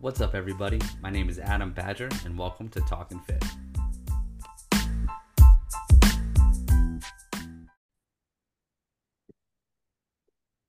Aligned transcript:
What's 0.00 0.20
up, 0.20 0.36
everybody? 0.36 0.80
My 1.02 1.10
name 1.10 1.28
is 1.28 1.40
Adam 1.40 1.72
Badger, 1.72 2.08
and 2.24 2.38
welcome 2.38 2.68
to 2.68 2.80
Talking 2.82 3.18
Fit. 3.18 3.44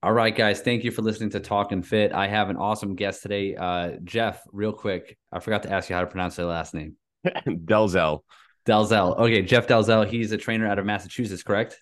All 0.02 0.14
right, 0.14 0.36
guys, 0.36 0.62
thank 0.62 0.84
you 0.84 0.89
for 0.89 1.04
listening 1.04 1.30
to 1.30 1.39
Talking 1.39 1.84
Fit. 1.84 2.12
I 2.12 2.26
have 2.26 2.50
an 2.50 2.57
awesome 2.57 2.96
guest 2.96 3.21
today. 3.21 3.55
Uh, 3.55 3.98
Jeff, 4.04 4.42
real 4.52 4.73
quick, 4.73 5.16
I 5.32 5.38
forgot 5.38 5.61
to 5.61 5.71
ask 5.71 5.91
you 5.91 5.96
how 5.96 6.02
to 6.02 6.07
pronounce 6.07 6.39
your 6.39 6.48
last 6.48 6.73
name. 6.73 6.96
Delzell, 7.27 8.21
Dalzell. 8.66 9.16
Okay, 9.20 9.43
Jeff 9.43 9.68
Dalzell. 9.68 10.07
He's 10.07 10.32
a 10.32 10.38
trainer 10.38 10.66
out 10.66 10.80
of 10.80 10.88
Massachusetts, 10.88 11.43
correct? 11.43 11.80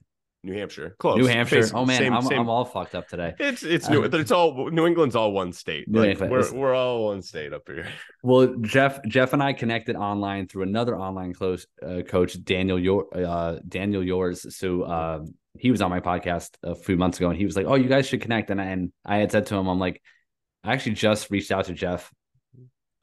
New 0.48 0.54
Hampshire, 0.58 0.96
close. 0.98 1.18
New 1.18 1.28
Hampshire. 1.28 1.62
Face- 1.62 1.72
oh 1.76 1.86
man, 1.86 1.98
same- 2.00 2.14
I'm, 2.14 2.22
same- 2.24 2.40
I'm 2.40 2.50
all 2.50 2.66
fucked 2.66 2.96
up 2.96 3.08
today. 3.08 3.36
It's 3.40 3.62
it's 3.64 3.88
new. 3.90 4.04
It's 4.04 4.32
all 4.32 4.70
New 4.72 4.88
England's 4.88 5.16
all 5.16 5.32
one 5.32 5.54
state. 5.54 5.88
New 5.88 6.00
Like, 6.00 6.10
England. 6.12 6.32
we're 6.32 6.54
we're 6.54 6.74
all 6.74 7.06
one 7.06 7.22
state 7.22 7.54
up 7.54 7.64
here. 7.68 7.88
Well, 8.24 8.56
Jeff, 8.62 9.00
Jeff 9.08 9.32
and 9.34 9.42
I 9.44 9.54
connected 9.54 9.96
online 9.96 10.48
through 10.48 10.64
another 10.64 10.98
online 10.98 11.34
close 11.34 11.66
uh, 11.86 12.02
coach, 12.08 12.44
Daniel 12.44 12.78
Your, 12.80 13.06
uh, 13.16 13.60
Daniel 13.68 14.04
Yours. 14.04 14.58
So 14.58 14.82
uh, 14.82 15.20
he 15.58 15.72
was 15.72 15.82
on 15.82 15.90
my 15.90 16.00
podcast 16.02 16.50
a 16.64 16.76
few 16.76 16.98
months 16.98 17.18
ago, 17.20 17.30
and 17.30 17.38
he 17.38 17.46
was 17.46 17.56
like, 17.56 17.68
"Oh, 17.68 17.76
you 17.76 17.88
guys 17.88 18.08
should 18.08 18.22
connect." 18.22 18.50
And 18.50 18.60
I, 18.60 18.66
and 18.66 18.92
I 19.06 19.18
had 19.18 19.32
said 19.32 19.46
to 19.48 19.56
him, 19.56 19.68
"I'm 19.68 19.80
like, 19.80 20.02
I 20.64 20.74
actually 20.74 20.96
just 20.96 21.30
reached 21.32 21.52
out 21.52 21.66
to 21.66 21.74
Jeff 21.74 22.12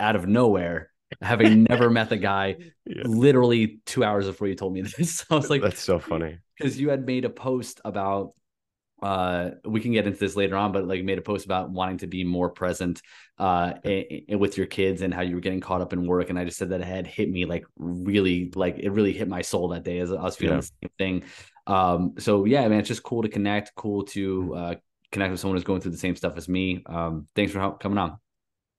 out 0.01 0.17
of 0.17 0.27
nowhere, 0.27 0.91
having 1.23 1.63
never 1.65 1.89
met 1.91 2.09
the 2.11 2.17
guy. 2.17 2.57
Yeah. 2.87 3.05
Literally 3.07 3.81
two 3.87 4.05
hours 4.05 4.27
before 4.27 4.47
you 4.47 4.55
told 4.55 4.75
me 4.75 4.83
this, 4.83 5.25
I 5.31 5.37
was 5.37 5.49
like, 5.49 5.63
That's 5.63 5.81
so 5.81 5.99
funny. 5.99 6.37
Because 6.59 6.81
you 6.81 6.91
had 6.91 7.07
made 7.07 7.25
a 7.25 7.31
post 7.31 7.81
about 7.85 8.33
uh 9.03 9.51
we 9.65 9.81
can 9.81 9.93
get 9.93 10.07
into 10.07 10.19
this 10.19 10.37
later 10.37 10.57
on 10.57 10.71
but 10.73 10.87
like 10.87 11.03
made 11.03 11.19
a 11.19 11.23
post 11.23 11.45
about 11.45 11.69
wanting 11.71 11.99
to 11.99 12.07
be 12.07 12.23
more 12.23 12.49
present 12.49 13.03
uh 13.39 13.73
with 14.29 14.57
your 14.57 14.67
kids 14.67 15.03
and 15.03 15.13
how 15.13 15.21
you 15.21 15.35
were 15.35 15.41
getting 15.41 15.61
caught 15.61 15.81
up 15.81 15.93
in 15.93 16.07
work 16.07 16.31
and 16.31 16.39
i 16.39 16.45
just 16.45 16.57
said 16.57 16.71
that 16.71 16.81
it 16.81 16.87
had 16.87 17.07
hit 17.07 17.29
me 17.29 17.45
like 17.45 17.65
really 17.77 18.53
like 18.55 18.79
it 18.79 18.91
really 18.91 19.13
hit 19.13 19.29
my 19.29 19.43
soul 19.43 19.69
that 19.69 19.83
day 19.83 19.99
as 19.99 20.13
i 20.13 20.23
was 20.23 20.37
feeling 20.37 20.57
Yeah. 20.57 20.61
the 20.61 20.71
same 20.83 20.91
thing. 20.99 21.25
Um 21.67 22.15
so 22.19 22.45
yeah 22.45 22.67
man 22.69 22.79
it's 22.79 22.89
just 22.89 23.03
cool 23.03 23.23
to 23.23 23.29
connect 23.29 23.75
cool 23.75 24.05
to 24.05 24.55
uh 24.55 24.75
connect 25.11 25.33
with 25.33 25.41
someone 25.41 25.57
who's 25.57 25.65
going 25.65 25.81
through 25.81 25.93
the 25.93 25.99
same 25.99 26.17
stuff 26.17 26.37
as 26.37 26.49
me. 26.49 26.83
Um 26.87 27.27
thanks 27.35 27.53
for 27.53 27.77
coming 27.79 27.99
on 27.99 28.19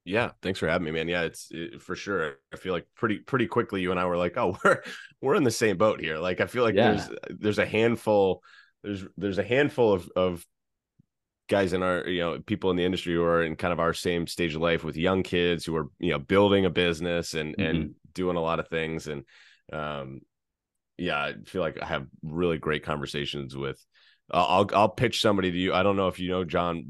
Yeah, 0.05 0.31
thanks 0.43 0.59
for 0.59 0.67
having 0.67 0.85
me, 0.85 0.91
man. 0.91 1.07
Yeah, 1.07 1.23
it's 1.23 1.47
it, 1.51 1.81
for 1.81 1.95
sure. 1.95 2.35
I 2.53 2.57
feel 2.57 2.73
like 2.73 2.85
pretty 2.95 3.17
pretty 3.17 3.47
quickly 3.47 3.81
you 3.81 3.91
and 3.91 3.99
I 3.99 4.05
were 4.05 4.17
like, 4.17 4.37
oh, 4.37 4.57
we're 4.63 4.83
we're 5.21 5.35
in 5.35 5.43
the 5.43 5.51
same 5.51 5.77
boat 5.77 5.99
here. 5.99 6.19
Like 6.19 6.41
I 6.41 6.45
feel 6.45 6.63
like 6.63 6.75
Yeah. 6.75 6.91
there's 6.91 7.09
there's 7.39 7.59
a 7.59 7.65
handful 7.65 8.43
there's 8.83 9.03
there's 9.17 9.39
a 9.39 9.43
handful 9.43 9.93
of 9.93 10.09
of 10.15 10.45
guys 11.47 11.73
in 11.73 11.83
our 11.83 12.07
you 12.07 12.19
know 12.21 12.39
people 12.39 12.71
in 12.71 12.77
the 12.77 12.85
industry 12.85 13.13
who 13.13 13.23
are 13.23 13.43
in 13.43 13.55
kind 13.55 13.73
of 13.73 13.79
our 13.79 13.93
same 13.93 14.27
stage 14.27 14.55
of 14.55 14.61
life 14.61 14.83
with 14.83 14.95
young 14.97 15.23
kids 15.23 15.65
who 15.65 15.75
are 15.75 15.87
you 15.99 16.11
know 16.11 16.19
building 16.19 16.65
a 16.65 16.69
business 16.69 17.33
and 17.33 17.59
and 17.59 17.91
doing 18.13 18.37
a 18.37 18.41
lot 18.41 18.59
of 18.59 18.67
things 18.67 19.07
and 19.07 19.23
um 19.71 20.21
yeah 20.97 21.17
i 21.21 21.33
feel 21.45 21.61
like 21.61 21.77
i 21.81 21.85
have 21.85 22.07
really 22.23 22.57
great 22.57 22.83
conversations 22.83 23.55
with 23.55 23.83
I'll 24.31 24.45
I'll 24.45 24.69
I'll 24.73 24.89
pitch 24.89 25.21
somebody 25.21 25.51
to 25.51 25.57
you. 25.57 25.71
I 25.71 25.83
don't 25.83 25.97
know 25.97 26.07
if 26.07 26.19
you 26.19 26.29
know 26.29 26.43
John 26.43 26.85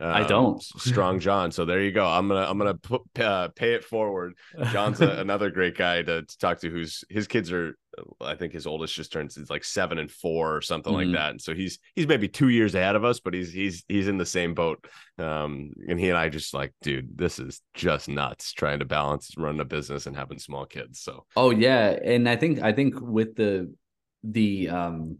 Vlachianakos. 0.00 0.14
I 0.14 0.22
um, 0.22 0.28
don't. 0.28 0.62
Strong 0.62 1.20
John. 1.20 1.52
So 1.52 1.64
there 1.64 1.80
you 1.80 1.92
go. 1.92 2.06
I'm 2.06 2.28
gonna 2.28 2.46
I'm 2.48 2.58
gonna 2.58 2.74
put, 2.74 3.02
uh, 3.18 3.48
pay 3.48 3.74
it 3.74 3.84
forward. 3.84 4.34
John's 4.72 5.00
a, 5.00 5.08
another 5.20 5.50
great 5.50 5.76
guy 5.76 6.02
to, 6.02 6.22
to 6.22 6.38
talk 6.38 6.60
to. 6.60 6.70
Who's 6.70 7.04
his 7.08 7.26
kids 7.26 7.52
are. 7.52 7.76
I 8.20 8.34
think 8.34 8.52
his 8.52 8.66
oldest 8.66 8.92
just 8.92 9.12
turned 9.12 9.32
it's 9.36 9.50
like 9.50 9.62
seven 9.62 9.98
and 9.98 10.10
four 10.10 10.56
or 10.56 10.60
something 10.60 10.92
Mhm. 10.92 10.96
like 10.96 11.12
that. 11.12 11.30
And 11.30 11.40
so 11.40 11.54
he's 11.54 11.78
he's 11.94 12.08
maybe 12.08 12.26
two 12.26 12.48
years 12.48 12.74
ahead 12.74 12.96
of 12.96 13.04
us, 13.04 13.20
but 13.20 13.34
he's 13.34 13.52
he's 13.52 13.84
he's 13.86 14.08
in 14.08 14.18
the 14.18 14.26
same 14.26 14.52
boat. 14.52 14.84
Um, 15.16 15.70
and 15.88 16.00
he 16.00 16.08
and 16.08 16.18
I 16.18 16.28
just 16.28 16.54
like, 16.54 16.72
dude, 16.82 17.16
this 17.16 17.38
is 17.38 17.60
just 17.72 18.08
nuts. 18.08 18.52
Trying 18.52 18.80
to 18.80 18.84
balance 18.84 19.30
running 19.36 19.60
a 19.60 19.64
business 19.64 20.06
and 20.06 20.16
having 20.16 20.40
small 20.40 20.66
kids. 20.66 20.98
So 21.00 21.24
Oh 21.36 21.50
yeah, 21.50 21.90
and 21.90 22.28
I 22.28 22.34
think 22.34 22.60
I 22.62 22.72
think 22.72 23.00
with 23.00 23.36
the 23.36 23.72
the 24.24 24.70
um 24.70 25.18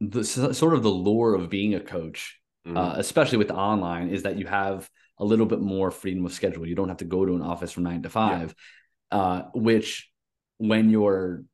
the 0.00 0.24
sort 0.24 0.74
of 0.74 0.82
the 0.82 0.88
lure 0.90 1.36
of 1.36 1.48
being 1.48 1.74
a 1.76 1.80
coach, 1.80 2.40
mhm. 2.66 2.76
uh, 2.76 2.94
especially 2.98 3.38
with 3.38 3.50
online, 3.50 4.08
is 4.10 4.22
that 4.24 4.36
you 4.36 4.46
have 4.46 4.88
a 5.18 5.24
little 5.24 5.46
bit 5.46 5.60
more 5.60 5.90
freedom 5.90 6.24
of 6.26 6.32
schedule. 6.32 6.66
You 6.66 6.74
don't 6.74 6.88
have 6.88 6.98
to 6.98 7.04
go 7.04 7.24
to 7.24 7.34
an 7.34 7.42
office 7.42 7.72
from 7.72 7.84
nine 7.84 8.02
to 8.02 8.10
five, 8.10 8.54
uh, 9.10 9.42
which 9.54 10.10
when 10.58 10.90
you're 10.90 11.44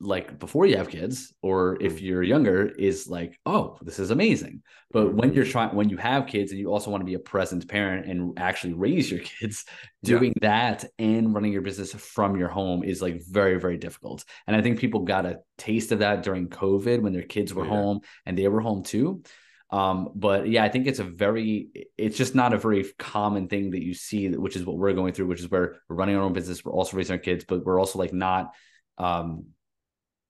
like 0.00 0.38
before 0.38 0.66
you 0.66 0.76
have 0.76 0.88
kids 0.88 1.32
or 1.40 1.78
if 1.80 2.00
you're 2.02 2.22
younger 2.22 2.66
is 2.66 3.06
like 3.08 3.38
oh 3.46 3.78
this 3.80 3.98
is 4.00 4.10
amazing 4.10 4.60
but 4.90 5.14
when 5.14 5.32
you're 5.32 5.44
trying 5.44 5.74
when 5.74 5.88
you 5.88 5.96
have 5.96 6.26
kids 6.26 6.50
and 6.50 6.58
you 6.60 6.70
also 6.70 6.90
want 6.90 7.00
to 7.00 7.06
be 7.06 7.14
a 7.14 7.18
present 7.18 7.66
parent 7.68 8.04
and 8.06 8.36
actually 8.38 8.72
raise 8.72 9.10
your 9.10 9.20
kids 9.20 9.64
Yeah. 10.02 10.18
doing 10.18 10.34
that 10.42 10.84
and 10.98 11.32
running 11.32 11.52
your 11.52 11.62
business 11.62 11.94
from 11.94 12.36
your 12.36 12.48
home 12.48 12.82
is 12.84 13.00
like 13.00 13.22
very 13.26 13.58
very 13.58 13.78
difficult 13.78 14.24
and 14.46 14.54
i 14.54 14.60
think 14.60 14.78
people 14.78 15.00
got 15.00 15.24
a 15.26 15.38
taste 15.56 15.92
of 15.92 16.00
that 16.00 16.22
during 16.24 16.48
covid 16.48 17.00
when 17.00 17.12
their 17.14 17.22
kids 17.22 17.54
were 17.54 17.64
Yeah. 17.64 17.70
home 17.70 18.00
and 18.26 18.36
they 18.36 18.48
were 18.48 18.60
home 18.60 18.82
too 18.82 19.22
um 19.70 20.10
but 20.14 20.48
yeah 20.48 20.62
i 20.62 20.68
think 20.68 20.86
it's 20.86 20.98
a 20.98 21.04
very 21.04 21.88
it's 21.96 22.16
just 22.16 22.34
not 22.34 22.52
a 22.52 22.58
very 22.58 22.84
common 22.98 23.48
thing 23.48 23.70
that 23.70 23.82
you 23.82 23.94
see 23.94 24.28
which 24.28 24.56
is 24.56 24.64
what 24.64 24.76
we're 24.76 24.92
going 24.92 25.12
through 25.12 25.26
which 25.26 25.40
is 25.40 25.50
where 25.50 25.76
we're 25.88 25.96
running 25.96 26.16
our 26.16 26.22
own 26.22 26.32
business 26.32 26.64
we're 26.64 26.72
also 26.72 26.96
raising 26.96 27.14
our 27.14 27.18
kids 27.18 27.44
but 27.44 27.64
we're 27.64 27.78
also 27.78 27.98
like 27.98 28.12
not 28.12 28.52
um 28.98 29.46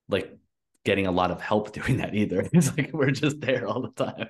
like 0.09 0.31
getting 0.85 1.07
a 1.07 1.13
lot 1.13 1.31
of 1.31 1.41
help 1.41 1.73
doing 1.73 1.99
that 1.99 2.15
either. 2.15 2.49
It's 2.53 2.77
like 2.77 2.91
we're 2.93 3.11
just 3.11 3.41
there 3.41 3.67
all 3.67 3.83
the 3.83 4.05
time 4.05 4.29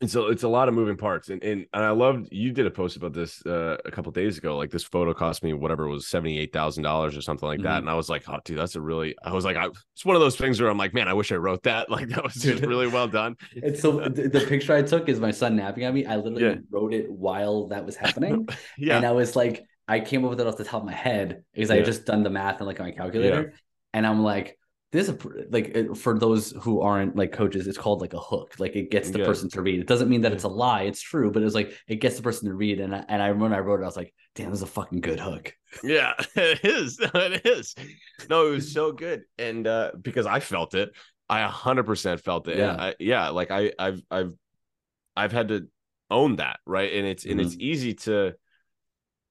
And 0.00 0.10
so 0.10 0.26
it's 0.26 0.42
a 0.42 0.48
lot 0.48 0.68
of 0.68 0.74
moving 0.74 0.96
parts. 0.96 1.30
And 1.30 1.42
and, 1.42 1.66
and 1.72 1.84
I 1.84 1.90
loved 1.90 2.28
you 2.32 2.52
did 2.52 2.66
a 2.66 2.70
post 2.70 2.96
about 2.96 3.12
this 3.12 3.44
uh, 3.46 3.76
a 3.84 3.90
couple 3.90 4.10
days 4.12 4.36
ago. 4.38 4.56
Like 4.56 4.70
this 4.70 4.82
photo 4.84 5.14
cost 5.14 5.42
me 5.44 5.52
whatever 5.52 5.84
it 5.86 5.90
was 5.90 6.08
seventy 6.08 6.38
eight 6.38 6.52
thousand 6.52 6.82
dollars 6.82 7.16
or 7.16 7.22
something 7.22 7.48
like 7.48 7.62
that. 7.62 7.78
And 7.78 7.88
I 7.88 7.94
was 7.94 8.08
like, 8.08 8.28
oh, 8.28 8.38
dude, 8.44 8.58
that's 8.58 8.74
a 8.74 8.80
really. 8.80 9.14
I 9.24 9.32
was 9.32 9.44
like, 9.44 9.56
I, 9.56 9.66
it's 9.94 10.04
one 10.04 10.16
of 10.16 10.20
those 10.20 10.36
things 10.36 10.60
where 10.60 10.68
I'm 10.68 10.76
like, 10.78 10.94
man, 10.94 11.06
I 11.08 11.14
wish 11.14 11.30
I 11.32 11.36
wrote 11.36 11.62
that. 11.62 11.88
Like 11.94 12.08
that 12.08 12.24
was 12.24 12.34
just 12.34 12.64
really 12.64 12.88
well 12.88 13.06
done. 13.06 13.36
and 13.62 13.76
so 13.78 14.00
the, 14.08 14.28
the 14.28 14.40
picture 14.40 14.74
i 14.74 14.82
took 14.82 15.08
is 15.08 15.20
my 15.20 15.30
son 15.30 15.54
napping 15.54 15.84
at 15.84 15.94
me 15.94 16.04
i 16.06 16.16
literally 16.16 16.42
Yeah. 16.44 16.54
wrote 16.70 16.92
it 16.92 17.08
while 17.10 17.68
that 17.68 17.86
was 17.86 17.94
happening 17.94 18.48
Yeah, 18.78 18.96
and 18.96 19.06
I 19.06 19.12
was 19.12 19.36
like, 19.36 19.64
I 19.86 20.00
came 20.00 20.24
up 20.24 20.30
with 20.30 20.40
it 20.40 20.46
off 20.46 20.56
the 20.56 20.64
top 20.64 20.80
of 20.82 20.86
my 20.86 20.92
head 20.92 21.44
because 21.54 21.70
I 21.70 21.76
had 21.76 21.84
just 21.84 22.04
done 22.04 22.24
the 22.24 22.30
math 22.30 22.58
and 22.58 22.66
like 22.66 22.80
on 22.80 22.86
my 22.86 22.92
calculator, 22.92 23.54
and 23.92 24.04
I'm 24.06 24.22
like, 24.24 24.58
this 24.94 25.08
is 25.08 25.16
like 25.50 25.96
for 25.96 26.18
those 26.18 26.52
who 26.62 26.80
aren't 26.80 27.16
like 27.16 27.32
coaches, 27.32 27.66
it's 27.66 27.76
called 27.76 28.00
like 28.00 28.14
a 28.14 28.20
hook. 28.20 28.54
Like 28.58 28.76
it 28.76 28.90
gets 28.90 29.10
the 29.10 29.18
Yeah. 29.18 29.26
person 29.26 29.50
to 29.50 29.60
read. 29.60 29.80
It 29.80 29.86
doesn't 29.88 30.08
mean 30.08 30.20
that 30.22 30.32
it's 30.32 30.44
a 30.44 30.48
lie. 30.48 30.82
It's 30.82 31.02
true, 31.02 31.32
but 31.32 31.42
it's 31.42 31.54
like 31.54 31.76
it 31.88 31.96
gets 31.96 32.16
the 32.16 32.22
person 32.22 32.48
to 32.48 32.54
read. 32.54 32.78
And 32.80 32.94
I, 32.94 33.04
and 33.08 33.20
I 33.20 33.26
remember 33.26 33.56
I 33.56 33.60
wrote 33.60 33.80
it. 33.80 33.82
I 33.82 33.86
was 33.86 33.96
like, 33.96 34.14
damn, 34.36 34.50
this 34.50 34.58
is 34.60 34.62
a 34.62 34.66
fucking 34.66 35.00
good 35.00 35.18
hook. 35.18 35.52
yeah, 35.82 36.12
it 36.36 36.64
is. 36.64 36.98
It 37.14 37.44
is. 37.44 37.74
No, 38.30 38.46
it 38.46 38.50
was 38.52 38.72
so 38.72 38.92
good, 38.92 39.24
and 39.36 39.66
uh, 39.66 39.90
because 40.00 40.26
I 40.26 40.38
felt 40.40 40.74
it, 40.74 40.90
I 41.28 41.42
hundred 41.42 41.84
percent 41.86 42.20
felt 42.20 42.46
it. 42.48 42.58
Yeah. 42.58 42.76
I, 42.78 42.94
yeah, 43.00 43.30
like 43.30 43.50
I, 43.50 43.72
I've, 43.78 44.00
I've, 44.10 44.32
I've 45.16 45.32
had 45.32 45.48
to 45.48 45.66
own 46.10 46.36
that, 46.36 46.60
right? 46.66 46.92
And 46.92 47.06
it's 47.06 47.24
and 47.24 47.34
Mm-hmm. 47.40 47.46
it's 47.46 47.56
easy 47.58 47.94
to. 48.06 48.34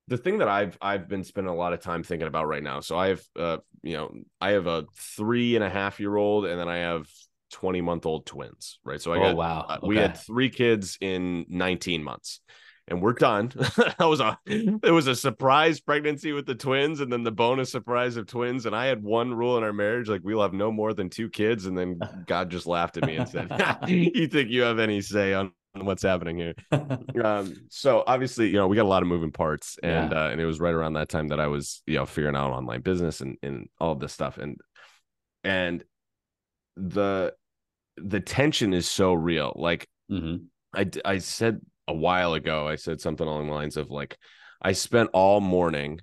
The 0.08 0.18
thing 0.18 0.40
that 0.40 0.48
I've 0.48 0.78
I've 0.82 1.08
been 1.08 1.24
spending 1.24 1.54
a 1.54 1.56
lot 1.56 1.74
of 1.74 1.80
time 1.80 2.04
thinking 2.04 2.28
about 2.28 2.48
right 2.48 2.64
now. 2.64 2.82
So 2.82 2.98
I 2.98 3.08
have, 3.10 3.22
uh, 3.38 3.58
you 3.82 3.94
know, 3.94 4.14
I 4.42 4.52
have 4.52 4.68
a 4.68 4.86
three 4.96 5.56
and 5.56 5.64
a 5.64 5.70
half 5.70 6.00
year 6.00 6.16
old, 6.16 6.46
and 6.46 6.60
then 6.60 6.68
I 6.68 6.78
have 6.78 7.08
twenty 7.52 7.82
month 7.82 8.06
old 8.06 8.26
twins, 8.26 8.80
right? 8.84 9.02
So 9.02 9.14
I 9.14 9.18
oh 9.18 9.22
got 9.22 9.36
wow, 9.36 9.66
uh, 9.70 9.80
we 9.82 9.98
had 9.98 10.18
three 10.18 10.50
kids 10.50 10.98
in 11.00 11.46
19 11.50 12.04
months 12.04 12.42
and 12.88 13.02
we're 13.02 13.14
done 13.14 13.52
that 13.56 13.96
was 14.00 14.20
a 14.20 14.38
it 14.48 14.92
was 14.92 15.08
a 15.08 15.16
surprise 15.16 15.80
pregnancy 15.80 16.32
with 16.32 16.46
the 16.46 16.56
twins 16.56 17.00
and 17.00 17.12
then 17.12 17.24
the 17.24 17.32
bonus 17.32 17.72
surprise 17.72 18.18
of 18.18 18.28
twins 18.28 18.66
and 18.66 18.76
i 18.76 18.86
had 18.86 19.02
one 19.02 19.34
rule 19.34 19.58
in 19.58 19.64
our 19.64 19.74
marriage 19.74 20.10
like 20.10 20.22
we'll 20.24 20.42
have 20.42 20.54
no 20.54 20.72
more 20.72 20.94
than 20.94 21.10
two 21.10 21.30
kids 21.30 21.66
and 21.66 21.78
then 21.78 22.00
god 22.28 22.50
just 22.50 22.66
laughed 22.66 22.98
at 22.98 23.06
me 23.06 23.16
and 23.16 23.30
said 23.30 23.50
you 23.88 24.28
think 24.28 24.50
you 24.50 24.62
have 24.62 24.80
any 24.80 25.02
say 25.02 25.34
on 25.34 25.52
what's 25.76 26.04
happening 26.04 26.38
here. 26.38 26.54
Um 27.24 27.54
so 27.70 28.04
obviously 28.06 28.48
you 28.48 28.54
know 28.54 28.68
we 28.68 28.76
got 28.76 28.86
a 28.86 28.88
lot 28.88 29.02
of 29.04 29.08
moving 29.08 29.32
parts 29.32 29.78
and 29.82 30.14
uh, 30.14 30.30
and 30.32 30.40
it 30.42 30.46
was 30.46 30.60
right 30.60 30.74
around 30.74 30.94
that 30.94 31.10
time 31.10 31.28
that 31.30 31.40
i 31.40 31.48
was 31.48 31.82
you 31.88 31.96
know 31.96 32.06
figuring 32.06 32.36
out 32.36 32.52
online 32.52 32.82
business 32.82 33.22
and 33.22 33.38
and 33.44 33.70
all 33.80 33.92
of 33.92 34.00
this 34.00 34.14
stuff. 34.14 34.38
And 34.38 34.58
and 35.44 35.84
the 36.76 37.34
the 37.98 38.20
tension 38.20 38.74
is 38.74 38.90
so 38.90 39.14
real. 39.14 39.54
Like 39.56 39.88
Mhm. 40.12 40.46
I 41.06 41.20
said 41.20 41.62
a 41.88 41.94
while 41.94 42.34
ago, 42.34 42.68
I 42.68 42.76
said 42.78 43.00
something 43.00 43.28
along 43.28 43.48
the 43.48 43.54
lines 43.54 43.78
of 43.78 43.92
like, 43.92 44.18
I 44.62 44.72
spent 44.72 45.12
all 45.14 45.40
morning 45.40 46.00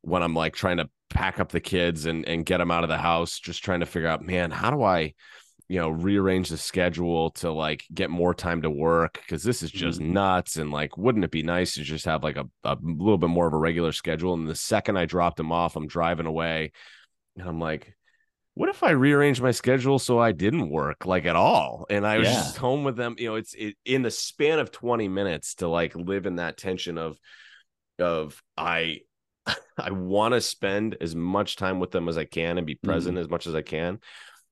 when 0.00 0.22
I'm 0.22 0.34
like 0.34 0.54
trying 0.54 0.78
to 0.78 0.88
pack 1.10 1.38
up 1.38 1.50
the 1.50 1.60
kids 1.60 2.06
and 2.06 2.26
and 2.26 2.44
get 2.44 2.58
them 2.58 2.70
out 2.70 2.82
of 2.82 2.88
the 2.88 2.98
house, 2.98 3.38
just 3.38 3.62
trying 3.64 3.80
to 3.80 3.86
figure 3.86 4.08
out, 4.08 4.22
man, 4.24 4.50
how 4.50 4.70
do 4.70 4.82
I, 4.82 5.14
you 5.68 5.80
know, 5.80 5.88
rearrange 5.88 6.48
the 6.48 6.56
schedule 6.56 7.30
to 7.32 7.50
like 7.50 7.84
get 7.92 8.08
more 8.08 8.34
time 8.34 8.62
to 8.62 8.70
work 8.70 9.14
because 9.14 9.42
this 9.42 9.62
is 9.62 9.70
just 9.70 10.00
mm-hmm. 10.00 10.12
nuts 10.12 10.56
and 10.56 10.70
like, 10.70 10.96
wouldn't 10.96 11.24
it 11.24 11.30
be 11.30 11.42
nice 11.42 11.74
to 11.74 11.82
just 11.82 12.04
have 12.04 12.22
like 12.22 12.36
a 12.36 12.46
a 12.64 12.76
little 12.82 13.18
bit 13.18 13.30
more 13.30 13.46
of 13.46 13.52
a 13.52 13.58
regular 13.58 13.92
schedule? 13.92 14.34
And 14.34 14.48
the 14.48 14.54
second 14.54 14.96
I 14.96 15.06
dropped 15.06 15.36
them 15.36 15.52
off, 15.52 15.76
I'm 15.76 15.88
driving 15.88 16.26
away, 16.26 16.72
and 17.36 17.48
I'm 17.48 17.60
like. 17.60 17.94
what 18.54 18.70
if 18.70 18.82
I 18.82 18.92
rearranged 18.92 19.42
my 19.42 19.50
schedule 19.50 19.98
so 19.98 20.18
I 20.18 20.32
didn't 20.32 20.70
work 20.70 21.04
like 21.04 21.26
at 21.26 21.36
all 21.36 21.84
and 21.90 22.06
I 22.06 22.16
was 22.16 22.28
Yeah. 22.28 22.34
just 22.36 22.56
home 22.56 22.84
with 22.84 22.96
them? 22.96 23.14
You 23.18 23.28
know, 23.28 23.34
it's 23.34 23.52
it, 23.52 23.76
in 23.84 24.00
the 24.00 24.10
span 24.10 24.58
of 24.60 24.72
20 24.72 25.08
minutes 25.08 25.56
to 25.56 25.68
like 25.68 25.94
live 25.94 26.24
in 26.24 26.36
that 26.36 26.56
tension 26.56 26.96
of 26.96 27.18
of 27.98 28.42
I 28.56 29.00
I 29.78 29.90
want 29.90 30.34
to 30.34 30.40
spend 30.40 30.96
as 31.00 31.14
much 31.14 31.56
time 31.56 31.80
with 31.80 31.90
them 31.90 32.08
as 32.08 32.18
I 32.18 32.24
can 32.24 32.58
and 32.58 32.66
be 32.66 32.76
present 32.76 33.16
mm-hmm. 33.16 33.24
as 33.24 33.28
much 33.28 33.46
as 33.46 33.54
I 33.54 33.62
can. 33.62 34.00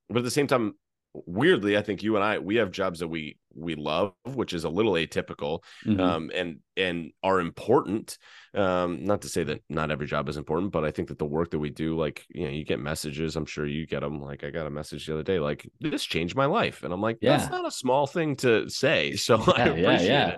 But 0.08 0.18
at 0.18 0.24
the 0.24 0.30
same 0.30 0.46
time, 0.46 0.74
weirdly, 1.14 1.76
I 1.76 1.82
think 1.82 2.02
you 2.02 2.16
and 2.16 2.24
I 2.24 2.38
we 2.38 2.56
have 2.56 2.70
jobs 2.70 3.00
that 3.00 3.08
we 3.08 3.38
we 3.54 3.76
love, 3.76 4.12
which 4.26 4.52
is 4.52 4.64
a 4.64 4.68
little 4.68 4.92
atypical 4.94 5.60
Mhm. 5.84 6.00
um, 6.00 6.30
and 6.34 6.58
and 6.76 7.12
are 7.22 7.40
important. 7.40 8.18
Um, 8.54 9.04
not 9.04 9.22
to 9.22 9.28
say 9.28 9.44
that 9.44 9.62
not 9.68 9.90
every 9.90 10.06
job 10.06 10.28
is 10.28 10.36
important, 10.36 10.72
but 10.72 10.84
I 10.84 10.90
think 10.90 11.08
that 11.08 11.18
the 11.18 11.24
work 11.24 11.50
that 11.52 11.58
we 11.58 11.70
do, 11.70 11.96
like 11.96 12.24
you 12.28 12.44
know, 12.44 12.50
you 12.50 12.64
get 12.64 12.80
messages. 12.80 13.36
I'm 13.36 13.46
sure 13.46 13.66
you 13.66 13.86
get 13.86 14.00
them. 14.00 14.20
Like 14.20 14.44
I 14.44 14.50
got 14.50 14.66
a 14.66 14.70
message 14.70 15.06
the 15.06 15.14
other 15.14 15.22
day, 15.22 15.38
like 15.38 15.68
this 15.80 16.04
changed 16.04 16.36
my 16.36 16.46
life, 16.46 16.82
and 16.82 16.92
I'm 16.92 17.00
like, 17.02 17.18
Yeah. 17.20 17.36
that's 17.36 17.50
not 17.50 17.66
a 17.66 17.70
small 17.70 18.06
thing 18.06 18.36
to 18.36 18.68
say. 18.68 19.14
So 19.24 19.36
I 19.40 19.64
Yeah, 19.64 19.74
yeah, 19.74 20.00
appreciate 20.00 20.28
yeah. 20.28 20.36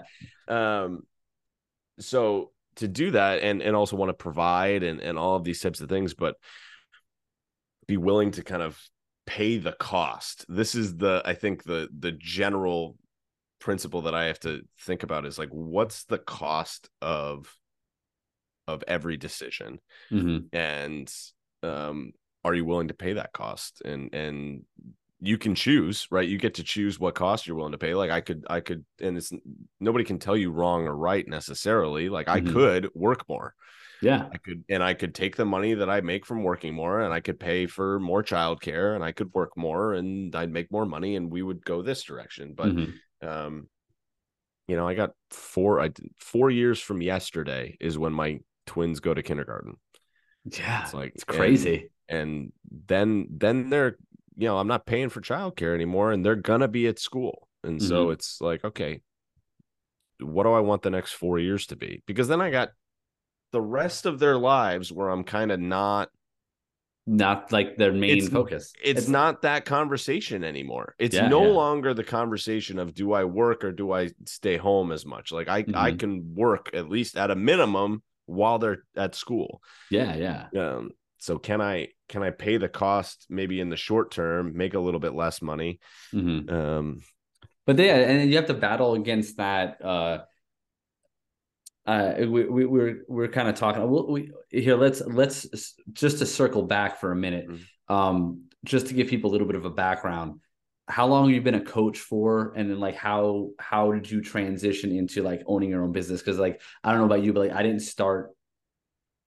it. 0.48 0.52
Um, 0.52 1.02
so 1.98 2.52
to 2.76 2.88
do 2.88 3.10
that 3.12 3.40
and 3.40 3.62
and 3.62 3.74
also 3.74 3.96
want 3.96 4.10
to 4.10 4.14
provide 4.14 4.82
and 4.82 5.00
and 5.00 5.18
all 5.18 5.36
of 5.36 5.44
these 5.44 5.60
types 5.60 5.80
of 5.80 5.88
things, 5.88 6.14
but 6.14 6.36
be 7.86 7.96
willing 7.96 8.32
to 8.32 8.42
kind 8.42 8.62
of 8.62 8.78
pay 9.26 9.58
the 9.58 9.72
cost. 9.72 10.46
This 10.48 10.74
is 10.74 10.96
the 10.96 11.22
I 11.24 11.34
think 11.34 11.64
the 11.64 11.88
the 11.98 12.12
general 12.12 12.96
principle 13.60 14.02
that 14.02 14.14
I 14.14 14.24
have 14.26 14.40
to 14.40 14.62
think 14.80 15.02
about 15.02 15.26
is 15.26 15.38
like 15.38 15.50
what's 15.50 16.04
the 16.04 16.18
cost 16.18 16.88
of 17.02 17.54
of 18.68 18.82
every 18.88 19.16
decision 19.16 19.78
Mhm. 20.10 20.48
and 20.52 21.12
um 21.62 22.12
are 22.44 22.54
you 22.54 22.64
willing 22.64 22.88
to 22.88 22.94
pay 22.94 23.12
that 23.12 23.32
cost 23.32 23.80
and 23.84 24.12
and 24.14 24.64
you 25.20 25.38
can 25.38 25.54
choose 25.54 26.06
right 26.10 26.28
you 26.28 26.38
get 26.38 26.54
to 26.54 26.64
choose 26.64 26.98
what 27.00 27.14
cost 27.14 27.46
you're 27.46 27.56
willing 27.56 27.72
to 27.72 27.78
pay 27.78 27.94
like 27.94 28.10
i 28.10 28.20
could 28.20 28.44
i 28.50 28.60
could 28.60 28.84
and 29.00 29.16
it's 29.16 29.32
nobody 29.80 30.04
can 30.04 30.18
tell 30.18 30.36
you 30.36 30.50
wrong 30.50 30.86
or 30.86 30.96
right 30.96 31.26
necessarily 31.28 32.08
like 32.08 32.28
i 32.28 32.40
Mhm. 32.40 32.52
could 32.52 32.90
work 32.94 33.28
more 33.28 33.54
Yeah. 34.02 34.28
I 34.32 34.38
could 34.38 34.64
and 34.68 34.82
I 34.82 34.94
could 34.94 35.14
take 35.14 35.36
the 35.36 35.44
money 35.44 35.74
that 35.74 35.88
I 35.90 36.00
make 36.00 36.26
from 36.26 36.42
working 36.42 36.74
more 36.74 37.00
and 37.00 37.12
I 37.12 37.20
could 37.20 37.40
pay 37.40 37.66
for 37.66 37.98
more 38.00 38.22
childcare 38.22 38.94
and 38.94 39.02
I 39.04 39.12
could 39.12 39.32
work 39.32 39.56
more 39.56 39.94
and 39.94 40.34
I'd 40.34 40.52
make 40.52 40.70
more 40.70 40.86
money 40.86 41.16
and 41.16 41.30
we 41.30 41.42
would 41.42 41.64
go 41.64 41.82
this 41.82 42.02
direction. 42.02 42.54
But 42.54 42.72
Mhm. 42.72 43.00
um 43.22 43.68
you 44.68 44.76
know, 44.76 44.86
I 44.88 44.94
got 44.94 45.12
four 45.30 45.80
I 45.80 45.90
four 46.18 46.50
years 46.50 46.80
from 46.80 47.00
yesterday 47.02 47.76
is 47.80 47.98
when 47.98 48.12
my 48.12 48.40
twins 48.66 49.00
go 49.00 49.14
to 49.14 49.22
kindergarten. 49.22 49.76
yeah. 50.44 50.82
It's 50.84 50.94
like 50.94 51.12
It's 51.14 51.24
crazy. 51.24 51.90
And, 52.08 52.52
then 52.86 53.26
then 53.30 53.70
they're 53.70 53.96
you 54.36 54.46
know, 54.48 54.58
I'm 54.58 54.68
not 54.68 54.84
paying 54.86 55.08
for 55.08 55.20
childcare 55.22 55.74
anymore 55.74 56.12
and 56.12 56.24
they're 56.24 56.36
gonna 56.36 56.68
be 56.68 56.86
at 56.88 56.98
school. 56.98 57.48
And 57.64 57.82
so 57.82 58.10
it's 58.10 58.40
like, 58.40 58.64
okay, 58.64 59.00
what 60.20 60.44
do 60.44 60.52
I 60.52 60.60
want 60.60 60.82
the 60.82 60.90
next 60.90 61.12
four 61.12 61.38
years 61.38 61.66
to 61.68 61.76
be? 61.76 62.02
Because 62.06 62.28
then 62.28 62.40
I 62.40 62.50
got 62.50 62.70
the 63.56 63.62
rest 63.62 64.04
of 64.04 64.18
their 64.18 64.36
lives 64.36 64.92
where 64.92 65.08
I'm 65.08 65.24
kind 65.24 65.50
of 65.50 65.58
not 65.60 66.10
Not 67.08 67.52
like 67.52 67.76
their 67.76 67.92
main 67.92 68.16
It's- 68.18 68.28
focus. 68.28 68.72
it's, 68.82 69.08
not 69.08 69.42
that 69.42 69.64
conversation 69.64 70.42
anymore. 70.42 70.94
It's 70.98 71.14
Yeah, 71.14 71.28
no 71.28 71.42
yeah. 71.46 71.52
longer 71.62 71.94
the 71.94 72.02
conversation 72.04 72.78
of 72.80 72.92
do 72.94 73.12
I 73.12 73.22
work 73.24 73.62
or 73.64 73.70
do 73.72 73.92
I 73.92 74.10
stay 74.26 74.56
home 74.56 74.90
as 74.90 75.06
much. 75.06 75.30
Like 75.30 75.48
I 75.48 75.58
I 75.86 75.92
Mhm. 75.92 75.98
can 76.02 76.34
work 76.34 76.64
at 76.74 76.90
least 76.90 77.16
at 77.16 77.30
a 77.30 77.36
minimum 77.36 78.02
while 78.26 78.58
they're 78.58 78.82
at 78.96 79.14
school. 79.14 79.62
Yeah. 79.88 80.12
Yeah. 80.26 80.40
Um 80.62 80.90
so 81.18 81.38
can 81.38 81.60
I 81.62 81.88
can 82.08 82.22
I 82.28 82.30
pay 82.30 82.56
the 82.58 82.68
cost 82.68 83.26
maybe 83.30 83.56
in 83.60 83.68
the 83.70 83.76
short 83.88 84.10
term, 84.10 84.42
make 84.62 84.74
a 84.74 84.80
little 84.86 85.00
bit 85.06 85.14
less 85.14 85.40
money? 85.40 85.78
Mhm. 86.12 86.50
Um 86.58 86.86
But 87.66 87.78
yeah, 87.78 87.96
and 88.10 88.28
you 88.30 88.36
have 88.36 88.46
to 88.52 88.54
battle 88.68 88.92
against 88.94 89.32
that. 89.38 89.68
Uh, 89.92 90.16
uh, 91.86 92.14
we 92.18 92.44
we 92.44 92.64
we're 92.66 93.04
we're 93.08 93.28
kind 93.28 93.48
of 93.48 93.54
talking. 93.54 93.88
We'll, 93.88 94.06
we 94.08 94.32
here. 94.50 94.76
Let's 94.76 95.00
let's 95.00 95.46
just 95.92 96.18
to 96.18 96.26
circle 96.26 96.62
back 96.62 97.00
for 97.00 97.12
a 97.12 97.16
minute. 97.16 97.48
Mhm. 97.48 97.60
Um, 97.94 98.42
just 98.64 98.88
to 98.88 98.94
give 98.94 99.06
people 99.08 99.30
a 99.30 99.32
little 99.32 99.46
bit 99.46 99.56
of 99.56 99.64
a 99.64 99.70
background. 99.70 100.40
How 100.88 101.06
long 101.06 101.26
have 101.26 101.34
you 101.34 101.40
been 101.42 101.54
a 101.54 101.64
coach 101.64 101.98
for, 101.98 102.52
and 102.56 102.68
then 102.70 102.80
like 102.80 102.96
how 102.96 103.50
how 103.58 103.92
did 103.92 104.10
you 104.10 104.20
transition 104.20 104.90
into 104.92 105.22
like 105.22 105.42
owning 105.46 105.70
your 105.70 105.82
own 105.82 105.92
business? 105.92 106.20
Because 106.20 106.38
like 106.38 106.60
I 106.82 106.90
don't 106.90 107.00
know 107.00 107.06
about 107.06 107.22
you, 107.22 107.32
but 107.32 107.48
like 107.48 107.56
I 107.56 107.62
didn't 107.62 107.80
start 107.80 108.32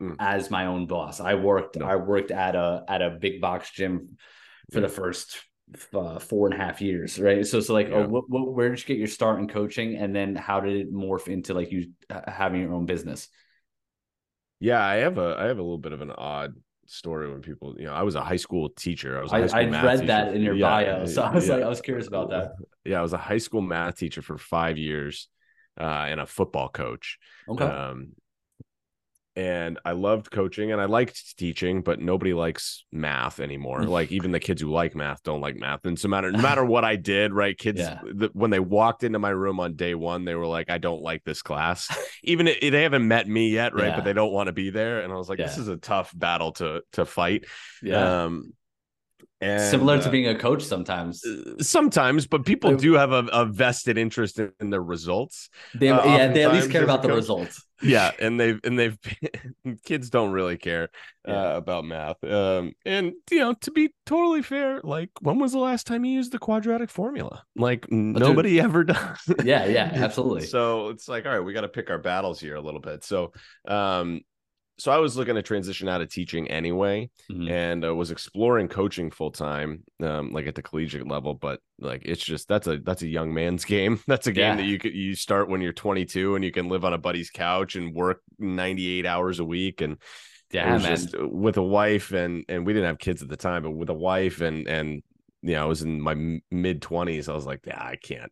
Mm. 0.01 0.15
as 0.17 0.49
my 0.49 0.67
own 0.67 0.87
boss. 0.87 1.19
I 1.19 1.35
worked 1.35 1.75
No. 1.75 1.85
I 1.85 1.97
worked 1.97 2.31
at 2.31 2.55
a 2.55 2.85
at 2.87 3.01
a 3.01 3.09
big 3.09 3.41
box 3.41 3.69
gym 3.69 4.17
for 4.71 4.79
the 4.79 4.87
first 4.87 5.37
uh, 5.93 6.19
four 6.19 6.47
and 6.47 6.53
a 6.59 6.63
half 6.63 6.81
years, 6.81 7.19
right? 7.19 7.45
So, 7.45 7.59
so 7.59 7.73
like, 7.73 7.89
Yeah. 7.89 7.95
oh, 7.95 8.07
what, 8.07 8.29
what, 8.29 8.53
where 8.53 8.69
did 8.69 8.79
you 8.79 8.85
get 8.85 8.97
your 8.97 9.07
start 9.07 9.39
in 9.39 9.47
coaching, 9.47 9.95
and 9.97 10.15
then 10.15 10.35
how 10.35 10.59
did 10.59 10.75
it 10.75 10.93
morph 10.93 11.27
into 11.27 11.53
like 11.53 11.71
you 11.71 11.91
uh, 12.09 12.29
having 12.29 12.61
your 12.61 12.73
own 12.73 12.85
business? 12.85 13.29
yeah, 14.59 14.83
I 14.83 14.95
have 14.95 15.17
a 15.17 15.35
I 15.39 15.45
have 15.45 15.57
a 15.57 15.61
little 15.61 15.77
bit 15.77 15.93
of 15.93 16.01
an 16.01 16.11
odd 16.11 16.55
story 16.85 17.29
when 17.31 17.41
people, 17.41 17.75
you 17.77 17.85
know, 17.85 17.93
I 17.93 18.03
was 18.03 18.15
a 18.15 18.23
high 18.23 18.35
school 18.35 18.69
teacher. 18.69 19.17
I 19.17 19.21
was 19.21 19.31
a 19.31 19.35
I, 19.35 19.41
high 19.41 19.47
school 19.47 19.61
I 19.75 19.83
read 19.83 19.99
teacher 19.99 20.07
that 20.07 20.33
in 20.33 20.41
your 20.41 20.55
yeah, 20.55 20.69
bio, 20.69 21.05
so 21.05 21.21
I 21.23 21.33
was 21.33 21.47
yeah. 21.47 21.55
like, 21.55 21.63
I 21.63 21.69
was 21.69 21.81
curious 21.81 22.07
about 22.07 22.29
that. 22.31 22.53
Yeah, 22.85 22.99
I 22.99 23.01
was 23.01 23.13
a 23.13 23.17
high 23.17 23.37
school 23.37 23.61
math 23.61 23.97
teacher 23.97 24.21
for 24.21 24.37
five 24.37 24.77
years 24.77 25.29
uh, 25.79 25.83
and 26.09 26.19
a 26.19 26.25
football 26.25 26.69
coach. 26.69 27.17
Okay, 27.47 27.65
Um, 27.65 28.13
and 29.39 29.79
I 29.85 29.93
loved 29.93 30.31
coaching 30.31 30.71
and 30.73 30.81
I 30.81 30.85
liked 30.85 31.37
teaching, 31.37 31.81
but 31.81 31.99
nobody 32.01 32.33
likes 32.33 32.83
math 32.91 33.39
anymore. 33.39 33.83
like 33.83 34.11
even 34.11 34.31
the 34.31 34.39
kids 34.39 34.61
who 34.61 34.69
like 34.69 34.95
math 34.95 35.23
don't 35.23 35.39
like 35.39 35.55
math. 35.55 35.85
And 35.85 35.97
so 35.97 36.07
matter 36.09 36.29
no 36.37 36.41
matter 36.41 36.65
what 36.65 36.83
I 36.83 36.95
did, 36.97 37.31
right? 37.33 37.57
Kids 37.57 37.79
Yeah. 37.79 37.99
the, 38.03 38.29
when 38.33 38.49
they 38.49 38.59
walked 38.59 39.03
into 39.03 39.19
my 39.19 39.29
room 39.29 39.59
on 39.59 39.75
day 39.75 39.95
one, 39.95 40.25
they 40.25 40.35
were 40.35 40.45
like, 40.57 40.69
"I 40.69 40.77
don't 40.77 41.01
like 41.01 41.23
this 41.23 41.41
class." 41.41 41.87
even 42.23 42.47
if 42.47 42.59
they 42.59 42.83
haven't 42.83 43.07
met 43.07 43.27
me 43.27 43.49
yet, 43.49 43.73
right? 43.73 43.87
Yeah. 43.87 43.95
But 43.95 44.03
they 44.05 44.13
don't 44.13 44.33
want 44.33 44.47
to 44.47 44.53
be 44.53 44.69
there. 44.71 44.99
And 45.01 45.13
I 45.13 45.15
was 45.15 45.29
like, 45.29 45.37
"This 45.37 45.57
is 45.57 45.67
a 45.69 45.77
tough 45.77 46.11
battle 46.13 46.51
to 46.53 46.81
to 46.93 47.05
fight." 47.05 47.45
yeah, 47.81 48.25
Um, 48.25 48.53
and, 49.41 49.61
similar 49.61 50.01
to 50.01 50.07
uh, 50.09 50.11
being 50.11 50.27
a 50.27 50.37
coach 50.37 50.63
sometimes. 50.63 51.23
sometimes, 51.61 52.27
but 52.27 52.45
people 52.45 52.71
Uh, 52.71 52.77
do 52.77 52.93
have 52.93 53.11
a, 53.13 53.23
a 53.31 53.45
vested 53.45 53.97
interest 53.97 54.37
in, 54.39 54.51
in 54.59 54.69
the 54.69 54.81
results. 54.81 55.49
They, 55.73 55.87
uh, 55.89 56.03
yeah, 56.05 56.27
they 56.33 56.43
at 56.43 56.51
least 56.53 56.71
care 56.71 56.83
about 56.83 57.01
the 57.03 57.07
coach- 57.07 57.15
results. 57.23 57.63
Yeah 57.81 58.11
and 58.19 58.39
they've 58.39 58.59
and 58.63 58.77
they've 58.77 58.97
kids 59.85 60.09
don't 60.09 60.31
really 60.31 60.57
care 60.57 60.89
Yeah. 61.27 61.53
uh, 61.53 61.57
about 61.57 61.85
math 61.85 62.23
um 62.23 62.73
and 62.85 63.13
you 63.31 63.39
know 63.39 63.53
to 63.53 63.71
be 63.71 63.93
totally 64.05 64.41
fair 64.41 64.81
like 64.83 65.09
when 65.21 65.39
was 65.39 65.51
the 65.51 65.59
last 65.59 65.85
time 65.87 66.03
you 66.05 66.13
used 66.13 66.31
the 66.31 66.39
quadratic 66.39 66.89
formula 66.89 67.43
like 67.55 67.89
nobody 67.91 68.59
ever 68.59 68.83
does 68.85 69.19
Yeah, 69.43 69.65
yeah, 69.65 69.91
absolutely. 69.93 70.45
so 70.47 70.89
it's 70.89 71.07
like 71.07 71.25
all 71.25 71.31
right 71.31 71.39
we 71.39 71.53
got 71.53 71.61
to 71.61 71.69
pick 71.69 71.89
our 71.89 71.99
battles 71.99 72.39
here 72.39 72.55
a 72.55 72.61
little 72.61 72.81
bit 72.81 73.03
so 73.03 73.33
um 73.67 74.21
so 74.79 74.91
i 74.91 74.97
was 74.97 75.15
looking 75.17 75.35
to 75.35 75.41
transition 75.41 75.87
out 75.87 76.01
of 76.01 76.09
teaching 76.09 76.47
anyway 76.49 77.09
Mhm. 77.31 77.49
and 77.51 77.85
uh, 77.85 77.93
was 77.93 78.09
exploring 78.11 78.67
coaching 78.67 79.11
full 79.11 79.31
time 79.31 79.83
um 80.01 80.31
like 80.31 80.47
at 80.47 80.55
the 80.55 80.61
collegiate 80.63 81.07
level 81.07 81.33
but 81.35 81.59
like 81.79 82.01
it's 82.05 82.23
just 82.23 82.47
that's 82.47 82.67
a 82.67 82.77
that's 82.79 83.01
a 83.03 83.07
young 83.07 83.33
man's 83.33 83.65
game 83.75 83.99
that's 84.07 84.27
a 84.27 84.31
game 84.31 84.43
Yeah. 84.43 84.55
that 84.57 84.65
you 84.65 84.79
could 84.79 84.93
you 84.95 85.15
start 85.15 85.49
when 85.49 85.61
you're 85.61 85.73
22 85.73 86.35
and 86.35 86.43
you 86.43 86.51
can 86.51 86.69
live 86.69 86.83
on 86.85 86.93
a 86.93 86.97
buddy's 86.97 87.29
couch 87.29 87.75
and 87.75 87.93
work 87.93 88.21
98 88.39 89.05
hours 89.05 89.39
a 89.39 89.45
week 89.45 89.81
and 89.81 89.97
Yeah, 90.51 90.77
just 90.79 91.15
with 91.19 91.57
a 91.57 91.63
wife 91.63 92.11
and 92.11 92.43
and 92.49 92.65
we 92.65 92.73
didn't 92.73 92.87
have 92.87 92.97
kids 92.99 93.21
at 93.21 93.29
the 93.29 93.37
time 93.37 93.63
but 93.63 93.71
with 93.71 93.89
a 93.89 93.93
wife 93.93 94.41
and 94.41 94.67
and 94.67 95.03
you 95.41 95.53
know 95.53 95.61
i 95.61 95.65
was 95.65 95.81
in 95.83 96.01
my 96.01 96.15
mid 96.51 96.81
20s 96.81 97.29
i 97.29 97.33
was 97.33 97.45
like 97.45 97.61
yeah 97.67 97.81
i 97.81 97.95
can't 97.95 98.31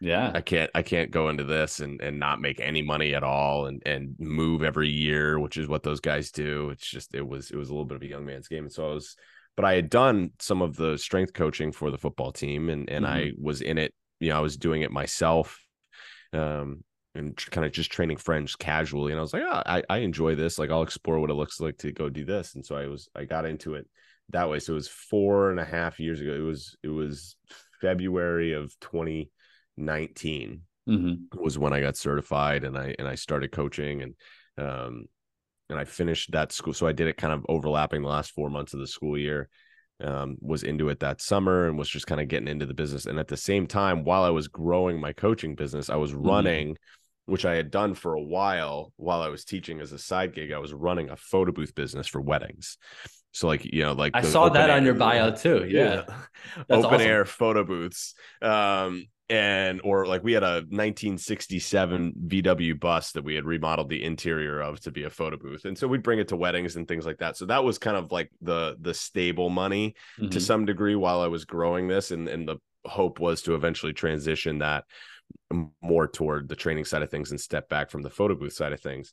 yeah, 0.00 0.30
I 0.34 0.40
can't 0.40 0.70
I 0.74 0.82
can't 0.82 1.10
go 1.10 1.28
into 1.28 1.44
this 1.44 1.80
and 1.80 2.00
and 2.00 2.18
not 2.18 2.40
make 2.40 2.60
any 2.60 2.82
money 2.82 3.14
at 3.14 3.22
all 3.22 3.66
and 3.66 3.82
and 3.86 4.14
move 4.18 4.62
every 4.62 4.90
year, 4.90 5.38
which 5.38 5.56
is 5.56 5.68
what 5.68 5.82
those 5.82 6.00
guys 6.00 6.30
do. 6.30 6.70
It's 6.70 6.86
just 6.86 7.14
it 7.14 7.26
was 7.26 7.50
it 7.50 7.56
was 7.56 7.68
a 7.68 7.72
little 7.72 7.86
bit 7.86 7.96
of 7.96 8.02
a 8.02 8.06
young 8.06 8.26
man's 8.26 8.48
game. 8.48 8.64
And 8.64 8.72
so 8.72 8.90
I 8.90 8.94
was 8.94 9.16
but 9.56 9.64
I 9.64 9.74
had 9.74 9.88
done 9.88 10.32
some 10.38 10.60
of 10.60 10.76
the 10.76 10.98
strength 10.98 11.32
coaching 11.32 11.72
for 11.72 11.90
the 11.90 11.98
football 11.98 12.32
team 12.32 12.68
and 12.68 12.90
and 12.90 13.06
I 13.06 13.32
was 13.40 13.62
in 13.62 13.78
it, 13.78 13.94
you 14.20 14.30
know, 14.30 14.36
I 14.36 14.40
was 14.40 14.56
doing 14.56 14.82
it 14.82 14.90
myself. 14.90 15.58
Um 16.32 16.84
and 17.14 17.34
kind 17.50 17.64
of 17.64 17.72
just 17.72 17.90
training 17.90 18.18
friends 18.18 18.56
casually. 18.56 19.10
And 19.10 19.18
I 19.18 19.22
was 19.22 19.32
like, 19.32 19.42
oh, 19.42 19.62
I, 19.64 19.82
I 19.88 19.98
enjoy 19.98 20.34
this. 20.34 20.58
Like 20.58 20.70
I'll 20.70 20.82
explore 20.82 21.18
what 21.18 21.30
it 21.30 21.34
looks 21.34 21.60
like 21.60 21.78
to 21.78 21.90
go 21.90 22.10
do 22.10 22.26
this. 22.26 22.54
And 22.54 22.64
so 22.64 22.76
I 22.76 22.86
was 22.86 23.08
I 23.16 23.24
got 23.24 23.46
into 23.46 23.74
it 23.74 23.88
that 24.30 24.50
way. 24.50 24.58
So 24.58 24.72
it 24.72 24.74
was 24.74 24.88
four 24.88 25.50
and 25.50 25.58
a 25.58 25.64
half 25.64 25.98
years 25.98 26.20
ago. 26.20 26.34
It 26.34 26.40
was 26.40 26.76
it 26.82 26.88
was 26.88 27.36
February 27.80 28.52
of 28.52 28.78
2019 29.76 30.62
hmm 30.86 31.14
was 31.34 31.58
when 31.58 31.72
I 31.72 31.80
got 31.80 31.96
certified 31.96 32.64
and 32.64 32.78
I 32.78 32.94
and 32.98 33.06
I 33.08 33.14
started 33.14 33.52
coaching 33.52 34.02
and 34.02 34.14
um 34.58 35.06
and 35.68 35.78
I 35.78 35.84
finished 35.84 36.30
that 36.32 36.52
school. 36.52 36.72
So 36.72 36.86
I 36.86 36.92
did 36.92 37.08
it 37.08 37.16
kind 37.16 37.32
of 37.32 37.44
overlapping 37.48 38.02
the 38.02 38.08
last 38.08 38.30
four 38.32 38.50
months 38.50 38.72
of 38.72 38.80
the 38.80 38.86
school 38.86 39.18
year. 39.18 39.48
Um, 39.98 40.36
was 40.42 40.62
into 40.62 40.90
it 40.90 41.00
that 41.00 41.22
summer 41.22 41.66
and 41.66 41.78
was 41.78 41.88
just 41.88 42.06
kind 42.06 42.20
of 42.20 42.28
getting 42.28 42.48
into 42.48 42.66
the 42.66 42.74
business. 42.74 43.06
And 43.06 43.18
at 43.18 43.28
the 43.28 43.36
same 43.36 43.66
time, 43.66 44.04
while 44.04 44.24
I 44.24 44.28
was 44.28 44.46
growing 44.46 45.00
my 45.00 45.14
coaching 45.14 45.54
business, 45.54 45.88
I 45.88 45.96
was 45.96 46.12
running 46.12 46.76
which 47.26 47.44
I 47.44 47.54
had 47.54 47.70
done 47.70 47.94
for 47.94 48.14
a 48.14 48.22
while 48.22 48.92
while 48.96 49.20
I 49.20 49.28
was 49.28 49.44
teaching 49.44 49.80
as 49.80 49.92
a 49.92 49.98
side 49.98 50.34
gig. 50.34 50.52
I 50.52 50.58
was 50.58 50.72
running 50.72 51.10
a 51.10 51.16
photo 51.16 51.52
booth 51.52 51.74
business 51.74 52.06
for 52.06 52.20
weddings. 52.20 52.78
So 53.32 53.48
like 53.48 53.64
you 53.64 53.82
know, 53.82 53.92
like 53.92 54.14
I 54.14 54.22
saw 54.22 54.48
that 54.48 54.70
on 54.70 54.84
your 54.84 54.94
bio 54.94 55.34
too. 55.34 55.66
Yeah, 55.68 56.04
yeah. 56.08 56.74
open 56.76 56.94
awesome. 56.94 57.00
air 57.00 57.24
photo 57.24 57.64
booths. 57.64 58.14
Um, 58.40 59.06
and 59.28 59.80
or 59.82 60.06
like 60.06 60.22
we 60.22 60.32
had 60.32 60.44
a 60.44 60.62
1967 60.68 62.14
VW 62.28 62.78
bus 62.78 63.12
that 63.12 63.24
we 63.24 63.34
had 63.34 63.44
remodeled 63.44 63.88
the 63.88 64.04
interior 64.04 64.60
of 64.60 64.80
to 64.80 64.90
be 64.90 65.04
a 65.04 65.10
photo 65.10 65.36
booth, 65.36 65.64
and 65.64 65.76
so 65.76 65.88
we'd 65.88 66.02
bring 66.02 66.18
it 66.18 66.28
to 66.28 66.36
weddings 66.36 66.76
and 66.76 66.86
things 66.86 67.04
like 67.04 67.18
that. 67.18 67.36
So 67.36 67.46
that 67.46 67.64
was 67.64 67.78
kind 67.78 67.96
of 67.96 68.12
like 68.12 68.30
the 68.40 68.76
the 68.80 68.94
stable 68.94 69.50
money 69.50 69.94
mm-hmm. 70.18 70.30
to 70.30 70.40
some 70.40 70.64
degree 70.64 70.94
while 70.94 71.20
I 71.20 71.26
was 71.26 71.44
growing 71.44 71.88
this, 71.88 72.10
and 72.10 72.28
and 72.28 72.48
the 72.48 72.56
hope 72.84 73.18
was 73.18 73.42
to 73.42 73.54
eventually 73.54 73.92
transition 73.92 74.58
that 74.58 74.84
more 75.82 76.06
toward 76.06 76.48
the 76.48 76.56
training 76.56 76.84
side 76.84 77.02
of 77.02 77.10
things 77.10 77.30
and 77.32 77.40
step 77.40 77.68
back 77.68 77.90
from 77.90 78.02
the 78.02 78.10
photo 78.10 78.34
booth 78.34 78.52
side 78.52 78.72
of 78.72 78.80
things. 78.80 79.12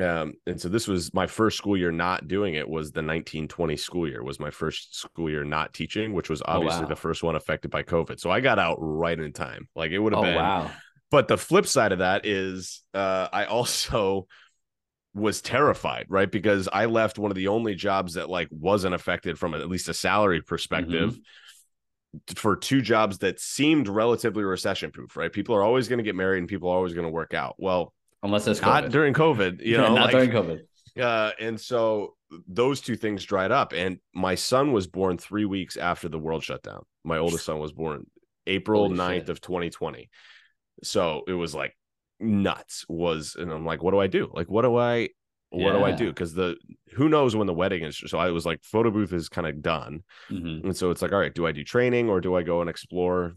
Um, 0.00 0.34
and 0.46 0.60
so 0.60 0.68
this 0.68 0.86
was 0.86 1.12
my 1.12 1.26
first 1.26 1.58
school 1.58 1.76
year 1.76 1.90
not 1.90 2.28
doing 2.28 2.54
it 2.54 2.68
was 2.68 2.92
the 2.92 3.00
1920 3.00 3.76
school 3.76 4.08
year 4.08 4.22
was 4.22 4.40
my 4.40 4.50
first 4.50 4.96
school 4.96 5.28
year 5.28 5.44
not 5.44 5.74
teaching, 5.74 6.12
which 6.14 6.30
was 6.30 6.42
obviously 6.44 6.80
oh, 6.80 6.82
wow. 6.82 6.88
the 6.88 6.96
first 6.96 7.22
one 7.22 7.36
affected 7.36 7.70
by 7.70 7.82
COVID. 7.82 8.20
So 8.20 8.30
I 8.30 8.40
got 8.40 8.58
out 8.58 8.78
right 8.80 9.18
in 9.18 9.32
time. 9.32 9.68
Like 9.74 9.90
it 9.90 9.98
would 9.98 10.12
have 10.12 10.20
oh, 10.20 10.26
been 10.26 10.36
wow. 10.36 10.70
But 11.10 11.26
the 11.26 11.36
flip 11.36 11.66
side 11.66 11.92
of 11.92 11.98
that 11.98 12.24
is 12.24 12.82
uh, 12.94 13.28
I 13.32 13.46
also 13.46 14.28
was 15.12 15.42
terrified, 15.42 16.06
right? 16.08 16.30
Because 16.30 16.68
I 16.72 16.84
left 16.84 17.18
one 17.18 17.32
of 17.32 17.36
the 17.36 17.48
only 17.48 17.74
jobs 17.74 18.14
that 18.14 18.30
like 18.30 18.48
wasn't 18.52 18.94
affected 18.94 19.38
from 19.38 19.54
at 19.54 19.68
least 19.68 19.88
a 19.88 19.94
salary 19.94 20.40
perspective. 20.40 21.12
Mm-hmm 21.12 21.20
for 22.34 22.56
two 22.56 22.82
jobs 22.82 23.18
that 23.18 23.38
seemed 23.38 23.86
relatively 23.86 24.42
recession 24.42 24.90
proof, 24.90 25.16
right? 25.16 25.32
People 25.32 25.54
are 25.54 25.62
always 25.62 25.86
going 25.86 25.98
to 25.98 26.02
get 26.02 26.16
married 26.16 26.38
and 26.38 26.48
people 26.48 26.68
are 26.68 26.74
always 26.74 26.92
going 26.92 27.06
to 27.06 27.12
work 27.12 27.34
out. 27.34 27.54
Well, 27.56 27.92
unless 28.22 28.46
it's 28.46 28.60
not 28.60 28.90
during 28.90 29.14
COVID, 29.14 29.64
you 29.64 29.76
know, 29.78 29.94
not 29.94 30.12
like, 30.12 30.30
during 30.30 30.30
COVID. 30.30 30.60
Uh, 31.00 31.32
and 31.38 31.60
so 31.60 32.14
those 32.46 32.80
two 32.80 32.96
things 32.96 33.24
dried 33.24 33.52
up. 33.52 33.72
And 33.72 33.98
my 34.14 34.34
son 34.34 34.72
was 34.72 34.86
born 34.86 35.18
three 35.18 35.44
weeks 35.44 35.76
after 35.76 36.08
the 36.08 36.18
world 36.18 36.42
shut 36.42 36.62
down. 36.62 36.84
My 37.04 37.18
oldest 37.18 37.44
son 37.44 37.58
was 37.58 37.72
born 37.72 38.06
April 38.46 38.84
Holy 38.84 38.98
9th 38.98 39.20
shit. 39.20 39.28
of 39.30 39.40
2020. 39.40 40.10
So 40.82 41.22
it 41.26 41.32
was 41.32 41.54
like 41.54 41.76
nuts 42.18 42.84
was 42.88 43.36
and 43.38 43.50
I'm 43.50 43.64
like, 43.64 43.82
what 43.82 43.92
do 43.92 44.00
I 44.00 44.06
do? 44.06 44.30
Like, 44.32 44.50
what 44.50 44.62
do 44.62 44.76
I 44.76 45.10
what 45.50 45.72
yeah. 45.72 45.78
do 45.78 45.84
I 45.84 45.92
do? 45.92 46.08
Because 46.08 46.32
the 46.32 46.56
who 46.92 47.08
knows 47.08 47.34
when 47.34 47.48
the 47.48 47.54
wedding 47.54 47.82
is. 47.82 48.00
So 48.06 48.18
I 48.18 48.30
was 48.30 48.46
like, 48.46 48.62
photo 48.62 48.90
booth 48.90 49.12
is 49.12 49.28
kind 49.28 49.48
of 49.48 49.60
done. 49.62 50.04
Mm-hmm. 50.30 50.68
And 50.68 50.76
so 50.76 50.90
it's 50.90 51.02
like, 51.02 51.12
all 51.12 51.18
right, 51.18 51.34
do 51.34 51.46
I 51.46 51.52
do 51.52 51.64
training 51.64 52.08
or 52.08 52.20
do 52.20 52.36
I 52.36 52.42
go 52.42 52.60
and 52.60 52.70
explore 52.70 53.34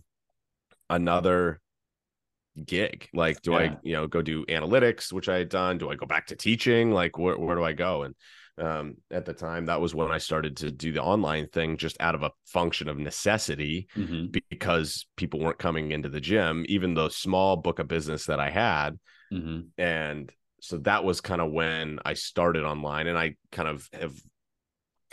another 0.89 1.59
gig? 2.65 3.09
Like, 3.13 3.41
do 3.41 3.51
yeah. 3.51 3.57
I, 3.57 3.77
you 3.83 3.93
know, 3.93 4.07
go 4.07 4.21
do 4.21 4.45
analytics, 4.45 5.11
which 5.11 5.29
I 5.29 5.37
had 5.37 5.49
done? 5.49 5.77
Do 5.77 5.89
I 5.89 5.95
go 5.95 6.05
back 6.05 6.27
to 6.27 6.35
teaching? 6.35 6.91
Like, 6.91 7.17
where, 7.17 7.37
where 7.37 7.55
do 7.55 7.63
I 7.63 7.73
go? 7.73 8.03
And 8.03 8.15
um, 8.57 8.97
at 9.11 9.25
the 9.25 9.33
time, 9.33 9.65
that 9.65 9.81
was 9.81 9.95
when 9.95 10.11
I 10.11 10.19
started 10.19 10.57
to 10.57 10.71
do 10.71 10.91
the 10.91 11.01
online 11.01 11.47
thing 11.47 11.77
just 11.77 11.97
out 11.99 12.15
of 12.15 12.23
a 12.23 12.31
function 12.45 12.87
of 12.87 12.97
necessity 12.97 13.87
mm-hmm. 13.95 14.27
because 14.49 15.07
people 15.17 15.39
weren't 15.39 15.57
coming 15.57 15.91
into 15.91 16.09
the 16.09 16.21
gym, 16.21 16.65
even 16.69 16.93
the 16.93 17.09
small 17.09 17.57
book 17.57 17.79
of 17.79 17.87
business 17.87 18.25
that 18.25 18.39
I 18.39 18.49
had. 18.49 18.99
Mm-hmm. 19.31 19.61
And 19.77 20.31
so 20.61 20.77
that 20.79 21.03
was 21.03 21.19
kind 21.19 21.41
of 21.41 21.51
when 21.51 21.99
I 22.05 22.13
started 22.13 22.63
online, 22.63 23.07
and 23.07 23.17
I 23.17 23.35
kind 23.51 23.67
of 23.67 23.87
have 23.91 24.13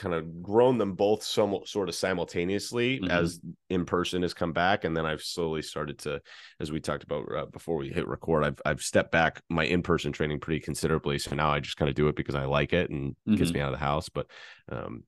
kind 0.00 0.14
of 0.14 0.42
grown 0.42 0.78
them 0.78 0.94
both 0.94 1.22
somewhat 1.22 1.68
sort 1.68 1.90
of 1.90 1.94
simultaneously 1.94 2.98
mm-hmm. 2.98 3.10
as 3.10 3.38
in 3.68 3.84
person 3.84 4.22
has 4.22 4.32
come 4.32 4.52
back 4.52 4.84
and 4.84 4.96
then 4.96 5.04
I've 5.04 5.20
slowly 5.20 5.60
started 5.60 5.98
to 6.00 6.22
as 6.58 6.72
we 6.72 6.80
talked 6.80 7.02
about 7.02 7.26
uh, 7.30 7.44
before 7.46 7.76
we 7.76 7.90
hit 7.90 8.08
record 8.08 8.42
I've 8.42 8.60
I've 8.64 8.80
stepped 8.80 9.12
back 9.12 9.42
my 9.50 9.64
in-person 9.64 10.12
training 10.12 10.40
pretty 10.40 10.60
considerably 10.60 11.18
so 11.18 11.34
now 11.34 11.50
I 11.50 11.60
just 11.60 11.76
kind 11.76 11.90
of 11.90 11.94
do 11.94 12.08
it 12.08 12.16
because 12.16 12.34
I 12.34 12.46
like 12.46 12.72
it 12.72 12.88
and 12.88 13.10
mm-hmm. 13.10 13.34
gets 13.34 13.52
me 13.52 13.60
out 13.60 13.74
of 13.74 13.78
the 13.78 13.84
house 13.84 14.08
but 14.08 14.26
um 14.72 15.04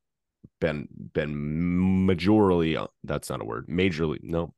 been 0.60 0.88
been 1.14 2.06
majorly 2.06 2.78
uh, 2.78 2.88
that's 3.02 3.30
not 3.30 3.40
a 3.40 3.44
word 3.44 3.68
majorly 3.68 4.18
no 4.22 4.52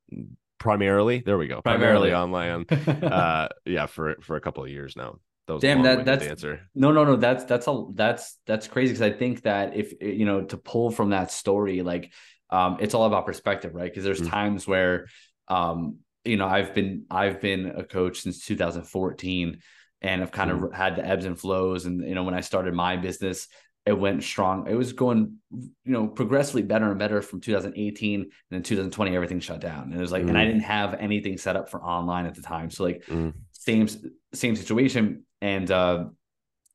primarily 0.59 1.23
there 1.25 1.39
we 1.39 1.47
go 1.47 1.63
primarily, 1.63 2.11
primarily 2.11 2.15
online 2.15 2.67
uh 3.13 3.49
yeah 3.65 3.87
for 3.87 4.17
for 4.21 4.35
a 4.35 4.41
couple 4.41 4.65
of 4.65 4.71
years 4.71 4.97
now 4.97 5.15
that 5.47 5.61
Damn, 5.61 5.83
that 5.83 6.05
that's 6.05 6.25
answer. 6.25 6.61
No, 6.75 6.93
no, 6.93 7.05
no. 7.05 7.17
That's 7.17 7.45
that's 7.45 7.67
a 7.67 7.85
that's 7.93 8.39
that's 8.47 8.67
crazy 8.67 8.93
because 8.93 9.03
I 9.03 9.11
think 9.11 9.43
that 9.43 9.77
if 9.77 9.93
you 10.01 10.25
know 10.25 10.45
to 10.45 10.57
pull 10.57 10.91
from 10.91 11.11
that 11.11 11.31
story, 11.31 11.83
like 11.83 12.13
um, 12.51 12.79
it's 12.81 12.95
all 12.95 13.05
about 13.05 13.27
perspective, 13.27 13.75
right? 13.75 13.91
Because 13.91 14.05
there's 14.05 14.21
mm-hmm. 14.21 14.31
times 14.31 14.67
where 14.67 15.07
um, 15.49 15.99
you 16.25 16.37
know, 16.37 16.47
I've 16.47 16.75
been 16.75 17.05
I've 17.11 17.41
been 17.41 17.67
a 17.77 17.85
coach 17.85 18.21
since 18.21 18.45
2014 18.45 19.59
and 20.01 20.23
I've 20.23 20.33
kind 20.33 20.51
mm-hmm. 20.51 20.65
of 20.65 20.73
had 20.73 20.97
the 20.97 21.07
ebbs 21.07 21.25
and 21.25 21.39
flows. 21.39 21.87
And 21.87 22.07
you 22.07 22.15
know, 22.15 22.25
when 22.25 22.35
I 22.35 22.41
started 22.41 22.75
my 22.75 22.97
business, 22.97 23.49
it 23.85 23.93
went 23.93 24.23
strong. 24.23 24.67
It 24.67 24.75
was 24.75 24.95
going, 24.95 25.37
you 25.53 25.71
know, 25.85 26.07
progressively 26.07 26.63
better 26.63 26.91
and 26.91 26.99
better 26.99 27.21
from 27.21 27.41
2018. 27.41 28.23
And 28.23 28.31
then 28.51 28.63
2020, 28.63 29.15
everything 29.15 29.41
shut 29.41 29.61
down. 29.61 29.85
And 29.85 29.95
it 29.95 30.01
was 30.01 30.13
like, 30.13 30.25
mm. 30.25 30.31
and 30.31 30.39
I 30.39 30.45
mm. 30.45 30.49
didn't 30.49 30.63
have 30.63 30.95
anything 30.95 31.37
set 31.37 31.57
up 31.57 31.69
for 31.69 31.83
online 31.83 32.27
at 32.27 32.35
the 32.35 32.43
time. 32.43 32.71
So 32.71 32.85
like 32.85 33.05
mm. 33.07 33.35
same 33.53 33.87
same 34.33 34.57
situation. 34.57 35.25
And 35.45 35.71
uh, 35.71 36.07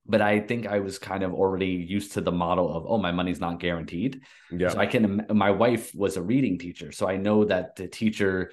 but 0.06 0.22
I 0.22 0.40
think 0.40 0.68
I 0.68 0.80
was 0.80 1.00
kind 1.00 1.24
of 1.24 1.34
already 1.34 1.72
used 1.90 2.12
to 2.14 2.22
the 2.22 2.32
model 2.32 2.72
of, 2.72 2.86
oh, 2.88 3.00
my 3.00 3.12
money's 3.12 3.40
not 3.40 3.60
guaranteed. 3.60 4.22
Yeah. 4.52 4.70
So 4.70 4.78
I 4.78 4.86
can 4.86 5.26
my 5.32 5.50
wife 5.50 5.94
was 5.96 6.18
a 6.18 6.22
reading 6.22 6.60
teacher. 6.60 6.92
So 6.92 7.10
I 7.10 7.18
know 7.18 7.46
that 7.46 7.78
the 7.78 7.88
teacher, 7.88 8.52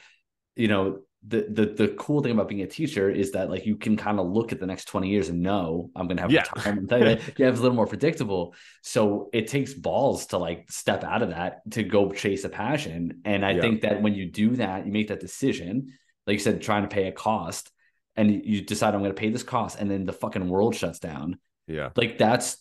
you 0.55 0.69
know, 0.69 1.01
the 1.29 1.47
the 1.51 1.67
the 1.67 1.89
cool 1.99 2.23
thing 2.23 2.33
about 2.33 2.49
being 2.49 2.63
a 2.63 2.67
teacher 2.67 3.11
is 3.11 3.33
that 3.33 3.51
like 3.51 3.67
you 3.67 3.77
can 3.77 3.99
kind 3.99 4.19
of 4.19 4.27
look 4.27 4.53
at 4.53 4.61
the 4.61 4.67
next 4.67 4.87
20 4.87 5.07
years 5.11 5.29
and 5.29 5.43
know 5.43 5.91
I'm 5.95 6.09
gonna 6.09 6.23
have 6.23 6.33
yeah. 6.33 6.45
time. 6.45 6.87
yeah, 6.91 7.19
it's 7.51 7.59
a 7.59 7.63
little 7.63 7.75
more 7.77 7.87
predictable. 7.87 8.55
So 8.83 9.29
it 9.35 9.49
takes 9.49 9.75
balls 9.75 10.29
to 10.29 10.39
like 10.39 10.71
step 10.71 11.05
out 11.05 11.21
of 11.21 11.29
that 11.29 11.71
to 11.73 11.83
go 11.83 12.11
chase 12.11 12.45
a 12.45 12.49
passion. 12.49 13.21
And 13.27 13.45
I 13.45 13.51
yeah. 13.51 13.61
think 13.61 13.83
that 13.83 14.01
when 14.01 14.15
you 14.15 14.31
do 14.31 14.57
that, 14.57 14.87
you 14.87 14.93
make 14.93 15.09
that 15.09 15.21
decision, 15.21 15.93
like 16.27 16.35
you 16.35 16.41
said, 16.41 16.63
trying 16.63 16.85
to 16.85 16.89
pay 16.89 17.07
a 17.07 17.13
cost, 17.13 17.71
and 18.17 18.45
you 18.45 18.63
decide 18.63 18.95
I'm 18.95 19.03
gonna 19.03 19.15
pay 19.15 19.31
this 19.31 19.43
cost, 19.43 19.79
and 19.79 19.91
then 19.91 20.07
the 20.07 20.13
fucking 20.13 20.49
world 20.49 20.75
shuts 20.75 20.99
down. 20.99 21.39
Yeah. 21.67 21.91
Like 21.97 22.19
that's 22.19 22.59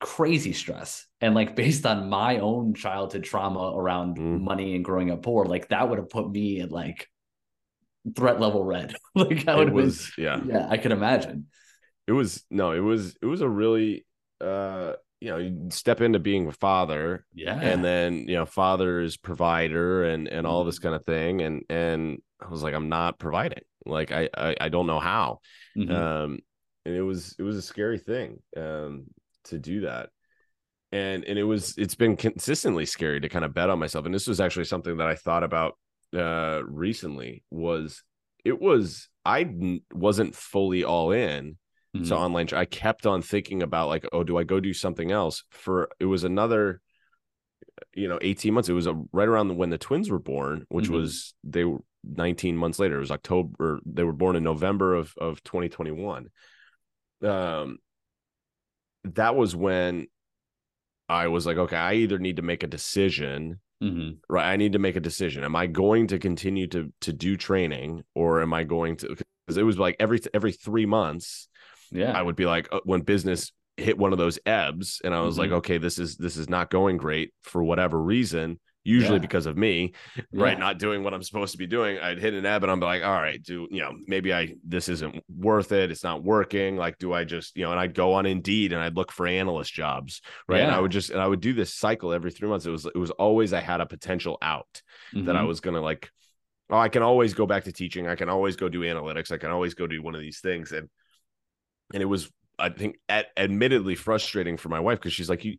crazy 0.00 0.52
stress. 0.52 1.06
And 1.20 1.34
like 1.34 1.56
based 1.56 1.86
on 1.86 2.08
my 2.08 2.38
own 2.38 2.74
childhood 2.74 3.24
trauma 3.24 3.72
around 3.76 4.16
mm. 4.16 4.40
money 4.40 4.74
and 4.74 4.84
growing 4.84 5.10
up 5.10 5.22
poor, 5.22 5.44
like 5.44 5.68
that 5.68 5.88
would 5.88 5.98
have 5.98 6.10
put 6.10 6.30
me 6.30 6.60
at 6.60 6.70
like 6.70 7.08
threat 8.14 8.40
level 8.40 8.64
red. 8.64 8.94
like 9.14 9.44
how 9.44 9.60
it 9.60 9.72
was, 9.72 10.10
been, 10.16 10.24
yeah, 10.24 10.40
yeah, 10.44 10.66
I 10.68 10.76
could 10.76 10.92
imagine. 10.92 11.46
It 12.06 12.12
was 12.12 12.44
no, 12.50 12.72
it 12.72 12.80
was 12.80 13.16
it 13.20 13.26
was 13.26 13.40
a 13.40 13.48
really 13.48 14.06
uh 14.40 14.92
you 15.20 15.30
know 15.30 15.38
you 15.38 15.68
step 15.70 16.00
into 16.00 16.18
being 16.18 16.46
a 16.46 16.52
father 16.52 17.24
yeah 17.34 17.58
and 17.58 17.84
then 17.84 18.26
you 18.28 18.34
know 18.34 18.46
father's 18.46 19.16
provider 19.16 20.04
and 20.04 20.28
and 20.28 20.46
all 20.46 20.64
this 20.64 20.78
mm-hmm. 20.78 20.88
kind 20.88 20.94
of 20.94 21.04
thing 21.04 21.42
and 21.42 21.62
and 21.68 22.18
i 22.40 22.48
was 22.48 22.62
like 22.62 22.74
i'm 22.74 22.88
not 22.88 23.18
providing 23.18 23.62
like 23.84 24.12
i 24.12 24.28
i, 24.36 24.56
I 24.60 24.68
don't 24.68 24.86
know 24.86 25.00
how 25.00 25.40
mm-hmm. 25.76 25.92
um 25.92 26.38
and 26.84 26.94
it 26.94 27.02
was 27.02 27.34
it 27.38 27.42
was 27.42 27.56
a 27.56 27.62
scary 27.62 27.98
thing 27.98 28.40
um 28.56 29.06
to 29.44 29.58
do 29.58 29.80
that 29.82 30.10
and 30.92 31.24
and 31.24 31.38
it 31.38 31.44
was 31.44 31.74
it's 31.76 31.94
been 31.94 32.16
consistently 32.16 32.86
scary 32.86 33.20
to 33.20 33.28
kind 33.28 33.44
of 33.44 33.54
bet 33.54 33.70
on 33.70 33.78
myself 33.78 34.06
and 34.06 34.14
this 34.14 34.26
was 34.26 34.40
actually 34.40 34.64
something 34.64 34.98
that 34.98 35.08
i 35.08 35.14
thought 35.14 35.42
about 35.42 35.76
uh 36.16 36.62
recently 36.64 37.42
was 37.50 38.02
it 38.44 38.60
was 38.60 39.08
I 39.24 39.80
wasn't 39.92 40.34
fully 40.34 40.82
all 40.82 41.12
in 41.12 41.58
mm-hmm. 42.00 42.08
to 42.08 42.16
online. 42.16 42.48
I 42.52 42.64
kept 42.64 43.06
on 43.06 43.22
thinking 43.22 43.62
about 43.62 43.88
like, 43.88 44.04
oh, 44.12 44.24
do 44.24 44.38
I 44.38 44.44
go 44.44 44.60
do 44.60 44.72
something 44.72 45.10
else? 45.10 45.44
For 45.50 45.88
it 46.00 46.06
was 46.06 46.24
another, 46.24 46.80
you 47.94 48.08
know, 48.08 48.18
18 48.20 48.54
months. 48.54 48.68
It 48.68 48.74
was 48.74 48.86
a, 48.86 48.94
right 49.12 49.28
around 49.28 49.56
when 49.56 49.70
the 49.70 49.78
twins 49.78 50.10
were 50.10 50.18
born, 50.18 50.66
which 50.68 50.86
mm-hmm. 50.86 50.94
was 50.94 51.34
they 51.44 51.64
were 51.64 51.78
19 52.04 52.56
months 52.56 52.78
later. 52.78 52.96
It 52.96 53.00
was 53.00 53.10
October. 53.10 53.80
They 53.84 54.04
were 54.04 54.12
born 54.12 54.36
in 54.36 54.44
November 54.44 54.94
of 54.94 55.14
of 55.18 55.42
2021. 55.44 56.28
Um, 57.22 57.78
that 59.04 59.34
was 59.34 59.56
when 59.56 60.06
I 61.08 61.28
was 61.28 61.46
like, 61.46 61.56
okay, 61.56 61.76
I 61.76 61.94
either 61.94 62.18
need 62.18 62.36
to 62.36 62.42
make 62.42 62.62
a 62.62 62.68
decision 62.68 63.60
Mm-hmm. 63.82 64.14
Right. 64.28 64.50
I 64.50 64.56
need 64.56 64.72
to 64.72 64.78
make 64.78 64.96
a 64.96 65.00
decision. 65.00 65.44
Am 65.44 65.54
I 65.54 65.66
going 65.66 66.08
to 66.08 66.18
continue 66.18 66.66
to 66.68 66.92
to 67.02 67.12
do 67.12 67.36
training 67.36 68.02
or 68.14 68.42
am 68.42 68.52
I 68.52 68.64
going 68.64 68.96
to 68.98 69.16
because 69.46 69.56
it 69.56 69.62
was 69.62 69.78
like 69.78 69.96
every 70.00 70.20
every 70.34 70.52
three 70.52 70.86
months, 70.86 71.48
yeah, 71.90 72.12
I 72.12 72.22
would 72.22 72.36
be 72.36 72.46
like 72.46 72.68
uh, 72.72 72.80
when 72.84 73.02
business 73.02 73.52
hit 73.76 73.96
one 73.96 74.12
of 74.12 74.18
those 74.18 74.38
ebbs 74.44 75.00
and 75.04 75.14
I 75.14 75.20
was 75.20 75.34
mm-hmm. 75.34 75.42
like, 75.42 75.50
okay, 75.58 75.78
this 75.78 75.98
is 75.98 76.16
this 76.16 76.36
is 76.36 76.48
not 76.48 76.70
going 76.70 76.96
great 76.96 77.32
for 77.42 77.62
whatever 77.62 78.00
reason 78.00 78.58
usually 78.84 79.16
yeah. 79.16 79.20
because 79.20 79.44
of 79.44 79.56
me, 79.56 79.92
right? 80.32 80.52
Yeah. 80.52 80.58
Not 80.58 80.78
doing 80.78 81.04
what 81.04 81.12
I'm 81.12 81.22
supposed 81.22 81.52
to 81.52 81.58
be 81.58 81.66
doing. 81.66 81.98
I'd 81.98 82.18
hit 82.18 82.32
an 82.32 82.46
ebb 82.46 82.62
and 82.62 82.72
I'm 82.72 82.80
like, 82.80 83.04
all 83.04 83.20
right, 83.20 83.42
do 83.42 83.68
you 83.70 83.80
know, 83.80 83.92
maybe 84.06 84.32
I 84.32 84.54
this 84.66 84.88
isn't 84.88 85.22
worth 85.28 85.72
it. 85.72 85.90
It's 85.90 86.02
not 86.02 86.24
working. 86.24 86.76
Like, 86.76 86.98
do 86.98 87.12
I 87.12 87.24
just, 87.24 87.56
you 87.56 87.64
know, 87.64 87.70
and 87.70 87.78
I'd 87.80 87.94
go 87.94 88.14
on 88.14 88.24
Indeed 88.24 88.72
and 88.72 88.82
I'd 88.82 88.96
look 88.96 89.12
for 89.12 89.26
analyst 89.26 89.72
jobs, 89.74 90.22
right? 90.48 90.58
Yeah. 90.58 90.66
And 90.66 90.74
I 90.74 90.80
would 90.80 90.90
just 90.90 91.10
and 91.10 91.20
I 91.20 91.26
would 91.26 91.40
do 91.40 91.52
this 91.52 91.74
cycle 91.74 92.12
every 92.12 92.30
three 92.30 92.48
months. 92.48 92.66
It 92.66 92.70
was 92.70 92.86
it 92.86 92.96
was 92.96 93.10
always 93.12 93.52
I 93.52 93.60
had 93.60 93.80
a 93.80 93.86
potential 93.86 94.38
out 94.40 94.82
mm-hmm. 95.14 95.26
that 95.26 95.36
I 95.36 95.40
mm-hmm. 95.40 95.48
was 95.48 95.60
gonna 95.60 95.82
like 95.82 96.10
oh, 96.70 96.78
I 96.78 96.88
can 96.88 97.02
always 97.02 97.34
go 97.34 97.46
back 97.46 97.64
to 97.64 97.72
teaching. 97.72 98.06
I 98.06 98.14
can 98.14 98.28
always 98.28 98.56
go 98.56 98.68
do 98.68 98.80
analytics. 98.80 99.32
I 99.32 99.38
can 99.38 99.50
always 99.50 99.74
go 99.74 99.86
do 99.86 100.02
one 100.02 100.14
of 100.14 100.20
these 100.20 100.40
things. 100.40 100.72
And 100.72 100.88
and 101.92 102.02
it 102.02 102.06
was, 102.06 102.30
I 102.58 102.70
think, 102.70 102.96
at, 103.08 103.26
admittedly 103.36 103.94
frustrating 103.94 104.56
for 104.56 104.68
my 104.68 104.80
wife 104.80 104.98
because 104.98 105.12
she's 105.12 105.30
like, 105.30 105.44
you 105.44 105.56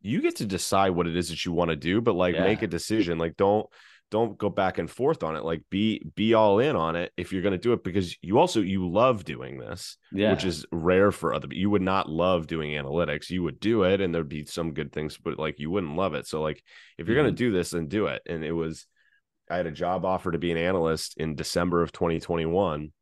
you 0.00 0.20
get 0.20 0.36
to 0.36 0.46
decide 0.46 0.90
what 0.90 1.06
it 1.06 1.16
is 1.16 1.28
that 1.30 1.44
you 1.44 1.52
want 1.52 1.70
to 1.70 1.76
do, 1.76 2.00
but 2.00 2.14
like 2.14 2.34
Yeah. 2.34 2.44
make 2.44 2.62
a 2.62 2.66
decision. 2.66 3.18
Like 3.18 3.36
don't 3.36 3.66
don't 4.10 4.38
go 4.38 4.48
back 4.48 4.78
and 4.78 4.90
forth 4.90 5.22
on 5.22 5.36
it. 5.36 5.44
Like 5.44 5.62
be 5.70 6.02
be 6.14 6.32
all 6.34 6.60
in 6.60 6.76
on 6.76 6.96
it 6.96 7.12
if 7.16 7.32
you're 7.32 7.42
going 7.42 7.52
to 7.52 7.58
do 7.58 7.72
it 7.72 7.84
because 7.84 8.16
you 8.22 8.38
also 8.38 8.60
you 8.60 8.88
love 8.88 9.24
doing 9.24 9.58
this 9.58 9.98
Yeah. 10.12 10.32
which 10.32 10.44
is 10.44 10.64
rare 10.72 11.10
for 11.12 11.34
other 11.34 11.48
you 11.50 11.68
would 11.70 11.82
not 11.82 12.08
love 12.08 12.46
doing 12.46 12.70
analytics 12.72 13.30
you 13.30 13.42
would 13.42 13.60
do 13.60 13.82
it 13.82 14.00
and 14.00 14.14
there'd 14.14 14.28
be 14.28 14.44
some 14.46 14.72
good 14.72 14.92
things 14.92 15.18
but 15.18 15.38
like 15.38 15.58
you 15.58 15.70
wouldn't 15.70 15.96
love 15.96 16.14
it 16.14 16.26
so 16.26 16.40
like 16.40 16.62
if 16.96 17.06
you're 17.06 17.16
going 17.16 17.26
to 17.26 17.32
mm-hmm. 17.32 17.52
do 17.52 17.56
this 17.56 17.70
then 17.70 17.88
do 17.88 18.06
it 18.06 18.22
and 18.26 18.44
it 18.44 18.52
was 18.52 18.86
i 19.50 19.56
had 19.56 19.66
a 19.66 19.70
job 19.70 20.04
offer 20.04 20.32
to 20.32 20.38
be 20.38 20.50
an 20.50 20.58
analyst 20.58 21.16
in 21.18 21.34
december 21.34 21.82
of 21.82 21.92
2021 21.92 22.92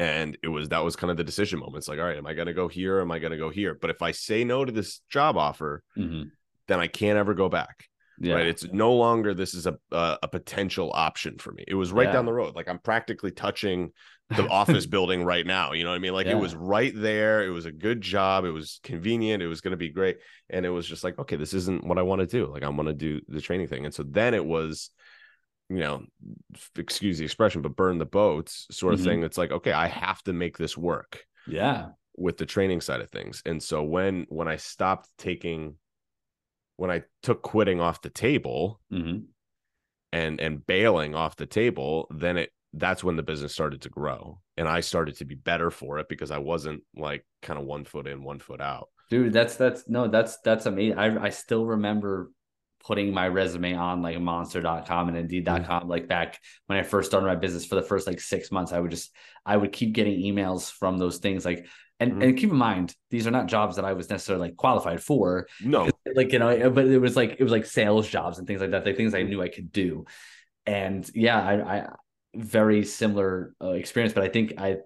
and 0.00 0.38
it 0.42 0.48
was 0.48 0.70
that 0.70 0.82
was 0.82 0.96
kind 0.96 1.10
of 1.10 1.16
the 1.18 1.24
decision 1.24 1.58
moment 1.58 1.76
it's 1.76 1.88
like 1.88 1.98
all 1.98 2.06
right 2.06 2.16
am 2.16 2.26
i 2.26 2.32
going 2.32 2.46
to 2.46 2.54
go 2.54 2.68
here 2.68 2.98
or 2.98 3.00
am 3.02 3.10
i 3.10 3.18
going 3.18 3.30
to 3.32 3.36
go 3.36 3.50
here 3.50 3.74
but 3.80 3.90
if 3.90 4.00
i 4.02 4.10
say 4.10 4.42
no 4.44 4.64
to 4.64 4.72
this 4.72 5.00
job 5.10 5.36
offer 5.36 5.82
Mhm. 5.96 6.30
then 6.68 6.80
i 6.80 6.86
can't 6.86 7.18
ever 7.18 7.34
go 7.34 7.48
back 7.48 7.84
Yeah. 8.18 8.34
right 8.36 8.46
it's 8.46 8.64
no 8.72 8.94
longer 8.94 9.34
this 9.34 9.52
is 9.54 9.66
a 9.66 9.78
a, 9.92 10.18
a 10.22 10.28
potential 10.28 10.90
option 10.94 11.38
for 11.38 11.52
me 11.52 11.64
it 11.68 11.74
was 11.74 11.92
right 11.92 12.08
Yeah. 12.08 12.14
down 12.14 12.24
the 12.24 12.32
road 12.32 12.54
like 12.56 12.68
i'm 12.68 12.78
practically 12.78 13.30
touching 13.30 13.92
the 14.30 14.48
office 14.60 14.86
building 14.86 15.22
right 15.24 15.46
now 15.46 15.72
you 15.72 15.84
know 15.84 15.90
what 15.90 15.96
i 15.96 15.98
mean 15.98 16.14
like 16.14 16.26
Yeah. 16.26 16.36
it 16.36 16.40
was 16.40 16.54
right 16.54 16.92
there 16.94 17.44
it 17.44 17.50
was 17.50 17.66
a 17.66 17.72
good 17.72 18.00
job 18.00 18.44
it 18.46 18.52
was 18.52 18.80
convenient 18.82 19.42
it 19.42 19.48
was 19.48 19.60
going 19.60 19.72
to 19.72 19.76
be 19.86 19.90
great 19.90 20.16
and 20.48 20.64
it 20.64 20.70
was 20.70 20.86
just 20.86 21.04
like 21.04 21.18
okay 21.18 21.36
this 21.36 21.52
isn't 21.52 21.84
what 21.84 21.98
i 21.98 22.02
want 22.02 22.20
to 22.20 22.26
do 22.26 22.46
like 22.46 22.62
i 22.62 22.68
want 22.68 22.88
to 22.88 22.94
do 22.94 23.20
the 23.28 23.40
training 23.40 23.66
thing 23.68 23.84
and 23.84 23.92
so 23.94 24.02
then 24.04 24.32
it 24.34 24.44
was 24.44 24.90
you 25.70 25.78
know 25.78 26.02
excuse 26.76 27.16
the 27.18 27.24
expression 27.24 27.62
but 27.62 27.76
burn 27.76 27.96
the 27.96 28.04
boats 28.04 28.66
sort 28.70 28.92
of 28.92 29.00
Mhm. 29.00 29.04
thing 29.04 29.22
it's 29.22 29.38
like 29.38 29.52
okay 29.52 29.72
i 29.72 29.86
have 29.86 30.22
to 30.24 30.32
make 30.32 30.58
this 30.58 30.76
work 30.76 31.24
yeah. 31.46 31.90
with 32.16 32.36
the 32.36 32.44
training 32.44 32.82
side 32.82 33.00
of 33.00 33.08
things. 33.10 33.42
And 33.46 33.62
so 33.62 33.82
when 33.82 34.26
when 34.28 34.46
I 34.48 34.56
stopped 34.56 35.08
taking 35.16 35.76
when 36.76 36.90
I 36.90 37.02
took 37.22 37.40
quitting 37.42 37.80
off 37.80 38.02
the 38.02 38.10
table 38.10 38.80
Mhm. 38.92 39.24
and 40.12 40.40
and 40.40 40.66
bailing 40.66 41.14
off 41.14 41.36
the 41.36 41.46
table, 41.46 42.08
then 42.10 42.36
it 42.36 42.50
that's 42.72 43.02
when 43.02 43.16
the 43.16 43.22
business 43.22 43.52
started 43.52 43.80
to 43.82 43.88
grow. 43.88 44.40
And 44.56 44.68
I 44.68 44.80
started 44.80 45.16
to 45.16 45.24
be 45.24 45.34
better 45.34 45.70
for 45.70 45.98
it 45.98 46.08
because 46.08 46.30
I 46.30 46.38
wasn't 46.38 46.82
like 46.94 47.24
kind 47.42 47.58
of 47.58 47.64
one 47.64 47.84
foot 47.84 48.06
in, 48.06 48.22
one 48.22 48.38
foot 48.38 48.60
out. 48.60 48.88
Dude, 49.08 49.32
that's 49.32 49.56
that's 49.56 49.88
no, 49.88 50.06
that's 50.08 50.38
that's 50.44 50.66
amazing. 50.66 50.98
I 50.98 51.24
I 51.24 51.30
still 51.30 51.64
remember 51.64 52.30
putting 52.84 53.12
my 53.12 53.28
resume 53.28 53.74
on 53.74 54.02
like 54.02 54.18
monster.com 54.20 55.08
and 55.08 55.16
indeed.com 55.16 55.88
like 55.88 56.08
back 56.08 56.40
when 56.66 56.78
I 56.78 56.82
first 56.82 57.10
started 57.10 57.26
my 57.26 57.34
business 57.36 57.66
for 57.66 57.74
the 57.74 57.82
first 57.82 58.06
like 58.06 58.20
six 58.20 58.50
months. 58.50 58.72
I 58.72 58.80
would 58.80 58.90
just 58.90 59.14
I 59.44 59.56
would 59.56 59.72
keep 59.72 59.92
getting 59.92 60.20
emails 60.20 60.70
from 60.70 60.98
those 60.98 61.18
things 61.18 61.44
like 61.44 61.66
and 61.98 62.12
Mhm. 62.12 62.22
and 62.22 62.36
keep 62.36 62.50
in 62.50 62.56
mind 62.56 62.94
these 63.10 63.26
are 63.26 63.30
not 63.30 63.46
jobs 63.46 63.76
that 63.76 63.84
I 63.84 63.92
was 63.92 64.08
necessarily 64.10 64.48
like 64.48 64.56
qualified 64.56 65.02
for. 65.02 65.46
No, 65.60 65.98
Like 66.14 66.32
you 66.32 66.38
know, 66.38 66.70
but 66.70 66.86
it 66.86 66.98
was 66.98 67.16
like 67.16 67.36
it 67.38 67.42
was 67.42 67.52
like 67.52 67.66
sales 67.66 68.08
jobs 68.08 68.38
and 68.38 68.46
things 68.46 68.60
like 68.60 68.70
that, 68.72 68.84
like 68.84 68.96
things 68.96 69.14
I 69.14 69.22
knew 69.22 69.42
I 69.42 69.48
could 69.48 69.72
do. 69.72 70.06
And 70.66 71.08
yeah, 71.14 71.40
I, 71.40 71.76
I 71.78 71.88
very 72.34 72.84
similar 72.84 73.54
uh, 73.62 73.70
experience, 73.72 74.12
but 74.14 74.22
I 74.24 74.28
think 74.28 74.54
I 74.58 74.78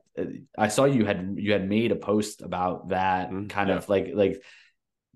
I 0.56 0.68
saw 0.68 0.84
you 0.84 1.04
had 1.04 1.34
you 1.38 1.52
had 1.52 1.68
made 1.68 1.92
a 1.92 1.96
post 1.96 2.42
about 2.42 2.88
that 2.88 3.30
Mhm, 3.30 3.48
kind 3.48 3.70
yeah. 3.70 3.78
of 3.78 3.88
like 3.88 4.10
like 4.14 4.42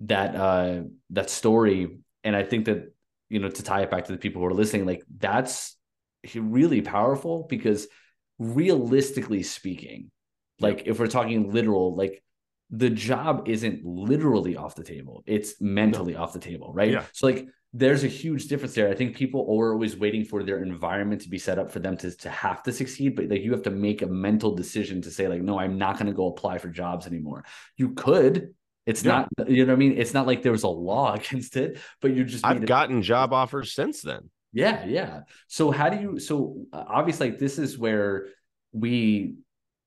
that 0.03 0.37
uh 0.37 0.83
that 1.11 1.31
story 1.31 1.99
and 2.29 2.37
i 2.37 2.43
think 2.43 2.67
that 2.67 2.93
you 3.29 3.41
know 3.41 3.49
to 3.49 3.63
tie 3.63 3.83
it 3.83 3.91
back 3.91 4.05
to 4.05 4.13
the 4.13 4.19
people 4.19 4.41
who 4.41 4.47
are 4.47 4.55
listening 4.55 4.87
like 4.87 5.03
that's 5.19 5.77
really 6.37 6.81
powerful 6.81 7.47
because 7.49 7.89
realistically 8.39 9.43
speaking 9.43 10.11
like 10.61 10.83
if 10.87 10.99
we're 10.99 11.07
talking 11.07 11.51
literal 11.53 11.97
like 11.97 12.23
the 12.71 12.91
job 12.91 13.49
isn't 13.49 13.85
literally 13.85 14.55
off 14.57 14.75
the 14.75 14.85
table. 14.85 15.23
It's 15.27 15.59
mentally 15.61 16.17
off 16.17 16.33
the 16.33 16.39
table 16.39 16.73
right? 16.75 16.93
Yeah. 16.93 17.05
so 17.13 17.27
like 17.27 17.47
there's 17.75 18.05
a 18.05 18.09
huge 18.09 18.49
difference 18.49 18.75
there. 18.75 18.89
I 18.89 18.95
think 18.95 19.15
people 19.17 19.43
are 19.43 19.73
always 19.73 19.97
waiting 19.97 20.25
for 20.25 20.43
their 20.43 20.63
environment 20.63 21.21
to 21.23 21.29
be 21.29 21.39
set 21.39 21.59
up 21.59 21.71
for 21.71 21.81
them 21.81 21.97
to, 21.99 22.11
to 22.17 22.31
have 22.31 22.63
to 22.65 22.73
succeed 22.73 23.17
but 23.17 23.29
like 23.29 23.43
you 23.43 23.53
have 23.53 23.63
to 23.63 23.71
make 23.71 24.03
a 24.03 24.07
mental 24.07 24.55
decision 24.55 25.03
to 25.03 25.11
say 25.11 25.29
like 25.29 25.43
no 25.43 25.59
i'm 25.59 25.79
not 25.79 25.95
going 25.95 26.07
to 26.07 26.13
go 26.13 26.29
apply 26.29 26.59
for 26.59 26.69
jobs 26.69 27.07
anymore. 27.07 27.45
You 27.77 27.91
could 27.91 28.55
it's 28.89 29.05
Yeah. 29.05 29.27
not 29.39 29.49
you 29.51 29.65
know 29.65 29.73
what 29.73 29.77
i 29.79 29.85
mean 29.85 29.95
it's 30.03 30.15
not 30.15 30.27
like 30.27 30.41
there 30.43 30.53
was 30.59 30.65
a 30.65 30.69
law 30.91 31.15
against 31.21 31.57
it 31.57 31.79
but 32.01 32.15
you 32.15 32.25
just 32.25 32.45
I've 32.45 32.67
gotten 32.67 33.03
job 33.13 33.33
offers 33.33 33.69
since 33.75 34.03
then. 34.03 34.23
yeah, 34.53 34.85
yeah. 34.87 35.21
So 35.47 35.71
how 35.71 35.89
do 35.93 35.97
you? 36.05 36.19
So 36.19 36.57
uh, 36.73 36.85
obviously, 36.99 37.31
like 37.31 37.39
this 37.39 37.59
is 37.59 37.77
where 37.79 38.29
we, 38.73 39.35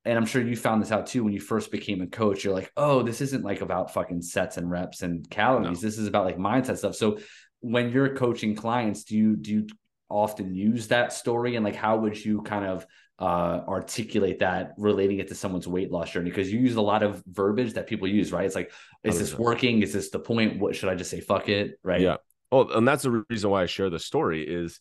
and 0.05 0.15
I'm 0.17 0.25
sure 0.31 0.41
you 0.41 0.55
found 0.55 0.81
this 0.81 0.91
out 0.91 1.07
too 1.07 1.23
when 1.23 1.33
you 1.33 1.39
first 1.41 1.71
became 1.71 2.01
a 2.01 2.07
coach. 2.07 2.43
You're 2.43 2.53
like, 2.61 2.71
oh, 2.77 3.01
this 3.01 3.21
isn't 3.21 3.43
like 3.43 3.61
about 3.61 3.91
fucking 3.93 4.21
sets 4.21 4.57
and 4.57 4.69
reps 4.69 5.01
and 5.01 5.27
calories. 5.29 5.81
This 5.81 5.97
is 5.97 6.07
about 6.07 6.25
like 6.25 6.37
mindset 6.37 6.77
stuff. 6.77 6.95
So 6.95 7.19
when 7.59 7.91
you're 7.91 8.15
coaching 8.15 8.55
clients, 8.55 9.03
do 9.03 9.15
you 9.17 9.35
do 9.35 9.51
you 9.51 9.67
often 10.09 10.53
use 10.53 10.87
that 10.89 11.13
story 11.13 11.55
and 11.55 11.63
like 11.65 11.75
how 11.75 11.97
would 11.97 12.17
you 12.23 12.41
kind 12.43 12.65
of 12.65 12.85
uh 13.21 13.63
articulate 13.67 14.39
that 14.39 14.71
relating 14.77 15.19
it 15.19 15.27
to 15.27 15.35
someone's 15.35 15.67
weight 15.67 15.91
loss 15.91 16.11
journey 16.11 16.29
because 16.31 16.51
you 16.51 16.59
use 16.59 16.75
a 16.75 16.81
lot 16.81 17.03
of 17.03 17.23
verbiage 17.27 17.73
that 17.73 17.85
people 17.87 18.07
use 18.07 18.31
right 18.31 18.45
it's 18.45 18.55
like 18.55 18.71
is 19.03 19.19
this 19.19 19.33
100%. 19.33 19.39
working 19.39 19.81
is 19.83 19.93
this 19.93 20.09
the 20.09 20.19
point 20.19 20.59
what 20.59 20.75
should 20.75 20.89
i 20.89 20.95
just 20.95 21.11
say 21.11 21.19
fuck 21.21 21.47
it 21.47 21.79
right 21.83 22.01
Yeah. 22.01 22.17
Oh, 22.53 22.67
and 22.67 22.85
that's 22.85 23.03
the 23.03 23.23
reason 23.29 23.49
why 23.49 23.61
I 23.63 23.65
share 23.67 23.89
the 23.89 23.99
story 23.99 24.41
is 24.45 24.79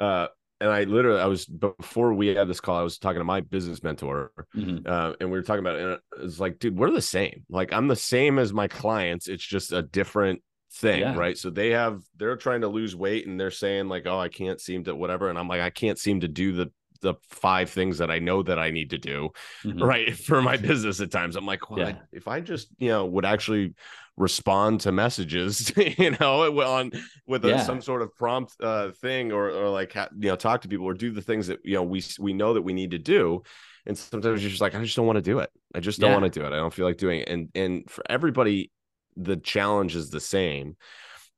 uh 0.00 0.26
and 0.60 0.70
I 0.70 0.84
literally 0.84 1.20
I 1.20 1.26
was 1.26 1.46
before 1.46 2.12
we 2.14 2.28
had 2.28 2.48
this 2.48 2.60
call, 2.60 2.76
I 2.78 2.82
was 2.82 2.98
talking 2.98 3.20
to 3.20 3.24
my 3.24 3.40
business 3.42 3.82
mentor, 3.82 4.32
Mhm. 4.56 4.86
uh, 4.86 5.14
and 5.20 5.30
we 5.30 5.36
were 5.38 5.42
talking 5.42 5.60
about 5.60 5.76
it. 5.78 6.00
It's 6.22 6.40
like, 6.40 6.58
dude, 6.58 6.78
we're 6.78 6.90
the 6.90 7.02
same. 7.02 7.44
Like 7.50 7.72
I'm 7.74 7.88
the 7.88 7.96
same 7.96 8.38
as 8.38 8.52
my 8.54 8.66
clients. 8.66 9.28
It's 9.28 9.44
just 9.46 9.72
a 9.72 9.82
different 9.82 10.42
thing, 10.72 11.00
Yeah. 11.00 11.14
right? 11.16 11.36
So 11.38 11.50
they 11.50 11.70
have 11.70 12.00
they're 12.16 12.36
trying 12.36 12.62
to 12.62 12.68
lose 12.68 12.96
weight 12.96 13.26
and 13.26 13.38
they're 13.38 13.50
saying 13.50 13.88
like, 13.88 14.06
oh, 14.06 14.18
I 14.18 14.28
can't 14.28 14.60
seem 14.60 14.84
to 14.84 14.94
whatever, 14.96 15.28
and 15.30 15.38
I'm 15.38 15.48
like, 15.48 15.60
I 15.60 15.70
can't 15.70 15.98
seem 15.98 16.20
to 16.20 16.28
do 16.28 16.52
the 16.52 16.70
the 16.98 17.14
five 17.30 17.70
things 17.70 17.98
that 17.98 18.10
I 18.10 18.18
know 18.18 18.42
that 18.42 18.58
I 18.58 18.70
need 18.70 18.90
to 18.90 18.98
do 18.98 19.30
Mhm. 19.64 19.82
right 19.82 20.16
for 20.28 20.42
my 20.42 20.56
business 20.56 21.00
at 21.00 21.10
times 21.10 21.36
i'm 21.36 21.46
like 21.46 21.70
well 21.70 21.80
Yeah. 21.80 21.88
I- 21.88 22.00
if 22.12 22.26
i 22.28 22.40
just 22.40 22.68
you 22.78 22.88
know 22.88 23.04
would 23.06 23.24
actually 23.24 23.74
respond 24.16 24.80
to 24.80 24.92
messages 24.92 25.72
you 25.98 26.12
know 26.18 26.50
on 26.62 26.90
with 27.26 27.44
a, 27.44 27.48
Yeah. 27.48 27.62
some 27.62 27.80
sort 27.82 28.02
of 28.02 28.14
prompt 28.16 28.54
uh 28.60 28.90
thing 28.92 29.32
or 29.32 29.50
or 29.50 29.68
like 29.68 29.94
you 29.94 30.28
know 30.30 30.36
talk 30.36 30.62
to 30.62 30.68
people 30.68 30.86
or 30.86 30.94
do 30.94 31.10
the 31.10 31.22
things 31.22 31.46
that 31.48 31.60
you 31.64 31.74
know 31.74 31.82
we 31.82 32.02
we 32.18 32.32
know 32.32 32.54
that 32.54 32.62
we 32.62 32.72
need 32.72 32.92
to 32.92 32.98
do 32.98 33.42
and 33.86 33.96
sometimes 33.96 34.42
you're 34.42 34.50
just 34.50 34.62
like 34.62 34.74
i 34.74 34.82
just 34.82 34.96
don't 34.96 35.06
want 35.06 35.16
to 35.16 35.22
do 35.22 35.38
it 35.40 35.50
i 35.74 35.80
just 35.80 36.00
don't 36.00 36.10
Yeah. 36.10 36.18
want 36.18 36.32
to 36.32 36.40
do 36.40 36.46
it 36.46 36.52
i 36.52 36.56
don't 36.56 36.72
feel 36.72 36.86
like 36.86 36.96
doing 36.96 37.20
it 37.20 37.28
and 37.28 37.50
and 37.54 37.90
for 37.90 38.02
everybody 38.08 38.70
the 39.16 39.36
challenge 39.36 39.94
is 39.96 40.10
the 40.10 40.20
same 40.20 40.76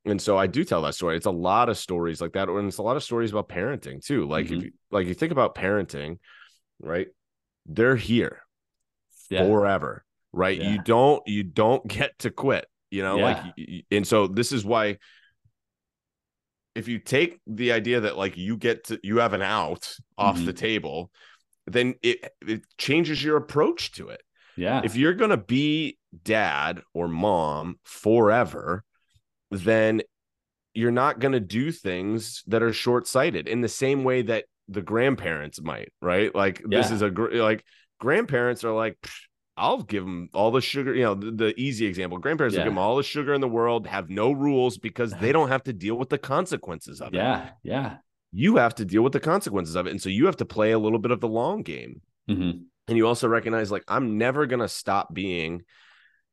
and 0.04 0.20
so 0.20 0.36
I 0.38 0.46
do 0.46 0.64
tell 0.64 0.82
that 0.82 0.94
story. 0.94 1.16
It's 1.16 1.26
a 1.26 1.30
lot 1.30 1.68
of 1.68 1.76
stories 1.78 2.20
like 2.20 2.32
that, 2.32 2.48
and 2.48 2.68
it's 2.68 2.78
a 2.78 2.82
lot 2.82 2.96
of 2.96 3.02
stories 3.04 3.30
about 3.30 3.48
parenting 3.48 4.04
too. 4.04 4.26
Like 4.26 4.50
if 4.50 4.52
Mhm. 4.52 4.62
you 4.62 4.70
like 4.90 5.06
you 5.06 5.14
think 5.14 5.32
about 5.32 5.54
parenting, 5.54 6.18
right? 6.80 7.08
They're 7.66 7.96
here 7.96 8.42
Yeah. 9.30 9.44
forever, 9.44 10.04
right? 10.32 10.58
Yeah. 10.58 10.70
You 10.72 10.78
don't 10.78 11.22
you 11.26 11.42
don't 11.42 11.86
get 11.86 12.18
to 12.20 12.30
quit, 12.30 12.66
you 12.90 13.02
know, 13.02 13.18
like 13.18 13.36
Yeah. 13.38 13.52
y- 13.58 13.82
and 13.90 14.06
so 14.06 14.26
this 14.26 14.52
is 14.52 14.64
why 14.64 14.98
if 16.74 16.86
you 16.88 16.98
take 16.98 17.40
the 17.46 17.72
idea 17.72 18.00
that 18.00 18.16
like 18.16 18.36
you 18.36 18.56
get 18.56 18.84
to 18.84 19.00
you 19.02 19.18
have 19.18 19.32
an 19.32 19.42
out 19.42 19.96
off 20.16 20.38
Mhm. 20.38 20.46
the 20.46 20.52
table, 20.52 21.10
then 21.66 21.94
it 22.02 22.32
it 22.46 22.62
changes 22.78 23.22
your 23.22 23.36
approach 23.36 23.92
to 23.92 24.08
it 24.08 24.22
yeah 24.56 24.80
if 24.84 24.96
you're 24.96 25.14
going 25.14 25.30
to 25.30 25.36
be 25.36 25.98
dad 26.24 26.82
or 26.94 27.08
mom 27.08 27.78
forever, 27.84 28.84
then 29.50 30.02
you're 30.74 30.90
not 30.90 31.18
going 31.18 31.32
to 31.32 31.40
do 31.40 31.72
things 31.72 32.42
that 32.46 32.62
are 32.62 32.72
short-sighted 32.72 33.48
in 33.48 33.60
the 33.60 33.68
same 33.68 34.04
way 34.04 34.22
that 34.22 34.44
the 34.68 34.82
grandparents 34.82 35.60
might, 35.60 35.92
right? 36.02 36.34
Like 36.34 36.62
this 36.64 36.90
is 36.90 37.02
a 37.02 37.10
gr- 37.10 37.36
like 37.36 37.64
grandparents 37.98 38.64
are 38.64 38.72
like 38.72 38.96
I'll 39.56 39.82
give 39.82 40.04
them 40.04 40.28
all 40.34 40.52
the 40.52 40.60
sugar, 40.60 40.94
you 40.94 41.02
know, 41.02 41.14
the, 41.14 41.32
the 41.32 41.60
easy 41.60 41.86
example. 41.86 42.18
Grandparents 42.18 42.54
will 42.54 42.60
Yeah. 42.60 42.66
give 42.66 42.72
them 42.74 42.78
all 42.78 42.96
the 42.96 43.02
sugar 43.02 43.34
in 43.34 43.40
the 43.40 43.48
world, 43.48 43.88
have 43.88 44.08
no 44.08 44.30
rules 44.30 44.78
because 44.78 45.12
they 45.14 45.32
don't 45.32 45.48
have 45.48 45.64
to 45.64 45.72
deal 45.72 45.96
with 45.96 46.10
the 46.10 46.18
consequences 46.18 47.00
of 47.00 47.08
it. 47.12 47.16
yeah 47.16 47.50
yeah 47.64 47.96
You 48.30 48.56
have 48.56 48.74
to 48.76 48.84
deal 48.84 49.02
with 49.02 49.14
the 49.14 49.20
consequences 49.20 49.74
of 49.74 49.86
it. 49.88 49.90
And 49.90 50.00
so 50.00 50.10
you 50.10 50.26
have 50.26 50.36
to 50.36 50.44
play 50.44 50.70
a 50.72 50.78
little 50.78 51.00
bit 51.00 51.10
of 51.10 51.20
the 51.20 51.28
long 51.28 51.62
game 51.62 52.02
Mhm. 52.30 52.66
and 52.86 52.96
you 52.96 53.06
also 53.08 53.26
recognize 53.26 53.72
like 53.72 53.84
i'm 53.88 54.16
never 54.18 54.46
going 54.46 54.60
to 54.60 54.68
stop 54.68 55.12
being 55.12 55.62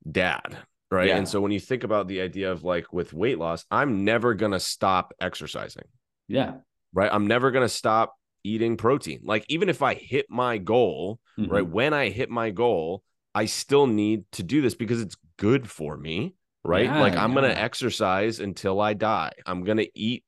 dad 0.09 0.57
right 0.95 1.07
Yeah. 1.09 1.17
and 1.17 1.27
so 1.27 1.41
when 1.41 1.51
you 1.51 1.59
think 1.59 1.83
about 1.83 2.07
the 2.07 2.21
idea 2.21 2.51
of 2.51 2.63
like 2.63 2.91
with 2.93 3.13
weight 3.13 3.37
loss 3.37 3.65
i'm 3.71 4.03
never 4.05 4.33
going 4.33 4.51
to 4.53 4.59
stop 4.59 5.13
exercising 5.19 5.87
yeah 6.27 6.51
right 6.93 7.09
i'm 7.15 7.27
never 7.27 7.51
going 7.51 7.65
to 7.65 7.75
stop 7.83 8.13
eating 8.43 8.77
protein 8.77 9.19
like 9.23 9.45
even 9.49 9.69
if 9.69 9.81
i 9.81 9.93
hit 9.93 10.25
my 10.29 10.57
goal 10.57 11.19
Mhm. 11.37 11.49
right 11.51 11.67
when 11.67 11.93
i 11.93 12.09
hit 12.09 12.29
my 12.29 12.49
goal 12.51 13.03
i 13.33 13.45
still 13.45 13.87
need 13.87 14.23
to 14.37 14.43
do 14.43 14.61
this 14.61 14.75
because 14.75 15.01
it's 15.01 15.17
good 15.37 15.69
for 15.69 15.97
me 15.97 16.35
right 16.63 16.85
Yeah, 16.85 17.01
like 17.01 17.17
i'm 17.17 17.33
going 17.33 17.49
to 17.49 17.61
exercise 17.69 18.39
until 18.39 18.79
i 18.79 18.93
die 18.93 19.33
i'm 19.45 19.63
going 19.63 19.77
to 19.85 19.89
eat 20.09 20.23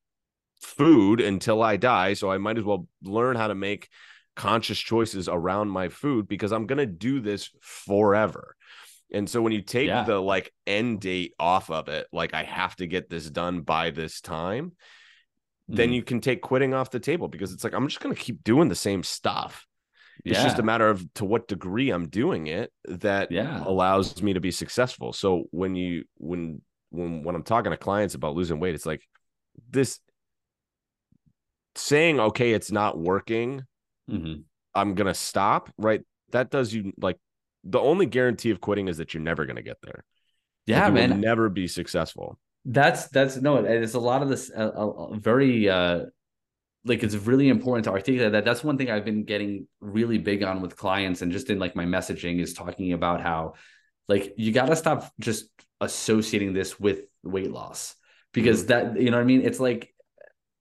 food 0.60 1.20
until 1.20 1.62
I 1.62 1.76
die. 1.76 2.14
So 2.14 2.32
I 2.32 2.38
might 2.38 2.58
as 2.58 2.64
well 2.64 2.88
learn 3.04 3.36
how 3.36 3.46
to 3.46 3.54
make 3.54 3.88
conscious 4.34 4.76
choices 4.78 5.28
around 5.28 5.68
my 5.70 5.88
food 5.88 6.26
because 6.26 6.50
I'm 6.50 6.66
going 6.66 6.78
to 6.78 6.86
do 6.86 7.20
this 7.20 7.50
forever. 7.60 8.56
And 9.12 9.28
so 9.28 9.40
when 9.40 9.52
you 9.52 9.62
take 9.62 9.88
yeah. 9.88 10.04
the 10.04 10.20
like 10.20 10.52
end 10.66 11.00
date 11.00 11.34
off 11.38 11.70
of 11.70 11.88
it, 11.88 12.06
like 12.12 12.34
I 12.34 12.44
have 12.44 12.76
to 12.76 12.86
get 12.86 13.08
this 13.08 13.28
done 13.28 13.62
by 13.62 13.90
this 13.90 14.20
time, 14.20 14.72
mm. 15.70 15.76
then 15.76 15.92
you 15.92 16.02
can 16.02 16.20
take 16.20 16.42
quitting 16.42 16.74
off 16.74 16.90
the 16.90 17.00
table 17.00 17.28
because 17.28 17.52
it's 17.52 17.64
like 17.64 17.72
I'm 17.72 17.88
just 17.88 18.00
going 18.00 18.14
to 18.14 18.20
keep 18.20 18.44
doing 18.44 18.68
the 18.68 18.74
same 18.74 19.02
stuff. 19.02 19.66
It's 20.24 20.42
just 20.42 20.58
a 20.58 20.62
matter 20.62 20.88
of 20.88 21.06
to 21.14 21.24
what 21.24 21.48
degree 21.48 21.90
I'm 21.90 22.08
doing 22.08 22.48
it 22.48 22.72
that 22.86 23.30
yeah. 23.30 23.62
allows 23.64 24.20
me 24.22 24.32
to 24.34 24.40
be 24.40 24.50
successful. 24.50 25.12
So 25.12 25.44
when 25.50 25.76
you 25.76 26.04
when 26.16 26.60
when 26.90 27.22
when 27.22 27.34
I'm 27.34 27.42
talking 27.42 27.70
to 27.70 27.76
clients 27.76 28.14
about 28.14 28.34
losing 28.34 28.58
weight, 28.60 28.74
it's 28.74 28.86
like 28.86 29.02
this 29.70 30.00
saying 31.76 32.18
okay, 32.20 32.52
it's 32.52 32.72
not 32.72 32.98
working. 32.98 33.62
Mm-hmm. 34.10 34.40
I'm 34.74 34.94
gonna 34.94 35.14
stop. 35.14 35.70
Right? 35.78 36.02
That 36.30 36.50
does 36.50 36.74
you 36.74 36.92
like 37.00 37.18
the 37.64 37.80
only 37.80 38.06
guarantee 38.06 38.50
of 38.50 38.60
quitting 38.60 38.88
is 38.88 38.98
that 38.98 39.14
you're 39.14 39.22
never 39.22 39.46
gonna 39.46 39.62
get 39.62 39.78
there. 39.82 40.04
Yeah, 40.66 40.84
like 40.84 40.94
man. 40.94 41.20
never 41.20 41.48
be 41.48 41.66
successful. 41.68 42.38
That's 42.64 43.08
that's 43.08 43.36
no. 43.36 43.56
It's 43.56 43.94
a 43.94 44.00
lot 44.00 44.22
of 44.22 44.28
this. 44.28 44.50
Uh, 44.54 44.70
uh, 44.74 45.14
very 45.14 45.68
uh 45.68 46.06
like 46.84 47.02
it's 47.02 47.14
really 47.14 47.48
important 47.48 47.84
to 47.84 47.90
articulate 47.90 48.32
that 48.32 48.44
that's 48.44 48.62
one 48.62 48.78
thing 48.78 48.90
i've 48.90 49.04
been 49.04 49.24
getting 49.24 49.66
really 49.80 50.18
big 50.18 50.42
on 50.42 50.62
with 50.62 50.76
clients 50.76 51.22
and 51.22 51.32
just 51.32 51.50
in 51.50 51.58
like 51.58 51.76
my 51.76 51.84
messaging 51.84 52.40
is 52.40 52.54
talking 52.54 52.92
about 52.92 53.20
how 53.20 53.54
like 54.08 54.34
you 54.36 54.52
got 54.52 54.66
to 54.66 54.76
stop 54.76 55.12
just 55.18 55.50
associating 55.80 56.52
this 56.52 56.78
with 56.78 57.00
weight 57.22 57.50
loss 57.50 57.94
because 58.32 58.64
mm-hmm. 58.64 58.94
that 58.94 59.00
you 59.00 59.10
know 59.10 59.16
what 59.16 59.22
i 59.22 59.26
mean 59.26 59.42
it's 59.42 59.60
like 59.60 59.94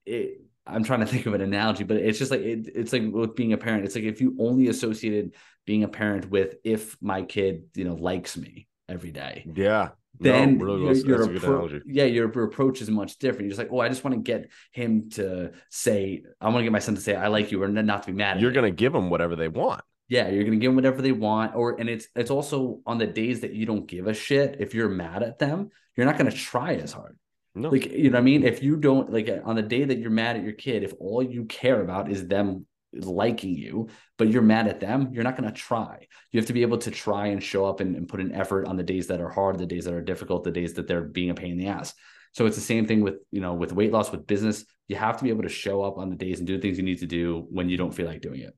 it, 0.06 0.42
i'm 0.70 0.84
trying 0.84 1.00
to 1.00 1.06
think 1.06 1.26
of 1.26 1.34
an 1.34 1.42
analogy 1.42 1.84
but 1.84 1.98
it's 1.98 2.20
just 2.20 2.32
like 2.32 2.42
it, 2.42 2.70
it's 2.76 2.94
like 2.94 3.04
with 3.12 3.36
being 3.36 3.54
a 3.54 3.58
parent 3.58 3.86
it's 3.86 3.96
like 3.96 4.04
if 4.04 4.22
you 4.22 4.36
only 4.40 4.68
associated 4.68 5.34
being 5.66 5.84
a 5.84 5.88
parent 5.88 6.30
with 6.30 6.56
if 6.64 6.96
my 7.02 7.22
kid 7.22 7.64
you 7.76 7.84
know 7.84 7.96
likes 7.96 8.38
me 8.38 8.68
every 8.90 9.12
day 9.12 9.46
yeah. 9.56 9.90
Then 10.20 10.58
no, 10.58 10.66
really 10.66 11.00
your, 11.02 11.32
your 11.32 11.40
appro- 11.40 11.82
yeah 11.86 12.06
your 12.06 12.44
approach 12.44 12.82
is 12.82 12.90
much 12.90 13.20
different. 13.20 13.42
You're 13.44 13.50
just 13.50 13.60
like 13.60 13.70
oh 13.72 13.80
i 13.80 13.88
just 13.88 14.04
want 14.04 14.16
to 14.16 14.22
get 14.22 14.50
him 14.72 15.12
to 15.12 15.52
say 15.70 16.24
i 16.42 16.46
want 16.46 16.58
to 16.58 16.64
get 16.64 16.72
my 16.72 16.80
son 16.80 16.96
to 16.96 17.02
say 17.02 17.16
i 17.16 17.28
like 17.28 17.52
you 17.52 17.62
or 17.62 17.68
not 17.68 18.04
to 18.04 18.08
be 18.08 18.18
mad 18.18 18.42
you're 18.42 18.52
going 18.52 18.66
to 18.66 18.76
give 18.76 18.94
them 18.94 19.10
whatever 19.12 19.36
they 19.36 19.48
want. 19.48 19.82
Yeah 20.10 20.30
you're 20.30 20.44
going 20.44 20.58
to 20.58 20.60
give 20.60 20.70
them 20.70 20.76
whatever 20.76 21.04
they 21.04 21.12
want 21.12 21.56
or 21.56 21.80
and 21.80 21.88
it's 21.88 22.08
it's 22.16 22.32
also 22.32 22.80
on 22.88 22.98
the 22.98 23.06
days 23.06 23.42
that 23.42 23.54
you 23.54 23.68
don't 23.68 23.86
give 23.86 24.08
a 24.08 24.14
shit 24.14 24.58
if 24.60 24.74
you're 24.74 24.90
mad 24.90 25.22
at 25.22 25.38
them 25.38 25.70
you're 25.96 26.08
not 26.08 26.18
going 26.18 26.32
to 26.32 26.36
try 26.36 26.74
as 26.76 26.94
hard 26.94 27.16
no. 27.58 27.70
like 27.70 27.86
you 27.92 28.10
know 28.10 28.16
what 28.16 28.20
i 28.20 28.22
mean 28.22 28.44
if 28.44 28.64
you 28.64 28.78
don't 28.78 29.12
like 29.12 29.30
on 29.44 29.56
the 29.56 29.62
day 29.62 29.84
that 29.84 29.98
you're 29.98 30.10
mad 30.10 30.36
at 30.36 30.44
your 30.44 30.54
kid 30.54 30.84
if 30.84 30.94
all 31.00 31.22
you 31.22 31.46
care 31.46 31.82
about 31.82 32.10
is 32.12 32.28
them 32.28 32.66
liking 32.94 33.56
you, 33.56 33.90
but 34.18 34.30
you're 34.30 34.42
mad 34.42 34.68
at 34.68 34.80
them, 34.80 35.10
you're 35.12 35.24
not 35.24 35.38
going 35.38 35.52
to 35.52 35.56
try. 35.56 36.08
You 36.32 36.40
have 36.40 36.48
to 36.48 36.54
be 36.54 36.62
able 36.62 36.78
to 36.80 36.92
try 36.92 37.28
and 37.28 37.44
show 37.44 37.66
up 37.66 37.80
and, 37.80 37.96
and, 37.96 38.08
put 38.08 38.20
an 38.20 38.34
effort 38.34 38.66
on 38.66 38.78
the 38.78 38.84
days 38.84 39.08
that 39.08 39.22
are 39.22 39.30
hard, 39.30 39.58
the 39.58 39.66
days 39.66 39.86
that 39.86 39.94
are 39.94 40.02
difficult, 40.02 40.44
the 40.44 40.52
days 40.52 40.74
that 40.76 40.88
they're 40.88 41.04
being 41.04 41.30
a 41.30 41.36
pain 41.36 41.52
in 41.52 41.58
the 41.58 41.68
ass. 41.68 41.94
So 42.34 42.46
it's 42.46 42.56
the 42.56 42.62
same 42.62 42.86
thing 42.86 43.02
with, 43.02 43.16
you 43.32 43.42
know, 43.42 43.54
with 43.54 43.74
weight 43.74 43.92
loss, 43.92 44.12
with 44.12 44.28
business. 44.28 44.66
You 44.88 44.96
have 44.96 45.18
to 45.18 45.24
be 45.24 45.30
able 45.30 45.44
to 45.44 45.50
show 45.50 45.84
up 45.84 45.98
on 45.98 46.10
the 46.10 46.16
days 46.16 46.40
and 46.40 46.48
do 46.48 46.60
things 46.60 46.78
you 46.78 46.84
need 46.84 47.00
to 47.00 47.08
do 47.08 47.46
when 47.50 47.70
you 47.70 47.78
don't 47.78 47.94
feel 47.94 48.08
like 48.08 48.22
doing 48.22 48.42
it. 48.42 48.56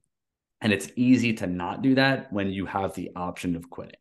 And 0.61 0.73
it's 0.73 0.89
easy 0.95 1.33
to 1.35 1.47
not 1.47 1.81
do 1.81 1.95
that 1.95 2.31
when 2.31 2.51
you 2.51 2.65
have 2.65 2.93
the 2.93 3.11
option 3.15 3.55
of 3.55 3.69
quitting. 3.69 3.95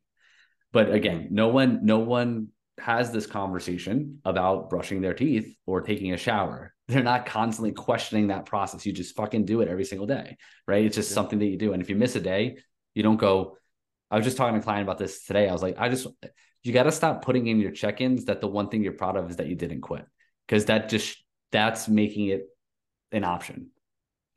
But 0.73 0.91
again, 0.91 1.25
mm-hmm. 1.25 1.35
no 1.35 1.49
one, 1.49 1.81
no 1.85 2.01
one 2.01 2.49
has 2.81 3.11
this 3.11 3.27
conversation 3.27 4.21
about 4.25 4.71
brushing 4.71 5.01
their 5.01 5.15
teeth 5.15 5.57
or 5.67 5.81
taking 5.81 6.13
a 6.13 6.17
shower. 6.17 6.75
They're 6.89 7.03
not 7.03 7.27
constantly 7.27 7.73
questioning 7.73 8.29
that 8.29 8.47
process. 8.47 8.87
You 8.87 8.93
just 8.93 9.17
fucking 9.17 9.45
do 9.45 9.61
it 9.61 9.69
every 9.69 9.85
single 9.85 10.07
day, 10.07 10.37
right? 10.67 10.85
It's 10.85 10.97
just 10.97 11.11
yeah. 11.11 11.15
something 11.15 11.39
that 11.39 11.47
you 11.47 11.59
do. 11.59 11.73
And 11.73 11.83
if 11.83 11.91
you 11.91 11.97
miss 11.97 12.17
a 12.17 12.21
day, 12.21 12.59
you 12.95 13.03
don't 13.03 13.17
go. 13.17 13.57
I 14.11 14.17
was 14.17 14.25
just 14.25 14.37
talking 14.37 14.55
to 14.55 14.61
a 14.61 14.63
client 14.63 14.85
about 14.85 14.99
this 14.99 15.25
today. 15.25 15.49
I 15.49 15.53
was 15.53 15.63
like, 15.63 15.77
I 15.79 15.91
just, 15.91 16.07
you 16.63 16.73
got 16.73 16.85
to 16.85 16.93
stop 16.93 17.23
putting 17.23 17.47
in 17.47 17.61
your 17.61 17.73
check 17.73 18.01
ins 18.01 18.25
that 18.25 18.41
the 18.41 18.49
one 18.49 18.69
thing 18.69 18.83
you're 18.83 18.93
proud 18.95 19.17
of 19.17 19.29
is 19.31 19.37
that 19.37 19.49
you 19.49 19.55
didn't 19.55 19.83
quit 19.83 20.07
because 20.47 20.65
that 20.67 20.89
just, 20.89 21.23
that's 21.53 21.89
making 21.89 22.29
it 22.29 22.47
an 23.13 23.25
option. 23.25 23.71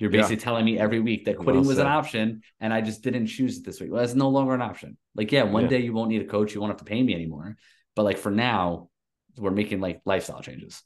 You're 0.01 0.09
basically 0.09 0.37
yeah. 0.37 0.41
telling 0.41 0.65
me 0.65 0.79
every 0.79 0.99
week 0.99 1.25
that 1.25 1.37
quitting 1.37 1.61
well 1.61 1.69
was 1.69 1.77
an 1.77 1.85
option 1.85 2.41
and 2.59 2.73
I 2.73 2.81
just 2.81 3.03
didn't 3.03 3.27
choose 3.27 3.59
it 3.59 3.65
this 3.65 3.79
week. 3.79 3.91
Well, 3.91 4.01
that's 4.01 4.15
no 4.15 4.29
longer 4.29 4.55
an 4.55 4.61
option. 4.61 4.97
Like, 5.13 5.31
yeah, 5.31 5.43
one 5.43 5.63
yeah. 5.63 5.69
day 5.69 5.79
you 5.81 5.93
won't 5.93 6.09
need 6.09 6.23
a 6.23 6.25
coach. 6.25 6.55
You 6.55 6.59
won't 6.59 6.71
have 6.71 6.79
to 6.79 6.85
pay 6.85 7.03
me 7.03 7.13
anymore. 7.13 7.55
But 7.95 8.03
like 8.03 8.17
for 8.17 8.31
now, 8.31 8.89
we're 9.37 9.51
making 9.51 9.81
like 9.81 10.01
lifestyle 10.05 10.41
changes. 10.41 10.83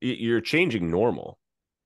You're 0.00 0.40
changing 0.40 0.90
normal. 0.90 1.38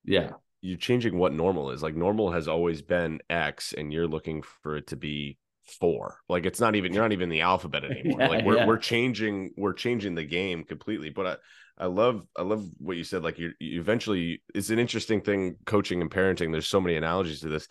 Yeah. 0.03 0.31
You're 0.61 0.77
changing 0.77 1.17
what 1.17 1.33
normal 1.33 1.71
is. 1.71 1.83
Like 1.83 1.95
normal 1.95 2.31
has 2.31 2.47
always 2.47 2.81
been 2.81 3.19
X 3.29 3.73
and 3.73 3.91
you're 3.91 4.07
looking 4.07 4.43
for 4.61 4.77
it 4.77 4.87
to 4.87 4.95
be 4.95 5.37
four. 5.65 6.19
Like 6.29 6.45
it's 6.45 6.59
not 6.59 6.75
even 6.75 6.93
you're 6.93 7.03
not 7.03 7.11
even 7.11 7.29
the 7.29 7.41
alphabet 7.41 7.83
anymore. 7.89 8.21
yeah, 8.21 8.27
like 8.27 8.45
we're 8.45 8.57
yeah. 8.57 8.67
we're 8.67 8.77
changing 8.77 9.51
we're 9.57 9.73
changing 9.73 10.15
the 10.15 10.25
game 10.25 10.63
completely. 10.63 11.09
But 11.09 11.27
I 11.27 11.83
I 11.83 11.85
love 11.87 12.25
I 12.37 12.43
love 12.43 12.65
what 12.77 12.97
you 12.97 13.03
said. 13.03 13.23
Like 13.23 13.39
you 13.39 13.51
you 13.59 13.79
eventually 13.79 14.41
it's 14.53 14.69
an 14.69 14.79
interesting 14.79 15.21
thing 15.21 15.57
coaching 15.65 16.01
and 16.01 16.11
parenting. 16.11 16.51
There's 16.51 16.67
so 16.67 16.81
many 16.81 16.95
analogies 16.95 17.41
to 17.41 17.49
this. 17.49 17.67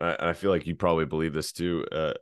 I, 0.00 0.16
I 0.30 0.32
feel 0.32 0.50
like 0.50 0.66
you 0.66 0.74
probably 0.74 1.06
believe 1.06 1.32
this 1.34 1.52
too. 1.52 1.86
Uh, 1.90 2.14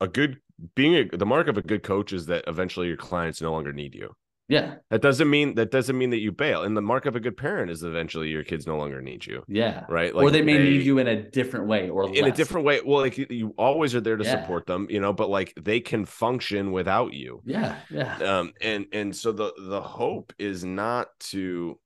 a 0.00 0.08
good 0.08 0.38
being 0.74 0.94
a, 0.94 1.16
the 1.16 1.26
mark 1.26 1.48
of 1.48 1.56
a 1.56 1.62
good 1.62 1.82
coach 1.82 2.12
is 2.12 2.26
that 2.26 2.44
eventually 2.46 2.88
your 2.88 2.96
clients 2.96 3.40
no 3.40 3.52
longer 3.52 3.72
need 3.72 3.94
you. 3.94 4.14
Yeah. 4.50 4.74
That 4.90 5.00
doesn't 5.00 5.30
mean 5.30 5.54
that 5.54 5.70
doesn't 5.70 5.96
mean 5.96 6.10
that 6.10 6.18
you 6.18 6.32
bail. 6.32 6.64
And 6.64 6.76
the 6.76 6.82
mark 6.82 7.06
of 7.06 7.14
a 7.14 7.20
good 7.20 7.36
parent 7.36 7.70
is 7.70 7.84
eventually 7.84 8.30
your 8.30 8.42
kids 8.42 8.66
no 8.66 8.76
longer 8.76 9.00
need 9.00 9.24
you. 9.24 9.44
Yeah. 9.46 9.84
Right. 9.88 10.12
Like 10.12 10.24
or 10.24 10.30
they 10.32 10.42
may 10.42 10.58
they, 10.58 10.64
need 10.64 10.82
you 10.82 10.98
in 10.98 11.06
a 11.06 11.22
different 11.22 11.68
way 11.68 11.88
or 11.88 12.08
in 12.08 12.24
less. 12.24 12.32
a 12.32 12.36
different 12.36 12.66
way. 12.66 12.80
Well, 12.84 13.00
like 13.00 13.16
you 13.16 13.54
always 13.56 13.94
are 13.94 14.00
there 14.00 14.16
to 14.16 14.24
yeah. 14.24 14.42
support 14.42 14.66
them, 14.66 14.88
you 14.90 14.98
know, 14.98 15.12
but 15.12 15.30
like 15.30 15.54
they 15.60 15.78
can 15.78 16.04
function 16.04 16.72
without 16.72 17.12
you. 17.12 17.42
Yeah. 17.44 17.76
Yeah. 17.90 18.16
Um, 18.16 18.52
and 18.60 18.86
and 18.92 19.14
so 19.14 19.30
the 19.30 19.52
the 19.56 19.80
hope 19.80 20.32
is 20.36 20.64
not 20.64 21.08
to 21.30 21.78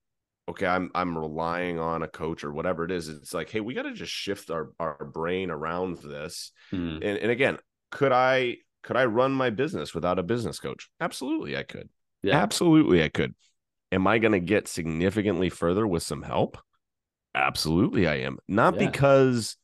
okay, 0.49 0.67
I'm 0.67 0.91
I'm 0.95 1.19
relying 1.19 1.79
on 1.79 2.03
a 2.03 2.09
coach 2.09 2.45
or 2.45 2.53
whatever 2.53 2.87
it 2.87 2.91
is. 2.91 3.11
It's 3.11 3.35
like, 3.35 3.51
hey, 3.51 3.61
we 3.61 3.75
got 3.75 3.83
to 3.83 3.93
just 3.93 4.13
shift 4.13 4.51
our 4.51 4.71
our 4.81 5.05
brain 5.05 5.51
around 5.51 5.99
this. 5.99 6.51
Mm. 6.73 6.97
And 6.97 7.19
and 7.19 7.31
again, 7.31 7.59
could 7.91 8.13
I 8.13 8.57
could 8.85 8.97
I 8.97 9.07
run 9.07 9.33
my 9.33 9.51
business 9.51 9.95
without 9.95 10.19
a 10.19 10.23
business 10.23 10.61
coach? 10.61 10.89
Absolutely, 11.01 11.57
I 11.57 11.63
could. 11.63 11.89
Yeah. 12.23 12.37
Absolutely, 12.41 13.03
I 13.03 13.09
could. 13.09 13.35
Am 13.91 14.07
I 14.07 14.19
going 14.19 14.33
to 14.33 14.41
get 14.41 14.69
significantly 14.69 15.49
further 15.49 15.87
with 15.87 16.03
some 16.03 16.23
help? 16.23 16.59
Absolutely, 17.35 18.07
I 18.07 18.17
am. 18.17 18.39
Not 18.47 18.75
yeah. 18.75 18.87
because 18.87 19.57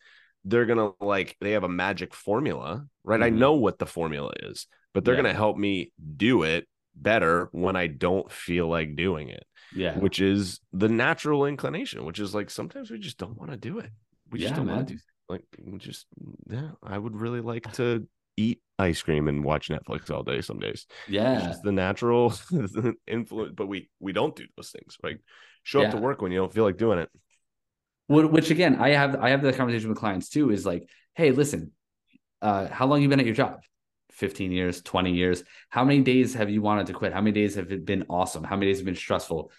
they're 0.44 0.66
going 0.66 0.78
to 0.78 1.04
like, 1.04 1.36
they 1.40 1.52
have 1.52 1.64
a 1.64 1.68
magic 1.68 2.14
formula, 2.14 2.86
right? 3.04 3.20
Mm-hmm. 3.20 3.36
I 3.36 3.38
know 3.38 3.54
what 3.54 3.78
the 3.78 3.86
formula 3.86 4.32
is, 4.42 4.66
but 4.94 5.04
they're 5.04 5.14
yeah. 5.14 5.22
going 5.22 5.34
to 5.34 5.38
help 5.38 5.56
me 5.56 5.92
do 6.16 6.42
it 6.42 6.66
better 6.94 7.50
when 7.52 7.76
I 7.76 7.88
don't 7.88 8.30
feel 8.32 8.68
like 8.68 8.96
doing 8.96 9.28
it. 9.28 9.44
Yeah. 9.74 9.98
Which 9.98 10.20
is 10.20 10.60
the 10.72 10.88
natural 10.88 11.44
inclination, 11.44 12.04
which 12.06 12.18
is 12.18 12.34
like 12.34 12.50
sometimes 12.50 12.90
we 12.90 12.98
just 12.98 13.18
don't 13.18 13.38
want 13.38 13.50
to 13.50 13.56
do 13.56 13.78
it. 13.78 13.90
We 14.30 14.40
just 14.40 14.54
don't 14.54 14.66
want 14.66 14.88
to 14.88 14.94
do 14.94 14.98
it. 14.98 15.02
like 15.28 15.44
we 15.62 15.78
just 15.78 16.06
yeah, 16.48 16.70
I 16.82 16.96
would 16.96 17.16
really 17.16 17.40
like 17.40 17.70
to 17.74 18.06
eat 18.40 18.60
ice 18.78 19.02
cream 19.02 19.28
and 19.28 19.44
watch 19.44 19.68
Netflix 19.68 20.10
all 20.10 20.22
day 20.22 20.40
some 20.40 20.58
days. 20.58 20.86
Yeah. 21.08 21.50
It's 21.50 21.60
the 21.60 21.72
natural 21.72 22.32
influence, 23.06 23.52
but 23.54 23.66
we 23.66 23.90
we 24.00 24.12
don't 24.12 24.34
do 24.34 24.46
those 24.56 24.70
things, 24.70 24.96
right? 25.02 25.18
Show 25.62 25.82
yeah. 25.82 25.88
up 25.88 25.94
to 25.94 26.00
work 26.00 26.22
when 26.22 26.32
you 26.32 26.38
don't 26.38 26.52
feel 26.52 26.64
like 26.64 26.78
doing 26.78 26.98
it. 26.98 27.10
Which 28.08 28.50
again, 28.50 28.76
I 28.76 28.90
have 28.90 29.16
I 29.16 29.30
have 29.30 29.42
the 29.42 29.52
conversation 29.52 29.88
with 29.88 29.98
clients 29.98 30.28
too, 30.30 30.50
is 30.50 30.66
like, 30.66 30.88
hey, 31.14 31.30
listen, 31.30 31.72
uh, 32.42 32.66
how 32.68 32.86
long 32.86 33.02
you 33.02 33.08
been 33.08 33.20
at 33.20 33.26
your 33.26 33.34
job? 33.34 33.60
15 34.12 34.52
years, 34.52 34.82
20 34.82 35.12
years. 35.12 35.44
How 35.68 35.84
many 35.84 36.02
days 36.02 36.34
have 36.34 36.50
you 36.50 36.60
wanted 36.60 36.86
to 36.88 36.92
quit? 36.92 37.12
How 37.12 37.20
many 37.20 37.32
days 37.32 37.54
have 37.54 37.70
it 37.70 37.84
been 37.84 38.04
awesome? 38.08 38.44
How 38.44 38.56
many 38.56 38.70
days 38.70 38.78
have 38.78 38.86
been 38.86 38.96
stressful? 38.96 39.50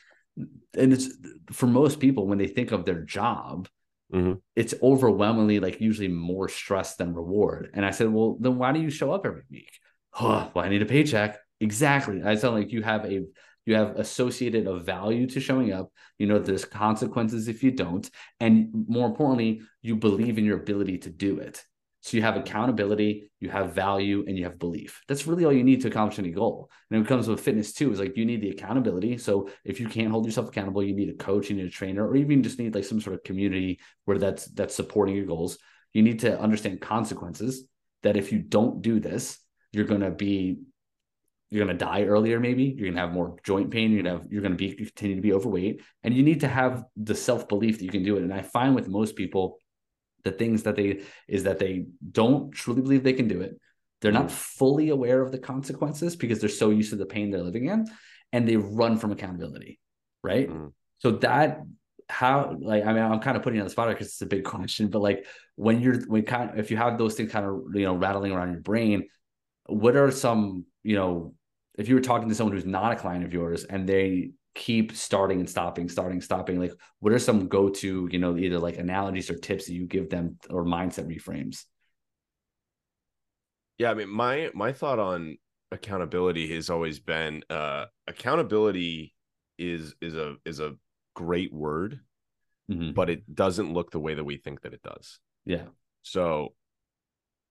And 0.78 0.94
it's 0.94 1.08
for 1.52 1.68
most 1.68 2.00
people, 2.00 2.28
when 2.28 2.38
they 2.38 2.48
think 2.48 2.72
of 2.72 2.86
their 2.86 3.02
job, 3.02 3.68
mm-hmm. 4.14 4.34
it's 4.56 4.74
overwhelmingly 4.82 5.60
like 5.60 5.82
usually 5.82 6.08
more 6.08 6.50
stress 6.50 6.96
than 6.96 7.14
reward. 7.14 7.72
And 7.74 7.86
I 7.86 7.92
said, 7.92 8.10
well, 8.10 8.38
then 8.40 8.58
why 8.58 8.72
do 8.72 8.80
you 8.80 8.90
show 8.90 9.12
up 9.12 9.26
every 9.26 9.44
week? 9.50 9.72
Oh, 10.20 10.52
well, 10.54 10.66
I 10.66 10.70
need 10.70 10.82
a 10.82 10.86
paycheck. 10.86 11.40
Exactly. 11.60 12.22
I 12.24 12.36
sound 12.36 12.56
like 12.56 12.72
you 12.72 12.82
have 12.82 13.06
a 13.06 13.24
you 13.66 13.76
have 13.76 13.98
associated 13.98 14.66
a 14.66 14.80
value 14.80 15.28
to 15.28 15.40
showing 15.40 15.72
up. 15.72 15.92
You 16.18 16.28
know 16.28 16.40
there's 16.40 16.66
consequences 16.66 17.48
if 17.48 17.64
you 17.64 17.72
don't, 17.72 18.10
and 18.40 18.70
more 18.88 19.08
importantly, 19.08 19.62
you 19.82 19.96
believe 19.96 20.38
in 20.38 20.46
your 20.46 20.58
ability 20.58 20.98
to 21.00 21.10
do 21.10 21.38
it. 21.38 21.64
So 22.02 22.18
you 22.18 22.24
have 22.24 22.36
accountability, 22.36 23.32
you 23.40 23.50
have 23.50 23.74
value, 23.74 24.26
and 24.28 24.36
you 24.36 24.46
have 24.46 24.58
belief. 24.58 25.02
That's 25.08 25.28
really 25.28 25.46
all 25.46 25.54
you 25.54 25.64
need 25.64 25.82
to 25.82 25.88
accomplish 25.88 26.18
any 26.18 26.32
goal. 26.32 26.70
And 26.90 27.04
it 27.04 27.08
comes 27.08 27.28
with 27.28 27.40
fitness 27.40 27.74
too. 27.74 27.92
Is 27.92 28.00
like 28.00 28.18
you 28.18 28.26
need 28.26 28.42
the 28.42 28.50
accountability. 28.50 29.18
So 29.20 29.50
if 29.64 29.80
you 29.80 29.88
can't 29.88 30.12
hold 30.12 30.26
yourself 30.26 30.50
accountable, 30.50 30.84
you 30.84 30.96
need 30.96 31.10
a 31.10 31.24
coach, 31.24 31.50
you 31.50 31.56
need 31.56 31.68
a 31.68 31.70
trainer, 31.70 32.08
or 32.08 32.16
even 32.16 32.42
just 32.42 32.58
need 32.58 32.74
like 32.74 32.86
some 32.86 33.00
sort 33.00 33.16
of 33.16 33.24
community 33.24 33.80
where 34.06 34.18
that's 34.18 34.46
that's 34.46 34.76
supporting 34.76 35.16
your 35.16 35.28
goals. 35.28 35.60
You 35.94 36.02
need 36.02 36.22
to 36.22 36.40
understand 36.40 36.82
consequences. 36.82 37.66
That 38.04 38.18
if 38.18 38.32
you 38.32 38.40
don't 38.40 38.82
do 38.82 39.00
this, 39.00 39.38
you're 39.72 39.86
to 39.86 40.10
be 40.10 40.58
you're 41.52 41.66
gonna 41.66 41.78
die 41.78 42.04
earlier. 42.04 42.40
Maybe 42.40 42.64
you're 42.64 42.90
gonna 42.90 43.02
have 43.02 43.12
more 43.12 43.36
joint 43.44 43.70
pain. 43.70 43.92
You're 43.92 44.04
gonna 44.04 44.18
have 44.18 44.32
you're 44.32 44.42
gonna 44.42 44.56
be 44.56 44.74
continue 44.74 45.18
to 45.18 45.22
be 45.22 45.34
overweight, 45.34 45.82
and 46.04 46.16
you 46.16 46.24
need 46.24 46.40
to 46.40 46.48
have 46.48 46.86
the 46.96 47.14
self 47.14 47.48
belief 47.48 47.78
that 47.78 47.86
you 47.86 47.92
can 47.92 48.04
do 48.04 48.16
it. 48.18 48.24
And 48.24 48.34
I 48.34 48.42
find 48.42 48.74
with 48.74 48.88
most 48.88 49.16
people, 49.16 49.58
the 50.24 50.32
things 50.32 50.64
that 50.64 50.76
they 50.76 51.02
is 51.28 51.44
that 51.44 51.60
they 51.60 51.86
don't 52.12 52.52
truly 52.52 52.82
believe 52.82 53.04
they 53.04 53.14
can 53.14 53.28
do 53.28 53.42
it. 53.42 53.60
They're 54.02 54.12
not 54.12 54.32
fully 54.32 54.90
aware 54.90 55.22
of 55.22 55.32
the 55.32 55.38
consequences 55.38 56.16
because 56.16 56.40
they're 56.40 56.50
so 56.50 56.72
used 56.72 56.90
to 56.90 56.96
the 56.96 57.06
pain 57.06 57.30
they're 57.30 57.44
living 57.44 57.66
in, 57.66 57.86
and 58.34 58.48
they 58.48 58.58
run 58.58 58.98
from 58.98 59.12
accountability. 59.12 59.80
Right. 60.24 60.50
Mm. 60.50 60.74
So 61.00 61.12
that 61.12 61.62
how 62.10 62.58
like 62.60 62.84
I 62.86 62.94
mean 62.94 63.04
I'm 63.04 63.20
kind 63.20 63.38
of 63.38 63.44
putting 63.44 63.56
you 63.56 63.62
on 63.62 63.68
the 63.68 63.72
spot 63.72 63.88
because 63.90 64.08
it's 64.08 64.22
a 64.22 64.26
big 64.26 64.44
question, 64.56 64.90
but 64.90 65.02
like 65.02 65.26
when 65.56 65.82
you're 65.82 66.02
when 66.08 66.24
kind 66.24 66.52
of, 66.52 66.60
if 66.60 66.72
you 66.72 66.78
have 66.78 66.98
those 66.98 67.16
things 67.16 67.32
kind 67.32 67.46
of 67.46 67.62
you 67.74 67.86
know 67.86 67.96
rattling 67.96 68.32
around 68.32 68.52
your 68.52 68.62
brain, 68.62 69.08
what 69.68 69.96
are 69.96 70.12
some 70.12 70.66
you 70.84 70.96
know 70.96 71.36
if 71.78 71.88
you 71.88 71.96
were 71.96 72.02
talking 72.02 72.30
to 72.30 72.36
someone 72.36 72.56
who's 72.56 72.66
not 72.66 72.92
a 72.92 72.96
client 72.96 73.24
of 73.24 73.34
yours 73.34 73.64
and 73.64 73.88
they 73.88 74.32
keep 74.54 74.96
starting 74.96 75.40
and 75.40 75.50
stopping, 75.50 75.90
starting, 75.90 76.22
stopping, 76.22 76.60
like 76.60 76.74
what 77.00 77.14
are 77.14 77.20
some 77.20 77.48
go 77.48 77.70
to 77.70 78.08
you 78.12 78.20
know 78.20 78.38
either 78.38 78.60
like 78.60 78.78
analogies 78.78 79.30
or 79.30 79.36
tips 79.36 79.66
that 79.66 79.74
you 79.74 79.86
give 79.86 80.10
them 80.10 80.38
or 80.50 80.66
mindset 80.66 81.08
reframes? 81.08 81.66
Yeah, 83.78 83.92
I 83.92 83.94
mean 83.94 84.10
my 84.10 84.52
my 84.54 84.74
thought 84.74 85.00
on 85.00 85.38
accountability 85.72 86.54
has 86.54 86.70
always 86.70 87.00
been 87.00 87.44
uh 87.50 87.86
accountability 88.08 89.16
is 89.58 89.96
is 90.02 90.16
a 90.16 90.36
is 90.46 90.60
a 90.60 90.76
great 91.16 91.54
word, 91.54 92.00
mm-hmm. 92.70 92.92
but 92.92 93.10
it 93.10 93.34
doesn't 93.34 93.74
look 93.74 93.92
the 93.92 94.00
way 94.00 94.14
that 94.14 94.24
we 94.24 94.38
think 94.38 94.62
that 94.62 94.74
it 94.74 94.82
does. 94.84 95.20
Yeah. 95.46 95.66
So 96.02 96.54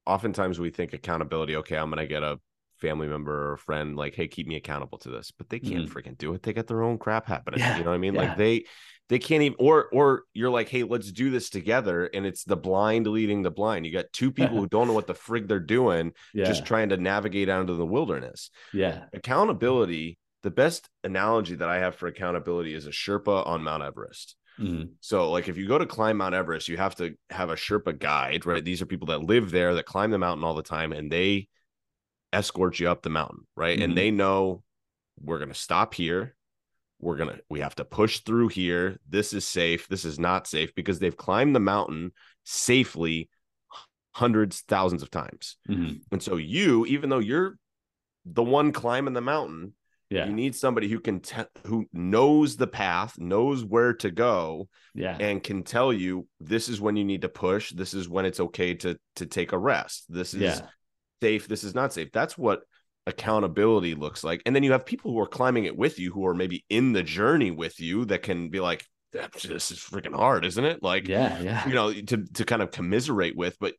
oftentimes 0.06 0.58
we 0.58 0.70
think 0.70 0.92
accountability, 0.92 1.56
okay, 1.56 1.76
I'm 1.76 1.90
going 1.90 1.98
to 1.98 2.06
get 2.06 2.22
a 2.22 2.38
family 2.80 3.06
member 3.06 3.52
or 3.52 3.56
friend 3.56 3.96
like, 3.96 4.14
hey, 4.14 4.28
keep 4.28 4.46
me 4.46 4.56
accountable 4.56 4.98
to 4.98 5.10
this, 5.10 5.30
but 5.30 5.48
they 5.48 5.58
can't 5.58 5.88
mm-hmm. 5.88 5.98
freaking 5.98 6.18
do 6.18 6.34
it. 6.34 6.42
They 6.42 6.52
got 6.52 6.66
their 6.66 6.82
own 6.82 6.98
crap 6.98 7.26
happening. 7.26 7.60
Yeah. 7.60 7.78
You 7.78 7.84
know 7.84 7.90
what 7.90 7.96
I 7.96 7.98
mean? 7.98 8.14
Yeah. 8.14 8.22
Like 8.22 8.36
they, 8.36 8.64
they 9.08 9.18
can't 9.18 9.42
even, 9.42 9.56
or, 9.58 9.88
or 9.92 10.22
you're 10.34 10.50
like, 10.50 10.68
hey, 10.68 10.84
let's 10.84 11.10
do 11.10 11.30
this 11.30 11.50
together. 11.50 12.06
And 12.06 12.24
it's 12.24 12.44
the 12.44 12.56
blind 12.56 13.06
leading 13.06 13.42
the 13.42 13.50
blind. 13.50 13.86
You 13.86 13.92
got 13.92 14.12
two 14.12 14.30
people 14.30 14.56
who 14.56 14.66
don't 14.70 14.86
know 14.86 14.92
what 14.92 15.06
the 15.06 15.14
frig 15.14 15.48
they're 15.48 15.60
doing, 15.60 16.12
yeah. 16.32 16.44
just 16.44 16.64
trying 16.64 16.90
to 16.90 16.96
navigate 16.96 17.48
out 17.48 17.60
into 17.60 17.74
the 17.74 17.86
wilderness. 17.86 18.50
Yeah. 18.72 19.04
Accountability 19.12 20.18
the 20.42 20.50
best 20.50 20.88
analogy 21.04 21.54
that 21.54 21.68
I 21.68 21.78
have 21.78 21.96
for 21.96 22.06
accountability 22.06 22.74
is 22.74 22.86
a 22.86 22.90
Sherpa 22.90 23.46
on 23.46 23.62
Mount 23.62 23.82
Everest. 23.82 24.36
Mm-hmm. 24.58 24.92
So, 25.00 25.30
like, 25.30 25.48
if 25.48 25.56
you 25.56 25.66
go 25.66 25.78
to 25.78 25.86
climb 25.86 26.18
Mount 26.18 26.34
Everest, 26.34 26.68
you 26.68 26.76
have 26.76 26.94
to 26.96 27.14
have 27.30 27.50
a 27.50 27.54
Sherpa 27.54 27.98
guide, 27.98 28.46
right? 28.46 28.64
These 28.64 28.82
are 28.82 28.86
people 28.86 29.08
that 29.08 29.22
live 29.22 29.50
there, 29.50 29.74
that 29.74 29.86
climb 29.86 30.10
the 30.10 30.18
mountain 30.18 30.44
all 30.44 30.54
the 30.54 30.62
time, 30.62 30.92
and 30.92 31.10
they 31.10 31.48
escort 32.32 32.78
you 32.80 32.88
up 32.88 33.02
the 33.02 33.10
mountain, 33.10 33.46
right? 33.56 33.78
Mm-hmm. 33.78 33.84
And 33.84 33.98
they 33.98 34.10
know 34.10 34.62
we're 35.22 35.38
going 35.38 35.48
to 35.48 35.54
stop 35.54 35.94
here. 35.94 36.34
We're 37.00 37.16
going 37.16 37.30
to, 37.30 37.40
we 37.48 37.60
have 37.60 37.74
to 37.76 37.84
push 37.84 38.20
through 38.20 38.48
here. 38.48 38.98
This 39.08 39.32
is 39.32 39.46
safe. 39.46 39.88
This 39.88 40.04
is 40.04 40.18
not 40.18 40.46
safe 40.46 40.74
because 40.74 40.98
they've 40.98 41.16
climbed 41.16 41.54
the 41.54 41.60
mountain 41.60 42.12
safely 42.44 43.30
hundreds, 44.12 44.60
thousands 44.62 45.02
of 45.02 45.10
times. 45.10 45.56
Mm-hmm. 45.68 45.94
And 46.12 46.22
so, 46.22 46.36
you, 46.36 46.84
even 46.86 47.08
though 47.08 47.18
you're 47.18 47.56
the 48.26 48.42
one 48.42 48.72
climbing 48.72 49.14
the 49.14 49.20
mountain, 49.20 49.74
yeah. 50.10 50.26
You 50.26 50.32
need 50.32 50.56
somebody 50.56 50.88
who 50.88 50.98
can 50.98 51.20
te- 51.20 51.44
who 51.68 51.86
knows 51.92 52.56
the 52.56 52.66
path, 52.66 53.16
knows 53.16 53.64
where 53.64 53.94
to 53.94 54.10
go, 54.10 54.68
yeah, 54.92 55.16
and 55.20 55.40
can 55.40 55.62
tell 55.62 55.92
you 55.92 56.26
this 56.40 56.68
is 56.68 56.80
when 56.80 56.96
you 56.96 57.04
need 57.04 57.22
to 57.22 57.28
push, 57.28 57.70
this 57.70 57.94
is 57.94 58.08
when 58.08 58.24
it's 58.24 58.40
okay 58.40 58.74
to 58.74 58.98
to 59.16 59.26
take 59.26 59.52
a 59.52 59.58
rest. 59.58 60.06
This 60.08 60.34
is 60.34 60.40
yeah. 60.40 60.60
Safe, 61.22 61.48
this 61.48 61.64
is 61.64 61.74
not 61.74 61.92
safe. 61.92 62.10
That's 62.12 62.36
what 62.36 62.62
accountability 63.06 63.94
looks 63.94 64.22
like. 64.24 64.42
And 64.46 64.54
then 64.54 64.62
you 64.62 64.72
have 64.72 64.86
people 64.86 65.12
who 65.12 65.20
are 65.20 65.26
climbing 65.26 65.64
it 65.64 65.76
with 65.76 65.98
you 65.98 66.12
who 66.12 66.26
are 66.26 66.34
maybe 66.34 66.64
in 66.68 66.92
the 66.92 67.02
journey 67.02 67.50
with 67.50 67.80
you 67.80 68.04
that 68.06 68.22
can 68.22 68.50
be 68.50 68.60
like 68.60 68.84
this 69.12 69.70
is 69.70 69.78
freaking 69.78 70.14
hard, 70.14 70.44
isn't 70.44 70.64
it? 70.64 70.82
Like, 70.82 71.08
yeah, 71.08 71.40
yeah, 71.40 71.66
you 71.66 71.74
know, 71.74 71.92
to 71.92 72.24
to 72.34 72.44
kind 72.44 72.62
of 72.62 72.70
commiserate 72.70 73.36
with, 73.36 73.56
but 73.58 73.74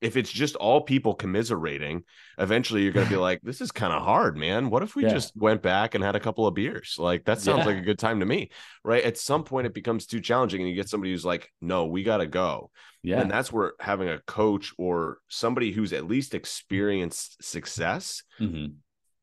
if 0.00 0.16
it's 0.16 0.30
just 0.30 0.56
all 0.56 0.80
people 0.80 1.14
commiserating, 1.14 2.04
eventually 2.38 2.82
you're 2.82 2.92
going 2.92 3.06
to 3.06 3.12
be 3.12 3.16
like, 3.20 3.40
this 3.42 3.60
is 3.60 3.70
kind 3.70 3.92
of 3.92 4.02
hard, 4.02 4.36
man. 4.36 4.70
What 4.70 4.82
if 4.82 4.96
we 4.96 5.04
yeah. 5.04 5.10
just 5.10 5.36
went 5.36 5.62
back 5.62 5.94
and 5.94 6.02
had 6.02 6.16
a 6.16 6.20
couple 6.20 6.46
of 6.46 6.54
beers? 6.54 6.96
Like, 6.98 7.24
that 7.26 7.40
sounds 7.40 7.60
yeah. 7.60 7.66
like 7.66 7.76
a 7.76 7.82
good 7.82 7.98
time 7.98 8.20
to 8.20 8.26
me. 8.26 8.50
Right. 8.82 9.04
At 9.04 9.18
some 9.18 9.44
point, 9.44 9.66
it 9.66 9.74
becomes 9.74 10.06
too 10.06 10.20
challenging, 10.20 10.60
and 10.60 10.70
you 10.70 10.74
get 10.74 10.88
somebody 10.88 11.12
who's 11.12 11.24
like, 11.24 11.50
no, 11.60 11.86
we 11.86 12.02
got 12.02 12.18
to 12.18 12.26
go. 12.26 12.70
Yeah. 13.02 13.20
And 13.20 13.30
that's 13.30 13.52
where 13.52 13.74
having 13.78 14.08
a 14.08 14.20
coach 14.20 14.72
or 14.78 15.18
somebody 15.28 15.72
who's 15.72 15.92
at 15.92 16.06
least 16.06 16.34
experienced 16.34 17.42
success, 17.44 18.22
mm-hmm. 18.40 18.72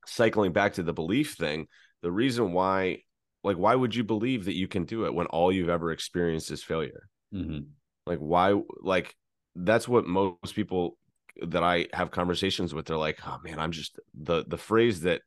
cycling 0.06 0.52
back 0.52 0.74
to 0.74 0.84
the 0.84 0.94
belief 0.94 1.36
thing, 1.36 1.68
the 2.04 2.12
reason 2.12 2.54
why, 2.54 3.00
like, 3.44 3.58
why 3.58 3.74
would 3.74 3.96
you 3.96 4.04
believe 4.04 4.46
that 4.46 4.56
you 4.56 4.68
can 4.68 4.86
do 4.86 5.06
it 5.06 5.13
when 5.13 5.28
all 5.28 5.52
you've 5.52 5.70
ever 5.70 5.92
experienced 5.92 6.52
is 6.52 6.63
failure? 6.63 7.08
Mm-hmm. 7.34 7.60
Like, 8.06 8.20
why, 8.20 8.60
like, 8.82 9.16
that's 9.58 9.88
what 9.88 10.06
most 10.06 10.56
people 10.56 10.98
that 11.41 11.63
I 11.63 11.88
have 11.93 12.12
conversations 12.12 12.74
with, 12.74 12.86
they're 12.86 12.98
like, 12.98 13.20
oh 13.26 13.38
man, 13.43 13.60
I'm 13.60 13.72
just 13.72 14.00
the 14.13 14.46
the 14.48 14.58
phrase 14.58 15.02
that 15.02 15.22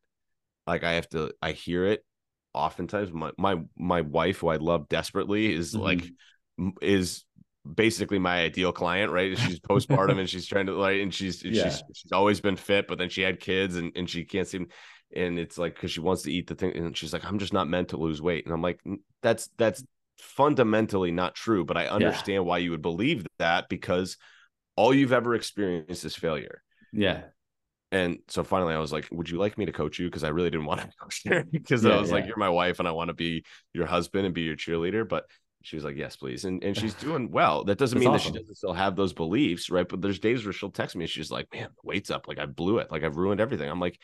like 0.67 0.85
I 0.85 0.93
have 0.93 1.09
to 1.11 1.33
I 1.43 1.53
hear 1.53 1.87
it 1.87 2.05
oftentimes. 2.55 3.13
My 3.13 3.33
my 3.37 3.61
my 3.77 4.01
wife, 4.03 4.39
who 4.39 4.49
I 4.49 4.57
love 4.57 4.89
desperately, 4.89 5.53
is 5.53 5.75
mm-hmm. 5.75 5.83
like 5.83 6.05
is 6.81 7.25
basically 7.75 8.19
my 8.19 8.41
ideal 8.41 8.73
client, 8.73 9.13
right? 9.13 9.37
She's 9.37 9.61
postpartum 9.61 10.19
and 10.19 10.29
she's 10.29 10.47
trying 10.47 10.67
to 10.67 10.73
like 10.75 11.01
and 11.01 11.13
she's 11.13 11.45
yeah. 11.45 11.65
she's 11.65 11.83
she's 11.95 12.13
always 12.13 12.41
been 12.41 12.57
fit, 12.57 12.87
but 12.87 12.99
then 12.99 13.09
she 13.09 13.23
had 13.23 13.41
kids 13.41 13.77
and, 13.77 13.93
and 13.97 14.09
she 14.09 14.25
can't 14.25 14.49
seem 14.49 14.69
and 15.15 15.39
it's 15.39 15.59
like 15.59 15.75
because 15.75 15.91
she 15.91 16.01
wants 16.01 16.23
to 16.23 16.33
eat 16.33 16.47
the 16.47 16.55
thing 16.55 16.77
and 16.77 16.97
she's 16.97 17.13
like, 17.13 17.25
I'm 17.25 17.39
just 17.39 17.53
not 17.53 17.69
meant 17.69 17.89
to 17.89 17.97
lose 17.97 18.23
weight. 18.23 18.45
And 18.45 18.55
I'm 18.55 18.63
like, 18.63 18.81
that's 19.23 19.49
that's 19.59 19.85
fundamentally 20.21 21.11
not 21.11 21.35
true, 21.35 21.65
but 21.65 21.77
I 21.77 21.87
understand 21.87 22.35
yeah. 22.35 22.49
why 22.49 22.59
you 22.59 22.71
would 22.71 22.83
believe 22.83 23.27
that 23.39 23.69
because 23.69 24.17
all 24.77 24.95
you've 24.95 25.13
ever 25.13 25.35
experienced 25.35 26.05
is 26.05 26.17
failure. 26.17 26.63
Yeah. 26.93 27.23
And 27.93 28.19
so 28.29 28.45
finally 28.45 28.75
I 28.75 28.79
was 28.79 28.93
like, 28.93 29.09
Would 29.11 29.29
you 29.29 29.39
like 29.39 29.59
me 29.59 29.67
to 29.67 29.73
coach 29.73 29.99
you? 29.99 30.07
Because 30.07 30.25
I 30.25 30.29
really 30.29 30.51
didn't 30.51 30.67
want 30.67 30.81
to 30.81 30.89
coach 31.01 31.23
her 31.27 31.45
because 31.45 31.85
yeah, 31.85 31.93
I 31.93 32.01
was 32.01 32.11
yeah. 32.11 32.17
like, 32.17 32.27
You're 32.27 32.37
my 32.37 32.49
wife 32.49 32.79
and 32.79 32.87
I 32.87 32.93
want 32.93 33.09
to 33.09 33.15
be 33.15 33.45
your 33.73 33.87
husband 33.87 34.27
and 34.27 34.35
be 34.35 34.43
your 34.43 34.57
cheerleader. 34.57 35.09
But 35.09 35.25
she 35.63 35.77
was 35.77 35.85
like, 35.85 35.97
Yes, 35.97 36.17
please. 36.17 36.45
And 36.45 36.63
and 36.63 36.77
she's 36.77 36.95
doing 37.07 37.31
well. 37.31 37.65
That 37.65 37.79
doesn't 37.79 37.99
That's 37.99 38.07
mean 38.07 38.15
awesome. 38.15 38.33
that 38.33 38.39
she 38.39 38.43
doesn't 38.43 38.57
still 38.57 38.73
have 38.73 38.95
those 38.95 39.13
beliefs, 39.13 39.71
right? 39.71 39.89
But 39.89 40.01
there's 40.01 40.21
days 40.21 40.45
where 40.45 40.53
she'll 40.53 40.71
text 40.71 40.95
me 40.95 41.05
and 41.05 41.11
she's 41.11 41.31
like, 41.31 41.49
Man, 41.53 41.69
the 41.71 41.89
weight's 41.89 42.11
up. 42.11 42.29
Like 42.29 42.39
I 42.39 42.47
blew 42.47 42.79
it. 42.79 42.91
Like 42.91 43.03
I've 43.03 43.17
ruined 43.17 43.41
everything. 43.41 43.69
I'm 43.69 43.81
like, 43.81 43.99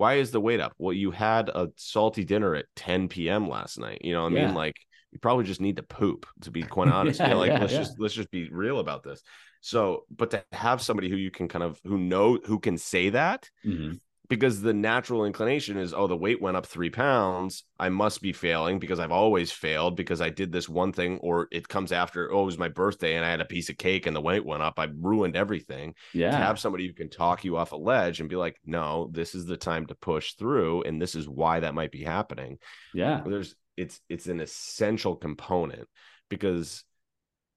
why 0.00 0.14
is 0.14 0.30
the 0.30 0.40
weight 0.40 0.60
up? 0.60 0.72
Well, 0.78 0.94
you 0.94 1.10
had 1.10 1.50
a 1.50 1.68
salty 1.76 2.24
dinner 2.24 2.54
at 2.54 2.64
10 2.76 3.08
p.m. 3.08 3.48
last 3.48 3.78
night. 3.78 4.00
You 4.02 4.14
know, 4.14 4.22
what 4.22 4.32
I 4.32 4.34
mean, 4.34 4.54
like 4.54 4.76
you 5.12 5.18
probably 5.18 5.44
just 5.44 5.60
need 5.60 5.76
to 5.76 5.82
poop 5.82 6.26
to 6.42 6.50
be 6.50 6.62
quite 6.62 6.88
honest. 6.92 7.20
Yeah, 7.20 7.28
you 7.28 7.34
know, 7.34 7.40
like 7.40 7.52
yeah, 7.52 7.60
let's 7.60 7.72
yeah. 7.72 7.78
just 7.78 7.98
let's 7.98 8.14
just 8.14 8.30
be 8.30 8.48
real 8.50 8.78
about 8.78 9.02
this. 9.02 9.22
So 9.60 10.04
but 10.14 10.30
to 10.30 10.44
have 10.52 10.80
somebody 10.80 11.08
who 11.08 11.16
you 11.16 11.30
can 11.30 11.48
kind 11.48 11.62
of 11.62 11.80
who 11.84 11.98
know 11.98 12.38
who 12.44 12.58
can 12.58 12.78
say 12.78 13.10
that 13.10 13.50
mm-hmm. 13.64 13.96
because 14.28 14.62
the 14.62 14.72
natural 14.72 15.26
inclination 15.26 15.76
is 15.76 15.92
oh 15.92 16.06
the 16.06 16.16
weight 16.16 16.40
went 16.40 16.56
up 16.56 16.64
three 16.64 16.88
pounds. 16.88 17.64
I 17.78 17.90
must 17.90 18.22
be 18.22 18.32
failing 18.32 18.78
because 18.78 18.98
i've 18.98 19.10
always 19.10 19.50
failed 19.50 19.96
because 19.96 20.20
i 20.20 20.28
did 20.28 20.52
this 20.52 20.68
one 20.68 20.92
thing 20.92 21.18
or 21.18 21.48
it 21.50 21.68
comes 21.68 21.92
after 21.92 22.32
oh 22.32 22.42
it 22.42 22.46
was 22.46 22.58
my 22.58 22.68
birthday 22.68 23.16
and 23.16 23.24
i 23.24 23.30
had 23.30 23.40
a 23.40 23.46
piece 23.46 23.70
of 23.70 23.78
cake 23.78 24.06
and 24.06 24.14
the 24.14 24.20
weight 24.20 24.44
went 24.44 24.62
up. 24.62 24.78
I 24.78 24.88
ruined 24.94 25.36
everything. 25.36 25.94
Yeah. 26.14 26.30
to 26.30 26.36
have 26.36 26.58
somebody 26.58 26.86
who 26.86 26.94
can 26.94 27.10
talk 27.10 27.44
you 27.44 27.56
off 27.56 27.72
a 27.72 27.76
ledge 27.76 28.20
and 28.20 28.30
be 28.30 28.36
like 28.36 28.58
no 28.64 29.10
this 29.12 29.34
is 29.34 29.44
the 29.44 29.56
time 29.58 29.86
to 29.86 29.94
push 29.94 30.34
through 30.34 30.82
and 30.84 31.00
this 31.00 31.14
is 31.14 31.28
why 31.28 31.60
that 31.60 31.74
might 31.74 31.90
be 31.90 32.02
happening. 32.02 32.58
Yeah. 32.94 33.22
There's 33.26 33.54
it's 33.76 34.00
it's 34.08 34.26
an 34.26 34.40
essential 34.40 35.16
component 35.16 35.88
because 36.28 36.84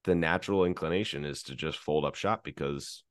the 0.03 0.15
natural 0.15 0.65
inclination 0.65 1.25
is 1.25 1.43
to 1.43 1.55
just 1.55 1.77
fold 1.77 2.05
up 2.05 2.15
shop 2.15 2.43
because 2.43 3.03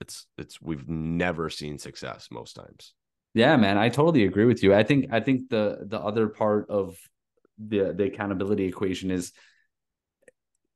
it's 0.00 0.26
it's 0.36 0.60
we've 0.60 0.88
never 0.88 1.48
seen 1.48 1.78
success 1.78 2.28
most 2.30 2.54
times. 2.54 2.94
Yeah 3.34 3.56
man 3.56 3.78
i 3.78 3.88
totally 3.88 4.24
agree 4.24 4.44
with 4.44 4.62
you. 4.62 4.74
I 4.74 4.82
think 4.82 5.06
i 5.12 5.20
think 5.20 5.48
the 5.48 5.78
the 5.86 6.00
other 6.00 6.28
part 6.28 6.68
of 6.68 6.96
the 7.58 7.92
the 7.92 8.04
accountability 8.04 8.64
equation 8.64 9.10
is 9.10 9.32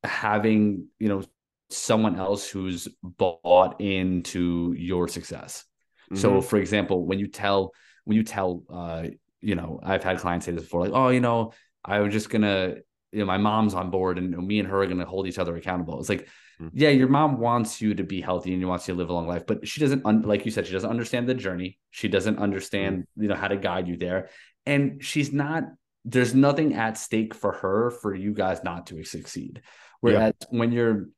having 0.05 0.87
you 0.99 1.09
know 1.09 1.23
someone 1.69 2.16
else 2.16 2.49
who's 2.49 2.87
bought 3.03 3.81
into 3.81 4.75
your 4.79 5.09
success. 5.09 5.64
Mm-hmm. 6.11 6.21
so 6.23 6.40
for 6.40 6.57
example 6.57 7.05
when 7.05 7.19
you 7.19 7.27
tell 7.27 7.73
when 8.05 8.16
you 8.16 8.23
tell 8.23 8.62
uh 8.71 9.09
you 9.47 9.55
know, 9.55 9.79
I've 9.81 10.03
had 10.03 10.19
clients 10.19 10.45
say 10.45 10.53
this 10.53 10.65
before, 10.65 10.81
like, 10.81 10.93
oh, 10.93 11.11
you 11.11 11.21
know, 11.21 11.53
I 11.85 12.01
was 12.01 12.13
just 12.13 12.31
gonna, 12.31 12.75
you 13.13 13.21
know, 13.21 13.27
my 13.27 13.39
mom's 13.39 13.75
on 13.75 13.91
board 13.91 14.19
and 14.19 14.37
me 14.37 14.59
and 14.59 14.69
her 14.69 14.83
are 14.83 14.87
gonna 14.89 15.07
hold 15.07 15.29
each 15.29 15.39
other 15.39 15.55
accountable. 15.55 16.01
It's 16.01 16.09
like, 16.09 16.27
mm-hmm. 16.61 16.69
yeah, 16.73 16.89
your 16.89 17.07
mom 17.07 17.39
wants 17.39 17.81
you 17.81 17.95
to 17.95 18.03
be 18.03 18.21
healthy 18.21 18.53
and 18.53 18.61
you 18.61 18.67
wants 18.67 18.89
you 18.89 18.95
to 18.95 18.99
live 18.99 19.09
a 19.09 19.13
long 19.13 19.29
life, 19.29 19.47
but 19.47 19.69
she 19.69 19.81
doesn't, 19.81 20.05
un- 20.05 20.23
like 20.23 20.45
you 20.45 20.51
said, 20.51 20.67
she 20.67 20.73
doesn't 20.73 20.91
understand 20.91 21.29
the 21.29 21.35
journey. 21.35 21.79
She 21.93 22.09
doesn't 22.09 22.41
understand, 22.41 23.03
mm-hmm. 23.03 23.23
you 23.23 23.29
know, 23.29 23.37
how 23.37 23.47
to 23.47 23.57
guide 23.57 23.87
you 23.87 23.97
there, 23.97 24.31
and 24.67 25.05
she's 25.05 25.33
not. 25.33 25.63
There's 26.05 26.35
nothing 26.35 26.75
at 26.75 26.99
stake 26.99 27.33
for 27.33 27.53
her 27.53 27.91
for 27.91 28.15
you 28.15 28.33
guys 28.33 28.65
not 28.65 28.89
to 28.89 29.05
succeed. 29.05 29.63
Whereas 30.01 30.35
yeah. 30.41 30.59
when 30.59 30.73
you're, 30.73 31.09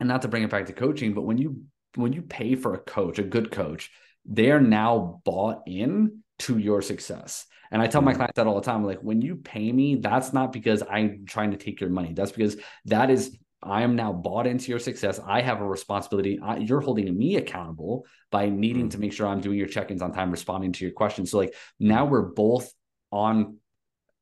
and 0.00 0.08
not 0.08 0.22
to 0.22 0.28
bring 0.28 0.42
it 0.42 0.50
back 0.50 0.66
to 0.66 0.72
coaching, 0.72 1.12
but 1.12 1.22
when 1.22 1.36
you 1.36 1.64
when 1.96 2.14
you 2.14 2.22
pay 2.22 2.54
for 2.54 2.72
a 2.74 2.78
coach, 2.78 3.18
a 3.18 3.22
good 3.22 3.50
coach, 3.50 3.90
they 4.24 4.50
are 4.50 4.60
now 4.60 5.20
bought 5.24 5.62
in 5.66 6.23
to 6.40 6.58
your 6.58 6.82
success. 6.82 7.46
And 7.70 7.80
I 7.82 7.86
tell 7.86 8.02
my 8.02 8.12
Mhm. 8.12 8.16
clients 8.16 8.36
that 8.36 8.46
all 8.46 8.54
the 8.56 8.60
time. 8.60 8.84
Like 8.84 9.00
when 9.00 9.22
you 9.22 9.36
pay 9.36 9.72
me, 9.72 9.96
that's 9.96 10.32
not 10.32 10.52
because 10.52 10.82
I'm 10.88 11.24
trying 11.26 11.50
to 11.52 11.56
take 11.56 11.80
your 11.80 11.90
money. 11.90 12.12
That's 12.12 12.32
because 12.32 12.56
that 12.86 13.10
is 13.10 13.36
I 13.62 13.82
am 13.82 13.96
now 13.96 14.12
bought 14.12 14.46
into 14.46 14.70
your 14.70 14.78
success. 14.78 15.18
I 15.26 15.40
have 15.40 15.62
a 15.62 15.66
responsibility. 15.66 16.38
I, 16.38 16.58
you're 16.58 16.82
holding 16.82 17.16
me 17.16 17.36
accountable 17.36 18.04
by 18.30 18.50
needing 18.50 18.88
Mhm. 18.88 18.90
to 18.90 18.98
make 18.98 19.12
sure 19.14 19.26
I'm 19.26 19.40
doing 19.40 19.56
your 19.58 19.68
check-ins 19.68 20.02
on 20.02 20.12
time, 20.12 20.30
responding 20.30 20.72
to 20.72 20.84
your 20.84 20.92
questions. 20.92 21.30
So 21.30 21.38
like 21.38 21.54
now 21.80 22.04
we're 22.04 22.28
both 22.28 22.70
on 23.10 23.56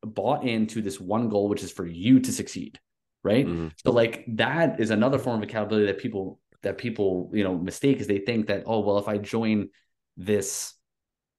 bought 0.04 0.44
into 0.44 0.80
this 0.80 1.00
one 1.00 1.28
goal, 1.28 1.48
which 1.48 1.62
is 1.64 1.72
for 1.72 1.86
you 1.86 2.20
to 2.20 2.32
succeed. 2.32 2.78
Right. 3.24 3.46
Mhm. 3.46 3.72
So 3.84 3.90
like 3.92 4.24
that 4.36 4.80
is 4.80 4.90
another 4.90 5.18
form 5.18 5.38
of 5.38 5.42
accountability 5.48 5.86
that 5.86 5.98
people 5.98 6.40
that 6.62 6.78
people 6.78 7.30
you 7.34 7.42
know 7.42 7.56
mistake 7.58 7.98
is 7.98 8.06
they 8.06 8.18
think 8.18 8.46
that 8.46 8.62
oh 8.66 8.80
well 8.80 8.98
if 8.98 9.08
I 9.08 9.18
join 9.18 9.70
this 10.16 10.74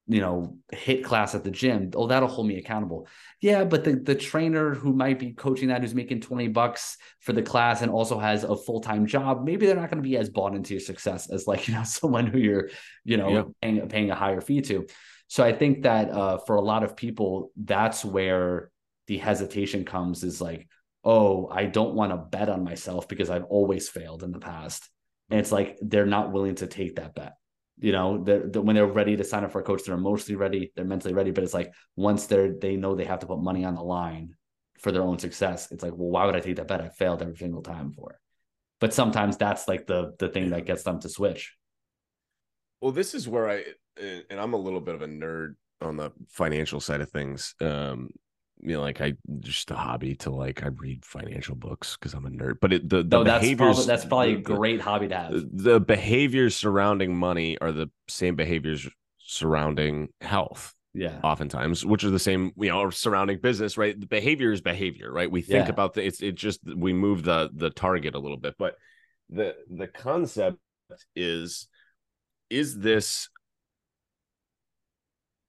you 0.08 0.20
know 0.20 0.58
HIIT 0.74 1.04
class 1.06 1.34
at 1.34 1.44
the 1.46 1.52
gym 1.52 1.92
oh 1.96 2.08
that'll 2.08 2.28
hold 2.28 2.48
me 2.48 2.58
accountable. 2.58 3.08
Yeah 3.42 3.63
but 3.63 3.84
the 3.86 3.96
the 3.96 4.16
trainer 4.16 4.74
who 4.74 4.92
might 4.94 5.18
be 5.18 5.32
coaching 5.32 5.70
that 5.70 5.82
who's 5.82 5.96
making 5.96 6.20
20 6.22 6.50
bucks 6.50 6.98
for 7.22 7.32
the 7.32 7.42
class 7.42 7.82
and 7.82 7.89
also 7.92 8.20
has 8.20 8.44
a 8.44 8.56
full-time 8.56 9.06
job 9.06 9.46
maybe 9.46 9.66
they're 9.66 9.76
not 9.78 9.89
going 9.89 10.04
to 10.04 10.10
be 10.10 10.18
as 10.18 10.30
bought 10.30 10.56
into 10.56 10.74
your 10.74 10.82
success 10.82 11.30
as 11.30 11.48
like 11.48 11.68
you 11.68 11.74
know 11.74 11.84
someone 11.84 12.28
who 12.28 12.38
you're 12.38 12.70
you 13.06 13.16
know 13.18 13.30
Yeah. 13.30 13.44
paying, 13.62 13.88
paying 13.89 14.12
a 14.12 14.16
higher 14.16 14.42
fee 14.42 14.62
to. 14.62 14.88
So 15.28 15.44
i 15.44 15.54
think 15.54 15.84
that 15.84 16.10
uh, 16.12 16.38
for 16.39 16.56
a 16.58 16.62
lot 16.62 16.84
of 16.84 16.96
people 16.98 17.52
that's 17.56 18.04
where 18.04 18.72
the 19.08 19.18
hesitation 19.18 19.86
comes 19.86 20.24
is 20.24 20.42
like 20.42 20.68
oh 21.06 21.48
i 21.50 21.66
don't 21.66 21.96
want 21.96 22.12
to 22.12 22.18
bet 22.18 22.50
on 22.50 22.63
myself 22.63 23.08
because 23.08 23.30
i've 23.30 23.46
always 23.46 23.88
failed 23.89 24.24
in 24.24 24.32
the 24.32 24.39
past. 24.39 24.89
And 25.30 25.39
it's 25.39 25.52
like 25.52 25.78
they're 25.82 26.06
not 26.06 26.32
willing 26.34 26.56
to 26.56 26.68
take 26.68 26.98
that 26.98 27.16
bet 27.16 27.34
you 27.80 27.92
know 27.92 28.24
they're, 28.24 28.48
they're- 28.48 28.62
when 28.62 28.76
they're 28.76 28.86
ready 28.86 29.16
to 29.18 29.24
sign 29.24 29.44
up 29.44 29.52
for 29.52 29.60
a 29.60 29.64
coach 29.64 29.84
they're 29.86 29.96
emotionally 29.96 30.36
ready 30.36 30.72
they're 30.76 30.86
mentally 30.86 31.14
ready 31.14 31.32
but 31.32 31.44
it's 31.44 31.54
like 31.54 31.72
once 31.96 32.28
they're 32.28 32.54
they 32.54 32.76
know 32.76 32.96
they 32.96 33.06
have 33.06 33.20
to 33.20 33.26
put 33.26 33.40
money 33.40 33.66
on 33.66 33.76
the 33.76 33.84
line 33.84 34.36
for 34.80 34.92
their 34.92 35.02
own 35.02 35.18
success 35.18 35.72
it's 35.72 35.84
like 35.84 35.94
well 35.94 36.10
why 36.10 36.26
would 36.26 36.36
i 36.36 36.40
take 36.40 36.58
that 36.58 36.68
bet? 36.68 36.82
I 36.82 36.90
failed 36.90 37.22
every 37.22 37.38
single 37.38 37.62
time 37.62 37.92
for 37.92 38.20
but 38.84 38.94
sometimes 38.94 39.38
that's 39.38 39.66
like 39.70 39.88
the 39.88 40.14
the 40.20 40.28
thing 40.28 40.50
that 40.50 40.66
gets 40.66 40.84
them 40.84 41.00
to 41.00 41.08
switch. 41.08 41.56
Well, 42.82 42.92
this 42.92 43.16
is 43.16 43.30
where 43.30 43.50
I 43.50 43.64
and 44.30 44.42
I'm 44.42 44.52
a 44.52 44.58
little 44.58 44.82
bit 44.82 44.94
of 44.94 45.02
a 45.02 45.08
nerd 45.08 45.56
on 45.80 45.96
the 45.96 46.12
financial 46.28 46.82
side 46.82 47.00
of 47.00 47.10
things. 47.10 47.56
Um, 47.62 48.10
you 48.63 48.73
know, 48.73 48.82
like 48.82 49.02
I 49.02 49.13
just 49.39 49.71
a 49.71 49.76
hobby 49.76 50.15
to 50.17 50.30
like 50.32 50.63
I 50.63 50.67
read 50.67 51.06
financial 51.06 51.56
books 51.56 51.97
because 51.97 52.13
I'm 52.13 52.26
a 52.26 52.30
nerd. 52.30 52.56
But 52.62 52.73
it, 52.73 52.89
the 52.89 53.04
the 53.04 53.04
no 53.17 53.23
that's 53.23 53.43
behaviors 53.43 53.58
probably 53.58 53.86
that's 53.86 54.06
probably 54.06 54.34
a 54.34 54.38
the- 54.38 54.41
great 54.41 54.82
hobby 54.82 55.08
to 55.10 55.15
have 55.17 55.32
the, 55.34 55.49
the 55.54 55.80
behaviors 55.80 56.56
surrounding 56.56 57.15
money 57.15 57.58
are 57.60 57.71
the 57.71 57.89
same 58.08 58.36
behaviors 58.36 58.88
surrounding 59.19 60.10
health 60.21 60.73
yeah 60.93 61.19
oftentimes 61.23 61.84
which 61.86 62.04
are 62.04 62.12
the 62.12 62.19
same 62.19 62.52
you 62.58 62.69
know 62.69 62.89
surrounding 62.89 63.39
business 63.39 63.78
right 63.78 63.99
the 63.99 64.06
behavior 64.06 64.52
is 64.52 64.62
behavior 64.62 65.12
right 65.12 65.32
we 65.32 65.41
think 65.41 65.65
Yeah. 65.65 65.71
about 65.71 65.93
the 65.93 66.06
it's 66.06 66.21
it 66.21 66.36
just 66.36 66.60
we 66.76 66.93
move 66.93 67.23
the 67.23 67.49
the 67.54 67.69
target 67.71 68.13
a 68.15 68.19
little 68.19 68.38
bit 68.38 68.56
but 68.60 68.76
the 69.30 69.56
the 69.69 69.88
concept 69.88 70.58
is 71.15 71.67
is 72.49 72.78
this 72.78 73.30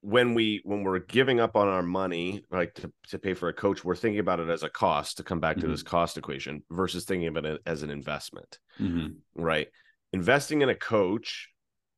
when 0.05 0.35
we 0.35 0.61
when 0.65 0.83
we're 0.83 0.99
giving 0.99 1.41
up 1.41 1.57
on 1.57 1.67
our 1.67 1.83
money 1.83 2.45
like 2.51 2.75
to, 2.75 2.93
to 3.09 3.19
pay 3.19 3.33
for 3.33 3.49
a 3.49 3.55
coach 3.55 3.83
we're 3.83 3.97
thinking 3.97 4.21
about 4.21 4.39
it 4.39 4.51
as 4.51 4.63
a 4.63 4.69
cost 4.69 5.17
to 5.17 5.23
come 5.23 5.41
back 5.41 5.57
to 5.57 5.67
Mhm. 5.67 5.71
this 5.71 5.83
cost 5.83 6.19
equation 6.19 6.63
versus 6.71 7.07
thinking 7.07 7.29
about 7.29 7.47
it 7.47 7.63
as 7.65 7.83
an 7.83 7.89
investment 7.89 8.59
Mhm. 8.79 9.17
right? 9.35 9.69
Investing 10.13 10.61
in 10.61 10.69
a 10.69 10.75
coach 10.75 11.49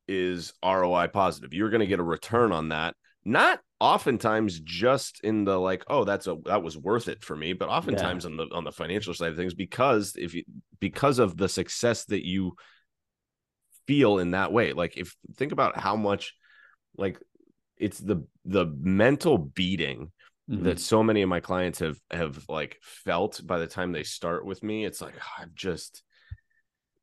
is 0.07 0.53
ROI 0.63 1.07
positive. 1.07 1.53
You're 1.53 1.69
going 1.69 1.81
to 1.81 1.85
get 1.85 1.99
a 1.99 2.03
return 2.03 2.53
on 2.53 2.69
that. 2.69 2.95
Not 3.25 3.59
oftentimes 3.81 4.61
just 4.61 5.19
in 5.21 5.43
the 5.43 5.59
like, 5.59 5.83
oh, 5.89 6.05
that's 6.05 6.27
a 6.27 6.37
that 6.45 6.63
was 6.63 6.77
worth 6.77 7.09
it 7.09 7.25
for 7.25 7.35
me, 7.35 7.51
but 7.51 7.67
oftentimes 7.67 8.25
on 8.25 8.37
the 8.37 8.47
on 8.53 8.63
the 8.63 8.71
financial 8.71 9.13
side 9.13 9.31
of 9.31 9.35
things 9.35 9.53
because 9.53 10.15
if 10.15 10.33
you 10.33 10.45
because 10.79 11.19
of 11.19 11.35
the 11.35 11.49
success 11.49 12.05
that 12.05 12.25
you 12.25 12.55
feel 13.85 14.19
in 14.19 14.31
that 14.31 14.53
way. 14.53 14.71
Like 14.71 14.95
if 14.95 15.13
think 15.35 15.51
about 15.51 15.77
how 15.77 15.97
much 15.97 16.33
like 16.97 17.19
it's 17.79 17.99
the 17.99 18.25
the 18.45 18.65
mental 18.65 19.37
beating 19.37 20.11
Mhm. 20.47 20.63
that 20.63 20.79
so 20.79 21.03
many 21.03 21.21
of 21.21 21.29
my 21.29 21.39
clients 21.39 21.79
have 21.79 21.97
have 22.11 22.45
like 22.49 22.77
felt 22.81 23.41
by 23.45 23.59
the 23.59 23.67
time 23.67 23.91
they 23.91 24.03
start 24.03 24.45
with 24.45 24.63
me. 24.63 24.85
It's 24.85 25.01
like 25.01 25.15
"Oh, 25.17 25.41
i've 25.43 25.55
just 25.55 26.03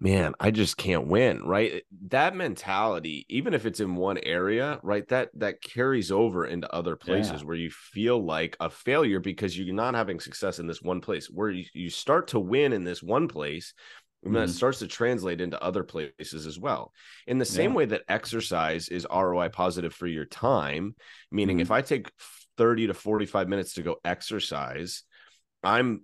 man 0.00 0.34
i 0.40 0.50
just 0.50 0.76
can't 0.76 1.06
win 1.06 1.40
right? 1.44 1.84
That 2.08 2.34
mentality 2.34 3.24
even 3.28 3.54
if 3.54 3.64
it's 3.64 3.80
in 3.80 3.94
one 3.94 4.18
area 4.18 4.80
right 4.82 5.06
that 5.08 5.30
that 5.34 5.62
carries 5.62 6.10
over 6.10 6.44
into 6.46 6.72
other 6.74 6.96
places 6.96 7.44
where 7.44 7.56
you 7.56 7.70
feel 7.70 8.22
like 8.22 8.56
a 8.60 8.68
failure 8.68 9.20
because 9.20 9.56
you're 9.56 9.74
not 9.74 9.94
having 9.94 10.18
success 10.20 10.58
in 10.58 10.66
this 10.66 10.82
one 10.82 11.00
place. 11.00 11.30
Where 11.30 11.50
you, 11.50 11.64
you 11.74 11.90
start 11.90 12.28
to 12.28 12.40
win 12.40 12.72
in 12.72 12.84
this 12.84 13.02
one 13.02 13.28
place 13.28 13.72
and 14.24 14.34
that 14.36 14.50
starts 14.50 14.78
to 14.80 14.86
translate 14.86 15.40
into 15.40 15.62
other 15.62 15.84
places 15.84 16.46
as 16.46 16.58
well. 16.58 16.92
In 17.26 17.38
the 17.38 17.44
same 17.44 17.70
Yeah. 17.72 17.76
way 17.76 17.84
that 17.86 18.02
exercise 18.08 18.88
is 18.88 19.06
roi 19.10 19.48
positive 19.48 19.94
for 19.94 20.06
your 20.06 20.24
time 20.24 20.94
meaning 21.30 21.58
Mhm. 21.58 21.62
if 21.62 21.70
i 21.70 21.82
take 21.82 22.10
30 22.56 22.86
to 22.86 22.94
45 22.94 23.48
minutes 23.48 23.74
to 23.74 23.82
go 23.82 23.96
exercise 24.04 25.02
i'm 25.62 26.02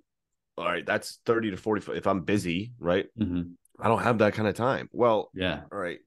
all 0.59 0.65
right 0.65 0.85
that's 0.85 1.21
30 1.25 1.51
to 1.51 1.57
45 1.57 1.97
if 1.97 2.07
i'm 2.07 2.23
busy 2.23 2.73
right? 2.79 3.07
Mhm. 3.19 3.53
i 3.79 3.89
don't 3.89 4.03
have 4.03 4.19
that 4.19 4.35
kind 4.35 4.49
of 4.49 4.55
time. 4.55 4.89
Well 4.93 5.31
yeah. 5.35 5.63
all 5.73 5.79
right 5.79 6.01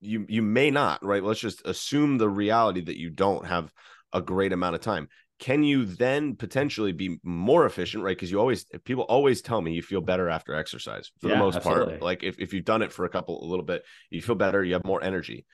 you 0.00 0.26
you 0.28 0.42
may 0.42 0.70
not 0.70 1.04
right? 1.04 1.22
Let's 1.22 1.40
just 1.40 1.66
assume 1.66 2.18
the 2.18 2.28
reality 2.28 2.82
that 2.82 2.98
you 2.98 3.10
don't 3.10 3.46
have 3.46 3.72
a 4.12 4.20
great 4.20 4.52
amount 4.52 4.74
of 4.74 4.80
time 4.80 5.08
can 5.44 5.62
you 5.62 5.84
then 5.84 6.34
potentially 6.36 6.92
be 6.92 7.18
more 7.22 7.66
efficient 7.66 8.02
right 8.02 8.16
because 8.16 8.30
you 8.30 8.40
always 8.40 8.64
people 8.84 9.04
always 9.04 9.42
tell 9.42 9.60
me 9.60 9.72
you 9.72 9.82
feel 9.82 10.00
better 10.00 10.30
after 10.30 10.54
exercise 10.54 11.12
for 11.20 11.28
the 11.28 11.36
most 11.36 11.56
absolutely. 11.56 11.84
part 11.86 12.02
like 12.02 12.22
if, 12.22 12.38
if 12.38 12.54
you've 12.54 12.64
done 12.64 12.80
it 12.80 12.90
for 12.90 13.04
a 13.04 13.10
couple 13.10 13.44
a 13.44 13.46
little 13.46 13.64
bit 13.64 13.82
you 14.08 14.22
feel 14.22 14.34
better 14.34 14.64
you 14.64 14.72
have 14.72 14.84
more 14.86 15.04
energy 15.04 15.44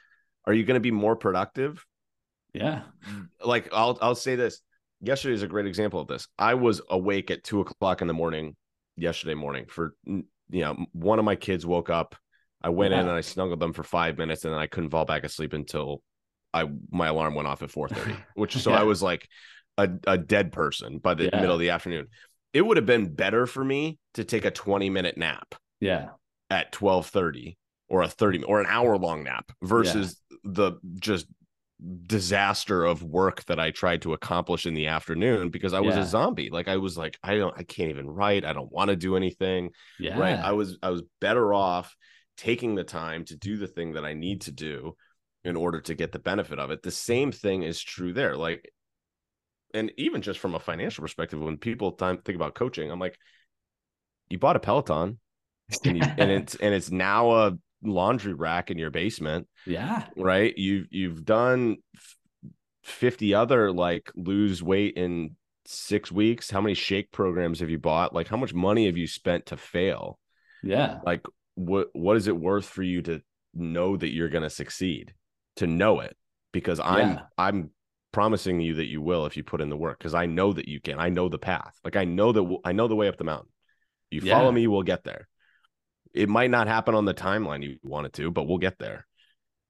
are 0.47 0.53
you 0.53 0.65
going 0.65 0.77
to 0.77 0.81
be 0.81 0.93
more 0.93 1.17
productive 1.17 1.85
yeah 2.55 2.83
like 3.45 3.69
I'll 3.73 3.99
I'll 4.01 4.15
say 4.15 4.37
this. 4.37 4.61
Yesterday 5.03 5.35
is 5.35 5.43
a 5.43 5.49
great 5.49 5.67
example 5.67 6.01
of 6.01 6.09
this. 6.09 6.29
I 6.39 6.55
was 6.55 6.81
awake 6.91 7.31
at 7.31 7.43
two 7.43 7.61
o'clock 7.61 8.03
in 8.03 8.09
the 8.09 8.15
morning 8.15 8.57
yesterday 8.97 9.35
morning 9.35 9.67
for 9.69 9.95
you 10.05 10.25
know 10.51 10.85
one 10.93 11.19
of 11.19 11.25
my 11.25 11.37
kids 11.37 11.65
woke 11.65 11.91
up. 11.91 12.17
I 12.63 12.69
went 12.69 12.93
in 12.93 13.01
and 13.01 13.11
I 13.11 13.23
snuggled 13.23 13.61
them 13.61 13.73
for 13.73 13.83
five 13.83 14.19
minutes 14.19 14.45
and 14.45 14.53
then 14.53 14.61
I 14.61 14.67
couldn't 14.67 14.91
fall 14.91 15.07
back 15.07 15.25
asleep 15.25 15.55
until 15.55 16.03
I 16.53 16.69
my 16.91 17.07
alarm 17.07 17.35
went 17.35 17.49
off 17.49 17.63
at 17.63 17.71
four 17.71 17.89
thirty. 17.89 18.15
Which 18.35 18.57
so 18.63 18.73
I 18.73 18.83
was 18.83 19.03
like 19.03 19.27
a, 19.79 19.89
a 20.07 20.19
dead 20.19 20.53
person 20.53 20.99
by 20.99 21.15
the 21.15 21.25
Yeah. 21.25 21.41
middle 21.41 21.55
of 21.55 21.61
the 21.61 21.71
afternoon. 21.71 22.07
It 22.53 22.63
would 22.63 22.77
have 22.77 22.87
been 22.87 23.15
better 23.15 23.47
for 23.47 23.65
me 23.65 23.99
to 24.15 24.25
take 24.25 24.45
a 24.45 24.51
twenty 24.51 24.91
minute 24.91 25.17
nap 25.17 25.55
yeah 25.81 26.09
at 26.51 26.73
twelve 26.73 27.07
thirty 27.07 27.57
or 27.89 28.03
a 28.03 28.09
thirty 28.09 28.43
or 28.43 28.61
an 28.61 28.67
hour 28.69 28.97
long 28.99 29.25
nap 29.25 29.51
versus 29.63 30.21
the 30.45 30.73
just 30.99 31.27
disaster 32.07 32.85
of 32.85 33.03
work 33.03 33.45
that 33.47 33.59
I 33.59 33.71
tried 33.71 34.03
to 34.03 34.13
accomplish 34.13 34.67
in 34.67 34.75
the 34.75 34.89
afternoon 34.89 35.49
because 35.49 35.73
I 35.73 35.81
was 35.81 35.95
Yeah. 35.97 36.03
a 36.03 36.07
zombie. 36.07 36.51
Like 36.51 36.69
I 36.69 36.77
was 36.77 36.99
like, 36.99 37.19
I 37.23 37.37
don't, 37.37 37.57
I 37.57 37.63
can't 37.63 37.89
even 37.91 38.09
write. 38.09 38.45
I 38.45 38.53
don't 38.53 38.71
want 38.71 38.89
to 38.91 38.97
do 38.97 39.17
anything. 39.17 39.71
yeah 39.99 40.19
Right. 40.19 40.39
I 40.39 40.53
was, 40.53 40.77
I 40.83 40.91
was 40.91 41.03
better 41.21 41.55
off 41.55 41.97
taking 42.37 42.75
the 42.75 42.85
time 42.85 43.25
to 43.27 43.37
do 43.37 43.57
the 43.57 43.67
thing 43.67 43.93
that 43.93 44.05
I 44.05 44.13
need 44.13 44.43
to 44.43 44.53
do 44.53 44.95
in 45.43 45.57
order 45.57 45.81
to 45.81 45.95
get 45.95 46.13
the 46.13 46.19
benefit 46.19 46.59
of 46.59 46.71
it. 46.71 46.83
The 46.83 46.91
same 46.91 47.33
thing 47.33 47.63
is 47.63 47.81
true 47.83 48.13
there. 48.13 48.37
Like, 48.37 48.71
and 49.75 49.93
even 49.97 50.23
just 50.23 50.39
from 50.39 50.55
a 50.55 50.61
financial 50.61 51.03
perspective, 51.03 51.41
when 51.41 51.57
people 51.57 51.93
time 51.93 52.19
think 52.19 52.37
about 52.37 52.55
coaching, 52.55 52.91
I'm 52.91 52.99
like, 52.99 53.19
you 54.29 54.39
bought 54.39 54.57
a 54.57 54.61
Peloton 54.61 55.19
and, 55.85 55.97
you, 55.97 56.03
and 56.03 56.31
it's 56.31 56.55
and 56.61 56.75
it's 56.75 56.91
now 56.91 57.31
a 57.31 57.53
laundry 57.83 58.35
rack 58.35 58.71
in 58.71 58.79
your 58.79 58.91
basement 58.91 59.47
yeah. 59.67 60.07
right? 60.17 60.57
You've 60.57 60.87
you've 60.91 61.25
done 61.25 61.79
50 62.85 63.35
other 63.35 63.73
like 63.73 64.11
lose 64.15 64.63
weight 64.63 64.95
in 64.97 65.37
six 65.67 66.11
weeks. 66.11 66.51
How 66.51 66.61
many 66.61 66.75
shake 66.75 67.11
programs 67.11 67.61
have 67.61 67.71
you 67.71 67.79
bought? 67.79 68.15
Like 68.15 68.29
how 68.29 68.37
much 68.37 68.55
money 68.55 68.87
have 68.87 68.97
you 68.97 69.07
spent 69.07 69.47
to 69.47 69.57
fail? 69.57 70.19
Yeah. 70.63 70.99
Like 71.05 71.25
what 71.55 71.89
what 71.93 72.17
is 72.17 72.27
it 72.29 72.37
worth 72.37 72.67
for 72.67 72.83
you 72.83 73.03
to 73.03 73.21
know 73.55 73.97
that 73.97 74.13
you're 74.13 74.29
going 74.29 74.43
to 74.43 74.51
succeed 74.51 75.15
to 75.57 75.67
know 75.67 76.01
it? 76.01 76.17
Because 76.53 76.81
i'm 76.81 77.11
Yeah. 77.11 77.21
i'm 77.39 77.71
promising 78.13 78.61
you 78.61 78.75
that 78.75 78.87
you 78.87 79.01
will 79.01 79.27
if 79.27 79.37
you 79.37 79.45
put 79.45 79.61
in 79.61 79.69
the 79.71 79.77
work 79.77 79.99
because 79.99 80.15
i 80.15 80.27
know 80.27 80.53
that 80.53 80.67
you 80.69 80.81
can. 80.81 80.99
I 80.99 81.09
know 81.11 81.29
the 81.29 81.39
path. 81.39 81.79
Like 81.85 81.97
i 81.97 82.05
know 82.05 82.33
that 82.33 82.59
i 82.65 82.73
know 82.73 82.89
the 82.89 82.97
way 82.97 83.09
up 83.09 83.17
the 83.17 83.25
mountain. 83.25 83.51
You 84.11 84.21
follow 84.21 84.51
me 84.51 84.67
we'll 84.67 84.83
get 84.83 85.05
there. 85.05 85.29
It 86.13 86.29
might 86.29 86.51
not 86.51 86.67
happen 86.67 86.95
on 86.97 87.05
the 87.05 87.15
timeline 87.15 87.63
you 87.63 87.77
want 87.83 88.07
it 88.07 88.13
to 88.15 88.31
but 88.31 88.45
we'll 88.49 88.59
get 88.59 88.79
there. 88.79 89.07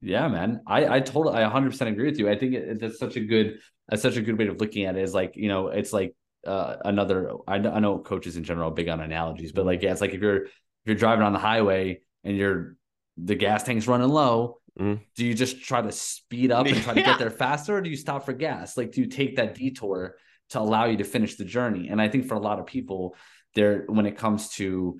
Yeah, 0.01 0.29
man. 0.29 0.63
I 0.67 0.87
I 0.97 1.01
totally 1.01 1.37
I 1.37 1.49
100% 1.49 1.89
agree 1.89 2.07
with 2.07 2.19
you. 2.19 2.31
I 2.31 2.39
think 2.39 2.55
it, 2.55 2.81
that's 2.81 2.99
such 2.99 3.17
a 3.17 3.21
good 3.21 3.59
that's 3.89 4.01
such 4.03 4.17
a 4.17 4.23
good 4.23 4.39
way 4.39 4.47
of 4.47 4.59
looking 4.61 4.87
at 4.87 4.97
it 4.97 5.03
is 5.03 5.13
like, 5.13 5.37
you 5.37 5.49
know, 5.49 5.69
it's 5.69 5.93
like 5.93 6.15
uh 6.47 6.77
another 6.87 7.33
I, 7.47 7.59
know- 7.59 7.73
I 7.73 7.81
know 7.81 7.99
coaches 7.99 8.37
in 8.39 8.45
general 8.45 8.71
are 8.71 8.75
big 8.75 8.89
on 8.89 9.01
analogies, 9.01 9.53
but 9.53 9.67
like 9.67 9.83
yeah, 9.83 9.93
it's 9.93 10.01
like 10.01 10.15
if 10.15 10.23
you're 10.23 10.45
if 10.45 10.51
you're 10.87 10.97
driving 10.97 11.25
on 11.25 11.35
the 11.35 11.39
highway 11.39 12.01
and 12.25 12.35
you're 12.37 12.77
the 13.19 13.35
gas 13.35 13.65
tank's 13.65 13.87
running 13.87 14.09
low 14.09 14.60
Mm. 14.79 15.01
Do 15.17 15.25
you 15.27 15.35
just 15.35 15.63
try 15.63 15.81
to 15.83 15.93
speed 15.93 16.51
up 16.53 16.67
and 16.67 16.83
try 16.83 16.95
to 16.95 17.01
Yeah. 17.01 17.07
get 17.07 17.19
there 17.19 17.31
faster, 17.31 17.77
or 17.77 17.81
do 17.81 17.91
you 17.91 17.97
stop 17.97 18.25
for 18.25 18.33
gas? 18.33 18.77
Like, 18.77 18.93
do 18.93 19.01
you 19.01 19.07
take 19.07 19.37
that 19.37 19.55
detour 19.55 20.17
to 20.51 20.61
allow 20.61 20.85
you 20.87 20.97
to 20.99 21.05
finish 21.05 21.37
the 21.37 21.45
journey? 21.45 21.89
And 21.89 22.01
I 22.01 22.09
think 22.09 22.27
for 22.27 22.35
a 22.35 22.41
lot 22.41 22.59
of 22.59 22.67
people, 22.67 23.15
there 23.55 23.85
when 23.89 24.07
it 24.07 24.17
comes 24.17 24.51
to 24.51 24.99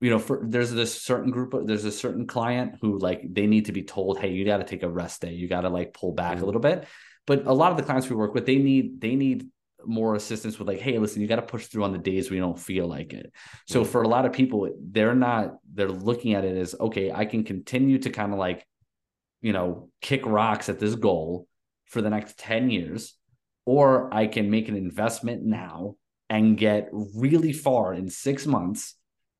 you 0.00 0.10
know, 0.10 0.18
for 0.18 0.42
there's 0.44 0.70
this 0.72 1.00
certain 1.00 1.30
group 1.30 1.54
of 1.54 1.66
there's 1.66 1.84
a 1.86 1.92
certain 1.92 2.26
client 2.26 2.74
who 2.82 2.98
like 2.98 3.22
they 3.32 3.46
need 3.46 3.66
to 3.66 3.72
be 3.72 3.82
told, 3.82 4.18
hey, 4.18 4.32
you 4.32 4.44
got 4.44 4.58
to 4.58 4.64
take 4.64 4.82
a 4.82 4.88
rest 4.88 5.22
day, 5.22 5.32
you 5.32 5.48
got 5.48 5.62
to 5.62 5.70
like 5.70 5.94
pull 5.94 6.12
back 6.12 6.36
Mhm. 6.38 6.42
a 6.42 6.44
little 6.44 6.60
bit. 6.60 6.86
But 7.26 7.46
a 7.46 7.54
lot 7.54 7.70
of 7.70 7.78
the 7.78 7.84
clients 7.84 8.10
we 8.10 8.16
work 8.16 8.34
with, 8.34 8.44
they 8.44 8.56
need 8.56 9.00
they 9.00 9.14
need 9.16 9.46
more 9.86 10.14
assistance 10.14 10.58
with 10.58 10.66
like, 10.68 10.80
hey, 10.80 10.98
listen, 10.98 11.22
you 11.22 11.28
got 11.28 11.36
to 11.36 11.42
push 11.42 11.66
through 11.66 11.84
on 11.84 11.92
the 11.92 11.98
days 11.98 12.30
you 12.30 12.38
don't 12.38 12.58
feel 12.58 12.86
like 12.86 13.12
it. 13.14 13.32
So 13.66 13.82
Mhm. 13.82 13.86
for 13.86 14.02
a 14.02 14.08
lot 14.08 14.26
of 14.26 14.32
people, 14.32 14.68
they're 14.78 15.14
not 15.14 15.56
they're 15.72 15.88
looking 15.90 16.34
at 16.34 16.44
it 16.44 16.56
as 16.56 16.74
okay, 16.78 17.10
I 17.10 17.24
can 17.24 17.42
continue 17.44 17.98
to 18.00 18.10
kind 18.10 18.32
of 18.32 18.38
like, 18.38 18.66
you 19.44 19.52
know, 19.52 19.90
kick 20.00 20.24
rocks 20.24 20.68
at 20.70 20.78
this 20.78 20.94
goal 20.94 21.46
for 21.84 22.00
the 22.00 22.08
next 22.08 22.38
10 22.38 22.70
years, 22.70 23.14
or 23.66 24.12
I 24.12 24.26
can 24.26 24.50
make 24.50 24.68
an 24.68 24.76
investment 24.76 25.44
now 25.44 25.96
and 26.30 26.56
get 26.56 26.88
really 26.92 27.52
far 27.52 27.92
in 27.92 28.08
six 28.08 28.46
months 28.46 28.94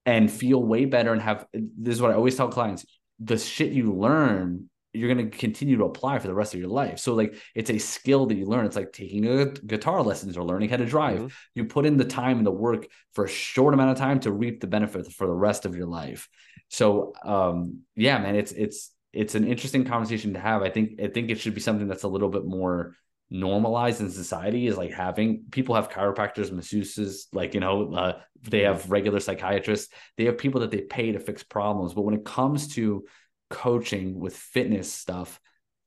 and 0.05 0.30
feel 0.30 0.62
way 0.62 0.84
better 0.84 1.12
and 1.14 1.22
have 1.22 1.46
this 1.52 1.94
is 1.94 2.02
what 2.02 2.11
I 2.11 2.14
always 2.14 2.36
tell 2.36 2.48
clients 2.48 2.84
the 3.18 3.38
shit 3.38 3.72
you 3.72 3.94
learn 3.94 4.68
you're 4.92 5.12
going 5.12 5.30
to 5.30 5.36
continue 5.36 5.76
to 5.78 5.84
apply 5.84 6.20
for 6.20 6.28
the 6.28 6.34
rest 6.34 6.55
of 6.55 6.61
your 6.61 6.68
life. 6.68 7.00
So 7.00 7.14
like 7.14 7.34
it's 7.55 7.70
a 7.70 7.78
skill 7.78 8.26
that 8.26 8.36
you 8.36 8.46
learn. 8.46 8.64
It's 8.64 8.76
like 8.76 8.92
taking 8.92 9.26
a 9.26 9.46
guitar 9.46 10.02
lessons 10.02 10.36
or 10.36 10.44
learning 10.44 10.68
how 10.68 10.76
to 10.76 10.86
drive. 10.86 11.18
Mhm. 11.20 11.32
you 11.57 11.64
put 11.64 11.84
in 11.84 11.96
the 11.96 12.05
time 12.05 12.38
and 12.38 12.46
the 12.46 12.52
work 12.52 12.86
for 13.14 13.24
a 13.24 13.28
short 13.28 13.74
amount 13.74 13.90
of 13.90 13.96
time 13.96 14.20
to 14.20 14.30
reap 14.30 14.61
the 14.61 14.68
benefit 14.68 15.11
for 15.11 15.26
the 15.26 15.32
rest 15.32 15.64
of 15.66 15.74
your 15.74 15.86
life. 15.86 16.28
So 16.68 17.12
um 17.24 17.80
yeah 17.96 18.18
man 18.18 18.36
it's 18.36 18.52
it's 18.52 18.93
it's 19.15 19.35
an 19.35 19.47
interesting 19.47 19.85
conversation 19.85 20.35
to 20.35 20.41
have. 20.41 20.62
I 20.62 20.71
think 20.71 21.01
i 21.03 21.09
think 21.09 21.31
it 21.31 21.39
should 21.41 21.55
be 21.55 21.61
something 21.61 21.89
that's 21.89 22.03
a 22.05 22.09
little 22.09 22.29
bit 22.29 22.45
more 22.45 22.95
normalized 23.31 24.01
in 24.01 24.11
society 24.11 24.67
is 24.67 24.77
like 24.77 24.93
having 24.93 25.45
people 25.51 25.75
have 25.75 25.89
chiropractors 25.89 26.51
masseuses 26.51 27.27
like 27.33 27.55
you 27.55 27.61
know 27.61 27.93
uh, 27.95 28.21
they 28.43 28.61
have 28.62 28.91
regular 28.91 29.21
psychiatrists. 29.21 29.93
They 30.17 30.25
have 30.27 30.37
people 30.39 30.61
that 30.61 30.71
they 30.71 30.83
pay 30.83 31.12
to 31.12 31.19
fix 31.21 31.43
problems. 31.43 31.95
But 31.95 32.03
when 32.03 32.15
it 32.15 32.25
comes 32.25 32.75
to 32.75 33.05
coaching 33.51 34.19
with 34.19 34.37
fitness 34.37 34.93
stuff 34.93 35.39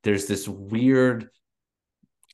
there's 0.04 0.26
this 0.28 0.48
weird 0.48 1.30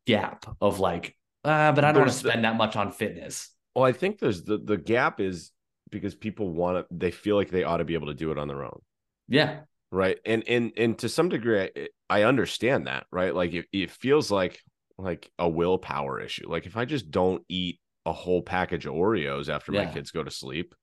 gap 0.06 0.46
of 0.62 0.80
like 0.80 1.16
ah 1.46 1.72
but 1.72 1.84
i 1.84 1.92
don't 1.92 2.02
want 2.02 2.10
to 2.10 2.14
There's 2.14 2.22
the- 2.24 2.30
spend 2.30 2.46
that 2.46 2.56
much 2.58 2.76
on 2.76 2.92
fitness. 2.92 3.50
Well, 3.76 3.86
I 3.86 3.92
think 3.92 4.20
there's 4.20 4.44
the 4.44 4.58
the 4.58 4.78
gap 4.78 5.20
is 5.20 5.52
because 5.90 6.14
people 6.14 6.50
want 6.52 6.78
to 6.78 6.96
they 6.96 7.10
feel 7.12 7.36
like 7.36 7.50
they 7.50 7.64
ought 7.64 7.78
to 7.78 7.86
be 7.86 7.96
able 7.96 8.08
to 8.08 8.14
do 8.14 8.32
it 8.32 8.38
on 8.38 8.48
their 8.48 8.64
own. 8.64 8.80
yeah 9.28 9.62
right 9.94 10.20
and 10.26 10.44
and 10.48 10.72
and 10.76 10.98
to 11.00 11.08
some 11.08 11.30
degree 11.30 11.62
i, 11.62 11.88
I 12.10 12.24
understand 12.24 12.88
that 12.88 13.06
right 13.12 13.34
like 13.34 13.54
it, 13.54 13.66
it 13.72 13.92
feels 13.92 14.32
like 14.32 14.60
like 14.98 15.32
a 15.38 15.48
willpower 15.48 16.20
issue 16.20 16.50
like 16.50 16.66
if 16.66 16.76
i 16.78 16.86
just 16.86 17.12
don't 17.12 17.44
eat 17.48 17.80
a 18.06 18.14
whole 18.14 18.42
package 18.42 18.86
of 18.86 18.94
oreos 18.94 19.50
after 19.50 19.72
my 19.72 19.86
kids 19.86 20.12
go 20.12 20.24
to 20.24 20.32
sleep 20.32 20.74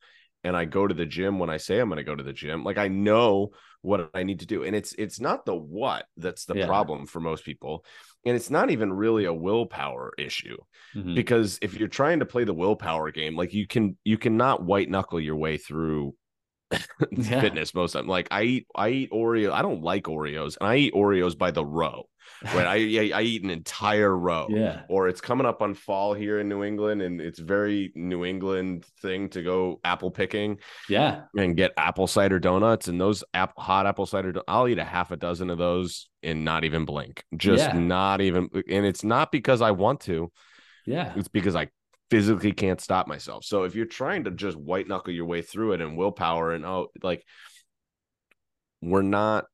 and 0.45 0.57
i 0.57 0.65
go 0.65 0.87
to 0.87 0.95
the 0.95 1.07
gym 1.07 1.39
when 1.39 1.51
i 1.51 1.57
say 1.57 1.79
i'm 1.79 1.89
going 1.89 1.97
to 1.99 2.05
go 2.05 2.15
to 2.15 2.23
the 2.23 2.33
gym 2.33 2.65
like 2.65 2.79
i 2.79 2.89
know 2.89 3.51
what 3.83 4.11
i 4.15 4.23
need 4.23 4.41
to 4.41 4.47
do 4.47 4.63
and 4.63 4.77
it's 4.77 4.93
it's 4.95 5.21
not 5.21 5.45
the 5.45 5.55
what 5.55 6.07
that's 6.17 6.45
the 6.45 6.55
Yeah. 6.55 6.67
problem 6.67 7.07
for 7.07 7.21
most 7.21 7.45
people 7.45 7.85
and 8.25 8.37
it's 8.37 8.51
not 8.51 8.71
even 8.71 8.93
really 8.93 9.25
a 9.25 9.35
willpower 9.35 10.13
issue 10.19 10.57
Mhm. 10.95 11.15
because 11.15 11.59
if 11.63 11.75
you're 11.75 11.89
trying 11.89 12.21
to 12.21 12.27
play 12.27 12.45
the 12.45 12.55
willpower 12.55 13.11
game 13.11 13.37
like 13.37 13.53
you 13.53 13.67
can 13.67 13.97
you 14.05 14.17
cannot 14.17 14.63
white 14.63 14.89
knuckle 14.89 15.21
your 15.21 15.37
way 15.37 15.57
through 15.57 16.15
Yeah. 17.11 17.41
fitness 17.41 17.75
most 17.75 17.95
of 17.95 18.01
the 18.01 18.03
time 18.03 18.09
like 18.09 18.29
i 18.31 18.43
eat 18.43 18.67
i 18.75 18.89
eat 18.89 19.11
oreo 19.11 19.53
i 19.53 19.63
don't 19.63 19.83
like 19.83 20.05
oreos 20.05 20.57
and 20.61 20.69
i 20.69 20.77
eat 20.77 20.95
oreos 20.95 21.37
by 21.37 21.51
the 21.51 21.65
row 21.65 22.07
right? 22.55 22.67
I 22.67 22.75
i, 22.77 23.11
I 23.21 23.23
eat 23.23 23.43
an 23.43 23.51
entire 23.51 24.17
row 24.17 24.47
yeah. 24.49 24.83
or 24.89 25.09
it's 25.09 25.21
coming 25.21 25.47
up 25.47 25.63
on 25.63 25.75
fall 25.75 26.15
here 26.15 26.39
in 26.39 26.49
new 26.49 26.63
england 26.63 27.03
and 27.03 27.21
it's 27.21 27.39
very 27.41 27.91
new 27.97 28.25
england 28.25 28.85
thing 29.03 29.29
to 29.31 29.43
go 29.43 29.81
apple 29.83 30.11
picking 30.11 30.59
yeah. 30.89 31.23
and 31.37 31.57
get 31.57 31.73
apple 31.77 32.07
cider 32.07 32.39
donuts 32.39 32.87
and 32.89 33.01
those 33.01 33.25
apple 33.35 33.63
hot 33.63 33.87
apple 33.87 34.07
cider 34.07 34.33
i'll 34.47 34.69
eat 34.69 34.79
a 34.79 34.85
half 34.85 35.11
a 35.11 35.17
dozen 35.17 35.51
of 35.51 35.59
those 35.59 36.09
and 36.23 36.45
not 36.45 36.63
even 36.65 36.85
blink 36.85 37.25
just 37.37 37.65
Yeah. 37.65 37.79
not 37.79 38.21
even 38.21 38.49
and 38.69 38.87
it's 38.87 39.03
not 39.03 39.33
because 39.33 39.61
i 39.61 39.73
want 39.73 40.01
to. 40.03 40.31
Yeah. 40.87 41.13
It's 41.15 41.29
because 41.29 41.55
I 41.55 41.69
physically 42.11 42.53
can't 42.53 42.81
stop 42.81 43.07
myself. 43.07 43.45
So 43.45 43.65
if 43.65 43.75
you're 43.75 43.87
trying 43.87 44.25
to 44.25 44.31
just 44.31 44.57
white 44.57 44.89
knuckle 44.89 45.13
your 45.15 45.27
way 45.27 45.43
through 45.43 45.73
it 45.73 45.81
and 45.81 45.97
willpower 45.97 46.53
and 46.53 46.65
oh 46.65 46.89
like 47.03 47.25
we're 48.81 49.03
not 49.03 49.47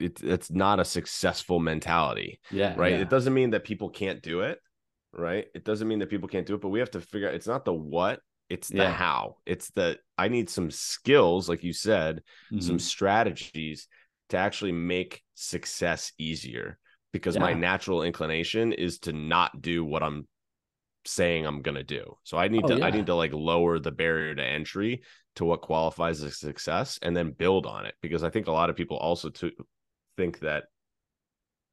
it, 0.00 0.22
it's 0.22 0.50
not 0.50 0.78
a 0.78 0.84
successful 0.84 1.58
mentality, 1.58 2.38
yeah 2.50 2.74
right? 2.76 2.92
yeah. 2.92 3.00
It 3.00 3.10
doesn't 3.10 3.34
mean 3.34 3.50
that 3.50 3.64
people 3.64 3.90
can't 3.90 4.22
do 4.22 4.42
it, 4.42 4.60
right? 5.12 5.46
It 5.54 5.64
doesn't 5.64 5.88
mean 5.88 5.98
that 5.98 6.10
people 6.10 6.28
can't 6.28 6.46
do 6.46 6.54
it, 6.54 6.60
but 6.60 6.68
we 6.68 6.78
have 6.78 6.92
to 6.92 7.00
figure 7.00 7.28
out 7.28 7.34
it's 7.34 7.48
not 7.48 7.64
the 7.64 7.72
what, 7.72 8.20
it's 8.48 8.68
the 8.68 8.76
Yeah. 8.76 8.94
how. 8.94 9.36
It's 9.44 9.70
the 9.72 9.98
I 10.16 10.28
need 10.28 10.48
some 10.50 10.70
skills 10.70 11.48
like 11.48 11.64
you 11.64 11.72
said, 11.72 12.22
some 12.60 12.76
Mhm. 12.76 12.80
strategies 12.80 13.88
to 14.28 14.36
actually 14.36 14.72
make 14.72 15.22
success 15.34 16.12
easier 16.18 16.78
because 17.12 17.38
my 17.38 17.54
natural 17.54 18.02
inclination 18.02 18.72
is 18.72 18.98
to 19.00 19.12
not 19.12 19.60
do 19.60 19.84
what 19.84 20.02
I'm 20.02 20.28
saying 21.08 21.46
I'm 21.46 21.62
going 21.62 21.76
to 21.76 21.84
do. 21.84 22.16
So 22.24 22.38
I 22.38 22.48
need 22.48 22.62
Oh, 22.62 22.68
to 22.68 22.84
I 22.84 22.90
need 22.90 23.06
to 23.06 23.14
like 23.14 23.32
lower 23.32 23.78
the 23.78 23.90
barrier 23.92 24.34
to 24.34 24.44
entry 24.44 25.02
to 25.36 25.44
what 25.44 25.62
qualifies 25.62 26.22
as 26.22 26.38
success 26.38 26.98
and 27.02 27.16
then 27.16 27.32
build 27.32 27.66
on 27.66 27.86
it 27.86 27.94
because 28.02 28.22
I 28.24 28.30
think 28.30 28.46
a 28.46 28.52
lot 28.52 28.70
of 28.70 28.76
people 28.76 28.96
also 28.96 29.30
to 29.30 29.52
think 30.16 30.40
that 30.40 30.64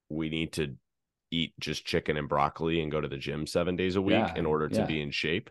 we 0.09 0.29
need 0.29 0.53
to 0.53 0.75
eat 1.31 1.53
just 1.59 1.85
chicken 1.85 2.17
and 2.17 2.29
broccoli 2.29 2.81
and 2.81 2.91
go 2.91 3.01
to 3.01 3.07
the 3.07 3.17
gym 3.17 3.47
7 3.47 3.75
days 3.75 3.95
a 3.95 4.01
week 4.01 4.31
Yeah, 4.31 4.35
in 4.35 4.45
order 4.45 4.69
to 4.69 4.81
yeah. 4.81 4.87
be 4.87 5.01
in 5.01 5.11
shape 5.11 5.49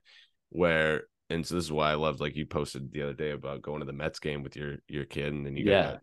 where 0.50 1.04
and 1.30 1.44
so 1.46 1.54
this 1.56 1.64
is 1.64 1.72
why 1.72 1.90
I 1.90 1.94
loved 1.94 2.20
like 2.20 2.36
you 2.36 2.46
posted 2.46 2.92
the 2.92 3.02
other 3.02 3.14
day 3.14 3.30
about 3.30 3.62
going 3.62 3.80
to 3.80 3.86
the 3.86 3.92
Mets 3.92 4.20
game 4.20 4.42
with 4.42 4.56
your 4.56 4.76
your 4.88 5.04
kid 5.04 5.32
and 5.32 5.44
then 5.44 5.56
you 5.56 5.64
Yeah. 5.64 5.64
got 5.64 5.98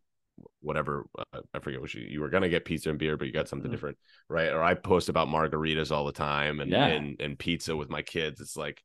whatever 0.62 1.06
uh, 1.18 1.42
I 1.54 1.60
forget 1.60 1.82
what 1.82 1.94
you 1.94 2.02
you 2.02 2.22
were 2.22 2.30
gonna 2.30 2.50
get 2.50 2.66
pizza 2.66 2.90
and 2.90 2.98
beer 3.00 3.18
but 3.18 3.28
you 3.28 3.34
got 3.34 3.48
something 3.48 3.70
Mhm. 3.70 3.74
different 3.74 3.98
right 4.30 4.52
or 4.52 4.62
I 4.64 4.74
post 4.74 5.10
about 5.10 5.28
margaritas 5.28 5.92
all 5.92 6.06
the 6.06 6.12
time 6.12 6.60
and 6.60 6.72
Yeah. 6.72 6.88
and 6.88 7.20
and 7.20 7.38
pizza 7.38 7.76
with 7.76 7.90
my 7.90 8.02
kids 8.02 8.42
it's 8.42 8.58
like 8.58 8.82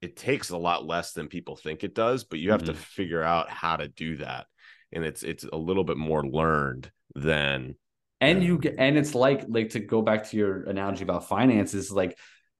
it 0.00 0.16
takes 0.16 0.50
a 0.50 0.56
lot 0.56 0.86
less 0.86 1.12
than 1.12 1.28
people 1.28 1.56
think 1.56 1.84
it 1.84 1.94
does 1.94 2.24
but 2.24 2.38
you 2.38 2.52
have 2.52 2.64
to 2.64 2.72
Mhm. 2.72 2.76
figure 2.76 3.22
out 3.22 3.50
how 3.50 3.76
to 3.76 3.88
do 3.88 4.16
that 4.16 4.46
and 4.92 5.04
it's 5.04 5.22
it's 5.22 5.44
a 5.44 5.56
little 5.56 5.84
bit 5.84 5.96
more 5.96 6.24
learned 6.24 6.90
than 7.14 7.74
and 8.20 8.42
you 8.44 8.60
and 8.78 8.98
it's 8.98 9.14
like 9.14 9.44
like 9.48 9.70
to 9.70 9.80
go 9.80 10.02
back 10.02 10.28
to 10.28 10.36
your 10.36 10.64
analogy 10.64 11.02
about 11.02 11.26
finances 11.28 11.90
like 11.90 12.16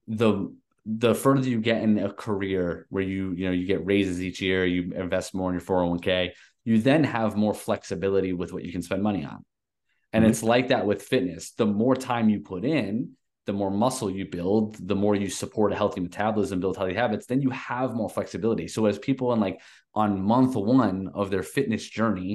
the 0.08 0.54
the 0.86 1.14
further 1.14 1.48
you 1.48 1.60
get 1.60 1.82
in 1.82 1.98
a 1.98 2.10
career 2.12 2.86
where 2.88 3.02
you 3.02 3.32
you 3.32 3.46
know 3.46 3.52
you 3.52 3.66
get 3.66 3.84
raises 3.84 4.22
each 4.22 4.40
year 4.40 4.64
you 4.64 4.92
invest 4.94 5.34
more 5.34 5.50
in 5.50 5.54
your 5.54 5.60
401k 5.60 6.32
you 6.70 6.76
then 6.88 7.02
have 7.18 7.42
more 7.44 7.54
flexibility 7.66 8.32
with 8.40 8.50
what 8.52 8.64
you 8.64 8.72
can 8.72 8.82
spend 8.88 9.02
money 9.02 9.24
on 9.32 9.40
and 10.12 10.24
Mhm. 10.24 10.28
it's 10.30 10.42
like 10.54 10.68
that 10.68 10.86
with 10.90 11.08
fitness 11.12 11.42
the 11.62 11.70
more 11.82 11.96
time 12.10 12.26
you 12.32 12.40
put 12.54 12.64
in 12.64 12.90
the 13.48 13.52
more 13.60 13.72
muscle 13.84 14.10
you 14.18 14.26
build 14.38 14.66
the 14.92 15.00
more 15.02 15.14
you 15.22 15.28
support 15.42 15.72
a 15.72 15.80
healthy 15.82 16.00
metabolism 16.08 16.60
build 16.60 16.76
healthy 16.76 16.98
habits 17.04 17.26
then 17.26 17.42
you 17.46 17.50
have 17.50 17.94
more 18.00 18.12
flexibility 18.16 18.66
so 18.68 18.86
as 18.86 18.98
people 19.08 19.32
in 19.34 19.40
like 19.46 19.58
on 19.94 20.22
month 20.34 20.54
one 20.56 21.08
of 21.20 21.26
their 21.30 21.42
fitness 21.56 21.84
journey 21.98 22.32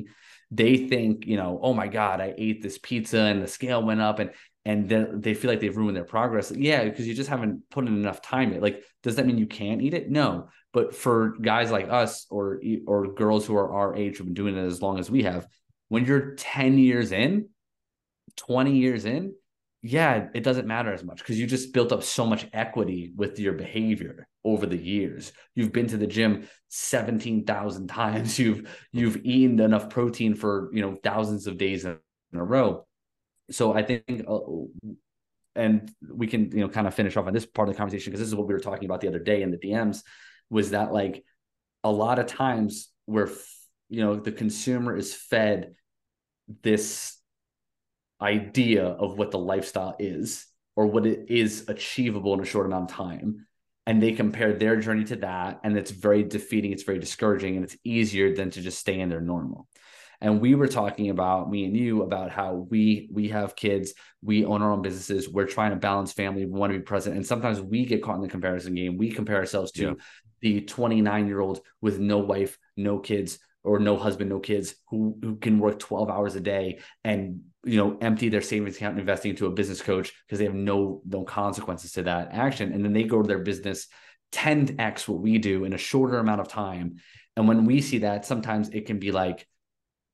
they 0.51 0.77
think, 0.77 1.25
you 1.25 1.37
know, 1.37 1.59
oh 1.61 1.73
my 1.73 1.87
God, 1.87 2.21
I 2.21 2.33
ate 2.37 2.61
this 2.61 2.77
pizza 2.77 3.19
and 3.19 3.41
the 3.41 3.47
scale 3.47 3.83
went 3.83 4.01
up 4.01 4.19
and 4.19 4.31
and 4.67 4.89
then 4.89 5.21
they 5.21 5.35
feel 5.35 5.51
like 5.51 5.59
they've 5.59 5.75
ruined 5.75 5.95
their 5.95 6.05
progress. 6.05 6.51
Yeah, 6.51 6.83
because 6.85 7.07
you 7.07 7.13
just 7.13 7.29
haven't 7.29 7.69
put 7.69 7.87
in 7.87 7.93
enough 7.93 8.21
time. 8.21 8.59
Like, 8.59 8.83
does 9.03 9.15
that 9.15 9.25
mean 9.27 9.37
you 9.37 9.45
can't 9.45 9.81
eat 9.81 9.93
it? 9.93 10.09
No. 10.09 10.49
But 10.75 10.93
for 10.93 11.37
guys 11.41 11.71
like 11.71 11.87
us 11.89 12.27
or 12.29 12.59
or 12.85 13.07
girls 13.13 13.45
who 13.45 13.55
are 13.55 13.71
our 13.71 13.95
age 13.95 14.17
who've 14.17 14.27
been 14.27 14.33
doing 14.33 14.57
it 14.57 14.65
as 14.65 14.81
long 14.81 14.99
as 14.99 15.09
we 15.09 15.23
have, 15.23 15.47
when 15.87 16.03
you're 16.03 16.35
10 16.35 16.77
years 16.77 17.13
in, 17.13 17.47
20 18.35 18.75
years 18.75 19.05
in, 19.05 19.35
yeah, 19.81 20.27
it 20.33 20.43
doesn't 20.43 20.67
matter 20.67 20.91
as 20.91 21.01
much 21.01 21.19
because 21.19 21.39
you 21.39 21.47
just 21.47 21.73
built 21.73 21.93
up 21.93 22.03
so 22.03 22.25
much 22.25 22.45
equity 22.51 23.13
with 23.15 23.39
your 23.39 23.53
behavior 23.53 24.27
over 24.43 24.65
the 24.65 24.75
years. 24.75 25.31
You've 25.55 25.71
been 25.71 25.87
to 25.87 25.97
the 25.97 26.07
gym 26.07 26.49
17,000 26.67 27.87
times. 27.87 28.37
You've 28.39 28.69
you've 28.91 29.23
eaten 29.23 29.61
enough 29.61 29.89
protein 29.89 30.35
for, 30.35 30.69
you 30.73 30.81
know, 30.81 30.95
thousands 30.95 31.47
of 31.47 31.57
days 31.57 31.85
in, 31.85 31.97
a 32.33 32.43
row. 32.43 32.85
So 33.49 33.73
I 33.73 33.81
think 33.83 34.25
uh, 34.27 34.39
and 35.55 35.89
we 36.05 36.27
can, 36.27 36.51
you 36.51 36.59
know, 36.59 36.67
kind 36.67 36.85
of 36.85 36.93
finish 36.93 37.15
off 37.15 37.27
on 37.27 37.33
this 37.33 37.45
part 37.45 37.69
of 37.69 37.75
the 37.75 37.77
conversation 37.77 38.11
because 38.11 38.19
this 38.19 38.27
is 38.27 38.35
what 38.35 38.45
we 38.45 38.53
were 38.53 38.59
talking 38.59 38.83
about 38.83 38.99
the 38.99 39.07
other 39.07 39.19
day 39.19 39.41
in 39.41 39.51
the 39.51 39.57
DMs 39.57 40.01
was 40.49 40.71
that 40.71 40.93
like 40.93 41.23
a 41.83 41.91
lot 41.91 42.19
of 42.19 42.27
times 42.27 42.89
where 43.05 43.29
you 43.89 44.01
know 44.01 44.15
the 44.15 44.31
consumer 44.31 44.95
is 44.95 45.13
fed 45.13 45.75
this 46.61 47.17
idea 48.21 48.85
of 48.85 49.17
what 49.17 49.31
the 49.31 49.39
lifestyle 49.39 49.95
is 49.99 50.45
or 50.75 50.87
what 50.87 51.05
it 51.05 51.25
is 51.29 51.65
achievable 51.67 52.33
in 52.33 52.39
a 52.39 52.45
short 52.45 52.65
amount 52.65 52.89
of 52.89 52.95
time 52.95 53.45
and 53.85 54.01
they 54.01 54.13
compare 54.13 54.53
their 54.53 54.77
journey 54.77 55.03
to 55.03 55.17
that 55.17 55.59
and 55.63 55.77
it's 55.77 55.91
very 55.91 56.23
defeating 56.23 56.71
it's 56.71 56.83
very 56.83 56.99
discouraging 56.99 57.55
and 57.55 57.65
it's 57.65 57.77
easier 57.83 58.35
than 58.35 58.49
to 58.49 58.61
just 58.61 58.79
stay 58.79 58.99
in 58.99 59.09
their 59.09 59.21
normal 59.21 59.67
And 60.25 60.41
we 60.41 60.55
were 60.55 60.67
talking 60.67 61.11
about 61.11 61.51
me 61.51 61.65
and 61.65 61.77
you 61.77 62.01
about 62.01 62.31
how 62.31 62.65
we 62.71 63.07
we 63.13 63.27
have 63.27 63.55
kids, 63.55 63.93
we 64.23 64.43
own 64.43 64.63
our 64.63 64.71
own 64.71 64.81
businesses, 64.81 65.29
we're 65.29 65.45
trying 65.45 65.69
to 65.69 65.75
balance 65.75 66.13
family, 66.13 66.47
we 66.47 66.59
want 66.59 66.73
to 66.73 66.79
be 66.79 66.83
present. 66.83 67.15
And 67.15 67.23
sometimes 67.23 67.61
we 67.61 67.85
get 67.85 68.01
caught 68.01 68.15
in 68.15 68.23
the 68.23 68.27
comparison 68.27 68.73
game. 68.73 68.97
We 68.97 69.11
compare 69.11 69.35
ourselves 69.35 69.71
to 69.73 69.83
yeah. 69.83 69.93
the 70.41 70.61
29 70.61 71.27
year 71.27 71.41
old 71.41 71.61
with 71.79 71.99
no 71.99 72.17
wife, 72.17 72.57
no 72.75 72.97
kids, 72.97 73.37
or 73.63 73.77
no 73.77 73.97
husband, 73.97 74.31
no 74.31 74.39
kids 74.39 74.73
who, 74.89 75.15
who 75.21 75.35
can 75.35 75.59
work 75.59 75.77
12 75.77 76.09
hours 76.09 76.35
a 76.35 76.41
day 76.41 76.79
and 77.03 77.41
you 77.63 77.77
know 77.77 77.95
empty 78.01 78.27
their 78.29 78.41
savings 78.41 78.77
account 78.77 78.93
and 78.93 79.01
investing 79.01 79.29
into 79.29 79.45
a 79.45 79.51
business 79.51 79.83
coach 79.83 80.11
because 80.25 80.39
they 80.39 80.45
have 80.45 80.55
no 80.55 81.03
no 81.05 81.23
consequences 81.23 81.91
to 81.91 82.01
that 82.01 82.29
action. 82.31 82.73
And 82.73 82.83
then 82.83 82.93
they 82.93 83.03
go 83.03 83.21
to 83.21 83.27
their 83.27 83.43
business 83.43 83.89
10x 84.31 85.07
what 85.07 85.19
we 85.19 85.37
do 85.37 85.65
in 85.65 85.73
a 85.73 85.77
shorter 85.77 86.17
amount 86.17 86.41
of 86.41 86.47
time. 86.47 86.95
And 87.37 87.47
when 87.47 87.65
we 87.65 87.79
see 87.79 87.99
that, 87.99 88.25
sometimes 88.25 88.69
it 88.69 88.87
can 88.87 88.97
be 88.97 89.11
like, 89.11 89.47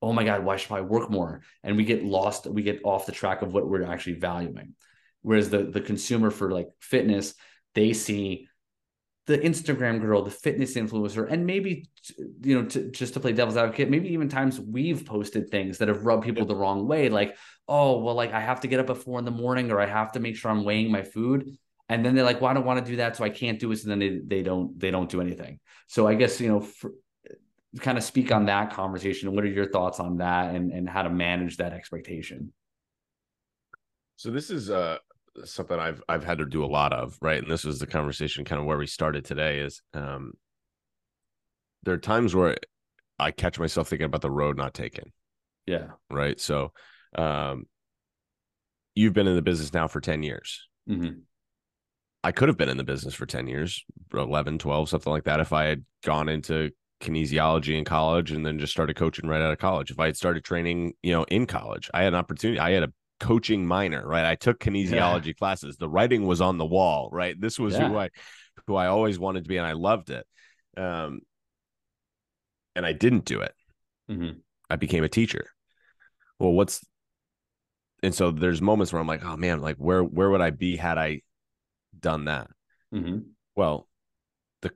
oh 0.02 0.12
my 0.12 0.24
God, 0.24 0.44
why 0.44 0.56
should 0.56 0.72
I 0.72 0.80
work 0.80 1.10
more? 1.10 1.42
And 1.62 1.76
we 1.76 1.84
get 1.84 2.04
lost, 2.04 2.46
we 2.46 2.62
get 2.62 2.80
off 2.84 3.06
the 3.06 3.12
track 3.12 3.42
of 3.42 3.54
what 3.54 3.68
we're 3.68 3.84
actually 3.84 4.14
valuing. 4.14 4.74
Whereas 5.22 5.50
the 5.50 5.62
the 5.64 5.80
consumer 5.80 6.30
for 6.30 6.50
like 6.50 6.68
fitness, 6.80 7.34
they 7.74 7.92
see 7.92 8.48
the 9.26 9.38
Instagram 9.38 10.00
girl, 10.00 10.22
the 10.22 10.32
fitness 10.32 10.74
influencer, 10.74 11.30
and 11.30 11.46
maybe 11.46 11.88
you 12.42 12.60
know, 12.60 12.68
to, 12.68 12.90
just 12.90 13.14
to 13.14 13.20
play 13.20 13.32
devil's 13.32 13.56
advocate, 13.56 13.88
maybe 13.88 14.12
even 14.12 14.28
times 14.28 14.58
we've 14.58 15.06
posted 15.06 15.48
things 15.48 15.78
that 15.78 15.86
have 15.86 16.04
rubbed 16.04 16.24
people 16.24 16.44
the 16.44 16.56
wrong 16.56 16.88
way, 16.88 17.08
like, 17.08 17.36
oh, 17.68 18.00
well, 18.00 18.16
like 18.16 18.32
I 18.32 18.40
have 18.40 18.60
to 18.62 18.68
get 18.68 18.80
up 18.80 18.90
at 18.90 18.98
four 18.98 19.20
in 19.20 19.24
the 19.24 19.30
morning, 19.30 19.70
or 19.70 19.80
I 19.80 19.86
have 19.86 20.10
to 20.12 20.20
make 20.20 20.34
sure 20.34 20.50
I'm 20.50 20.64
weighing 20.64 20.90
my 20.90 21.02
food, 21.02 21.56
and 21.88 22.04
then 22.04 22.16
they're 22.16 22.24
like, 22.24 22.40
well, 22.40 22.50
I 22.50 22.54
don't 22.54 22.66
want 22.66 22.84
to 22.84 22.90
do 22.90 22.96
that, 22.96 23.16
so 23.16 23.22
I 23.22 23.30
can't 23.30 23.60
do 23.60 23.70
it. 23.70 23.76
So 23.76 23.88
then 23.88 24.00
they 24.00 24.18
they 24.26 24.42
don't 24.42 24.78
they 24.78 24.90
don't 24.90 25.08
do 25.08 25.20
anything. 25.20 25.60
So 25.86 26.08
I 26.08 26.14
guess 26.14 26.40
you 26.40 26.48
know, 26.48 26.60
for, 26.60 26.90
kind 27.80 27.96
of 27.96 28.04
speak 28.04 28.30
on 28.30 28.46
that 28.46 28.72
conversation. 28.72 29.34
What 29.34 29.44
are 29.44 29.48
your 29.48 29.68
thoughts 29.68 30.00
on 30.00 30.18
that, 30.18 30.54
and 30.54 30.72
and 30.72 30.88
how 30.88 31.02
to 31.02 31.10
manage 31.10 31.56
that 31.56 31.72
expectation? 31.72 32.52
So 34.16 34.30
this 34.30 34.50
is 34.50 34.70
uh 34.70 34.98
something 35.44 35.78
I've 35.78 36.02
I've 36.08 36.24
had 36.24 36.38
to 36.38 36.46
do 36.46 36.64
a 36.64 36.66
lot 36.66 36.92
of, 36.92 37.16
right? 37.20 37.42
And 37.42 37.50
this 37.50 37.64
was 37.64 37.78
the 37.78 37.86
conversation 37.86 38.44
kind 38.44 38.60
of 38.60 38.66
where 38.66 38.78
we 38.78 38.86
started 38.86 39.24
today 39.24 39.60
is 39.60 39.82
um 39.94 40.32
there 41.82 41.94
are 41.94 41.98
times 41.98 42.34
where 42.34 42.56
I 43.18 43.30
catch 43.30 43.58
myself 43.58 43.88
thinking 43.88 44.06
about 44.06 44.20
the 44.20 44.30
road 44.30 44.56
not 44.56 44.74
taken. 44.74 45.12
Yeah. 45.66 45.88
Right. 46.10 46.38
So 46.38 46.72
um 47.16 47.66
you've 48.94 49.14
been 49.14 49.26
in 49.26 49.36
the 49.36 49.42
business 49.42 49.72
now 49.72 49.88
for 49.88 50.00
10 50.00 50.22
years. 50.22 50.68
Mm-hmm. 50.88 51.20
I 52.24 52.32
could 52.32 52.48
have 52.48 52.58
been 52.58 52.68
in 52.68 52.76
the 52.76 52.84
business 52.84 53.14
for 53.14 53.26
10 53.26 53.48
years, 53.48 53.84
11, 54.12 54.58
12, 54.58 54.88
something 54.88 55.12
like 55.12 55.24
that, 55.24 55.40
if 55.40 55.52
I 55.52 55.64
had 55.64 55.84
gone 56.04 56.28
into 56.28 56.70
kinesiology 57.02 57.76
in 57.76 57.84
college 57.84 58.30
and 58.32 58.46
then 58.46 58.58
just 58.58 58.72
started 58.72 58.96
coaching 58.96 59.28
right 59.28 59.42
out 59.42 59.52
of 59.52 59.58
college. 59.58 59.90
If 59.90 60.00
I 60.00 60.06
had 60.06 60.16
started 60.16 60.44
training, 60.44 60.94
you 61.02 61.12
know, 61.12 61.24
in 61.24 61.46
college, 61.46 61.90
I 61.92 62.04
had 62.04 62.14
an 62.14 62.18
opportunity. 62.18 62.58
I 62.58 62.70
had 62.70 62.84
a 62.84 62.92
coaching 63.20 63.66
minor, 63.66 64.06
right? 64.06 64.24
I 64.24 64.34
took 64.34 64.58
kinesiology 64.58 65.26
yeah. 65.26 65.32
classes. 65.34 65.76
The 65.76 65.88
writing 65.88 66.26
was 66.26 66.40
on 66.40 66.58
the 66.58 66.64
wall, 66.64 67.08
right? 67.12 67.38
This 67.38 67.58
was 67.58 67.74
yeah. 67.74 67.88
who 67.88 67.98
I 67.98 68.08
who 68.66 68.76
I 68.76 68.86
always 68.86 69.18
wanted 69.18 69.44
to 69.44 69.48
be, 69.48 69.56
and 69.56 69.66
I 69.66 69.72
loved 69.72 70.10
it. 70.10 70.26
Um, 70.76 71.20
and 72.74 72.86
I 72.86 72.92
didn't 72.92 73.24
do 73.24 73.40
it. 73.40 73.54
Mm-hmm. 74.10 74.38
I 74.70 74.76
became 74.76 75.04
a 75.04 75.08
teacher. 75.08 75.46
Well, 76.38 76.52
what's 76.52 76.84
and 78.02 78.14
so 78.14 78.30
there's 78.30 78.60
moments 78.60 78.92
where 78.92 79.00
I'm 79.00 79.06
like, 79.06 79.24
oh 79.24 79.36
man, 79.36 79.60
like 79.60 79.76
where 79.76 80.02
where 80.02 80.30
would 80.30 80.40
I 80.40 80.50
be 80.50 80.76
had 80.76 80.98
I 80.98 81.22
done 81.98 82.24
that? 82.26 82.48
Mm-hmm. 82.92 83.18
Well, 83.54 83.88
the 84.62 84.72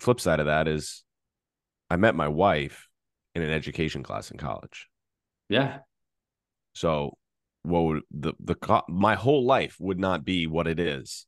flip 0.00 0.20
side 0.20 0.40
of 0.40 0.46
that 0.46 0.68
is 0.68 1.02
I 1.90 1.96
met 1.96 2.14
my 2.14 2.28
wife 2.28 2.88
in 3.34 3.42
an 3.42 3.50
education 3.50 4.02
class 4.02 4.30
in 4.30 4.38
college. 4.38 4.88
Yeah. 5.48 5.78
So 6.74 7.16
what 7.62 7.84
would 7.84 8.02
the 8.10 8.34
the 8.40 8.82
my 8.88 9.14
whole 9.14 9.44
life 9.44 9.76
would 9.80 9.98
not 9.98 10.24
be 10.24 10.46
what 10.46 10.66
it 10.66 10.78
is 10.78 11.26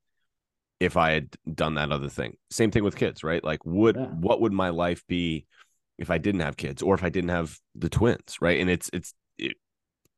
if 0.78 0.96
I 0.96 1.10
had 1.10 1.36
done 1.54 1.74
that 1.74 1.92
other 1.92 2.08
thing. 2.08 2.36
Same 2.50 2.70
thing 2.70 2.84
with 2.84 2.96
kids, 2.96 3.22
right? 3.22 3.44
Like 3.44 3.64
would 3.64 3.96
yeah. 3.96 4.06
what 4.06 4.40
would 4.40 4.52
my 4.52 4.70
life 4.70 5.04
be 5.06 5.46
if 5.98 6.10
I 6.10 6.18
didn't 6.18 6.40
have 6.40 6.56
kids 6.56 6.82
or 6.82 6.94
if 6.94 7.04
I 7.04 7.10
didn't 7.10 7.30
have 7.30 7.58
the 7.74 7.90
twins, 7.90 8.38
right? 8.40 8.60
And 8.60 8.70
it's 8.70 8.90
it's 8.92 9.14
it, 9.38 9.56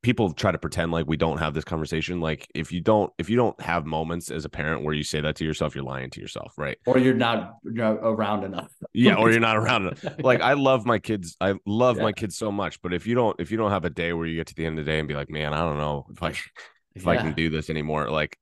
people 0.02 0.32
try 0.32 0.50
to 0.50 0.58
pretend 0.58 0.90
like 0.90 1.06
we 1.06 1.16
don't 1.16 1.38
have 1.38 1.54
this 1.54 1.64
conversation 1.64 2.20
like 2.20 2.48
if 2.54 2.72
you 2.72 2.80
don't 2.80 3.12
if 3.18 3.30
you 3.30 3.36
don't 3.36 3.58
have 3.60 3.86
moments 3.86 4.30
as 4.30 4.44
a 4.44 4.48
parent 4.48 4.82
where 4.82 4.94
you 4.94 5.04
say 5.04 5.20
that 5.20 5.36
to 5.36 5.44
yourself 5.44 5.74
you're 5.74 5.84
lying 5.84 6.10
to 6.10 6.20
yourself 6.20 6.52
right? 6.58 6.76
Or 6.86 6.98
you're 6.98 7.14
not 7.14 7.54
you're 7.64 7.94
around 7.94 8.44
enough. 8.44 8.72
Yeah 8.92 9.14
or 9.14 9.30
you're 9.30 9.40
not 9.50 9.56
around 9.56 9.82
enough. 9.86 10.04
Like 10.22 10.40
i 10.40 10.52
love 10.52 10.84
my 10.86 10.98
kids 10.98 11.36
i 11.40 11.54
love 11.66 11.96
yeah. 11.96 12.02
my 12.04 12.12
kids 12.12 12.36
so 12.36 12.52
much 12.52 12.80
but 12.82 12.92
if 12.92 13.06
you 13.06 13.14
don't 13.14 13.38
if 13.40 13.50
you 13.50 13.56
don't 13.56 13.70
have 13.70 13.84
a 13.84 13.90
day 13.90 14.12
where 14.12 14.26
you 14.26 14.36
get 14.36 14.46
to 14.48 14.54
the 14.54 14.66
end 14.66 14.78
of 14.78 14.84
the 14.84 14.90
day 14.90 14.98
and 14.98 15.08
be 15.08 15.14
like 15.14 15.30
man 15.30 15.52
i 15.52 15.58
don't 15.58 15.78
know 15.78 16.06
if 16.10 16.22
i 16.22 16.28
if 16.94 17.04
yeah. 17.04 17.10
i 17.10 17.16
can 17.16 17.32
do 17.32 17.50
this 17.50 17.70
anymore 17.70 18.10
like 18.10 18.38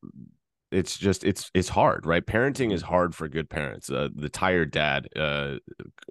it's 0.73 0.97
just 0.97 1.25
it's 1.25 1.51
it's 1.53 1.69
hard 1.69 2.07
right? 2.07 2.25
Parenting 2.25 2.73
is 2.73 2.81
hard 2.81 3.13
for 3.15 3.29
good 3.29 3.51
parents. 3.51 3.91
Uh, 3.91 4.09
the 4.15 4.29
tired 4.29 4.71
dad 4.71 5.09
uh 5.17 5.57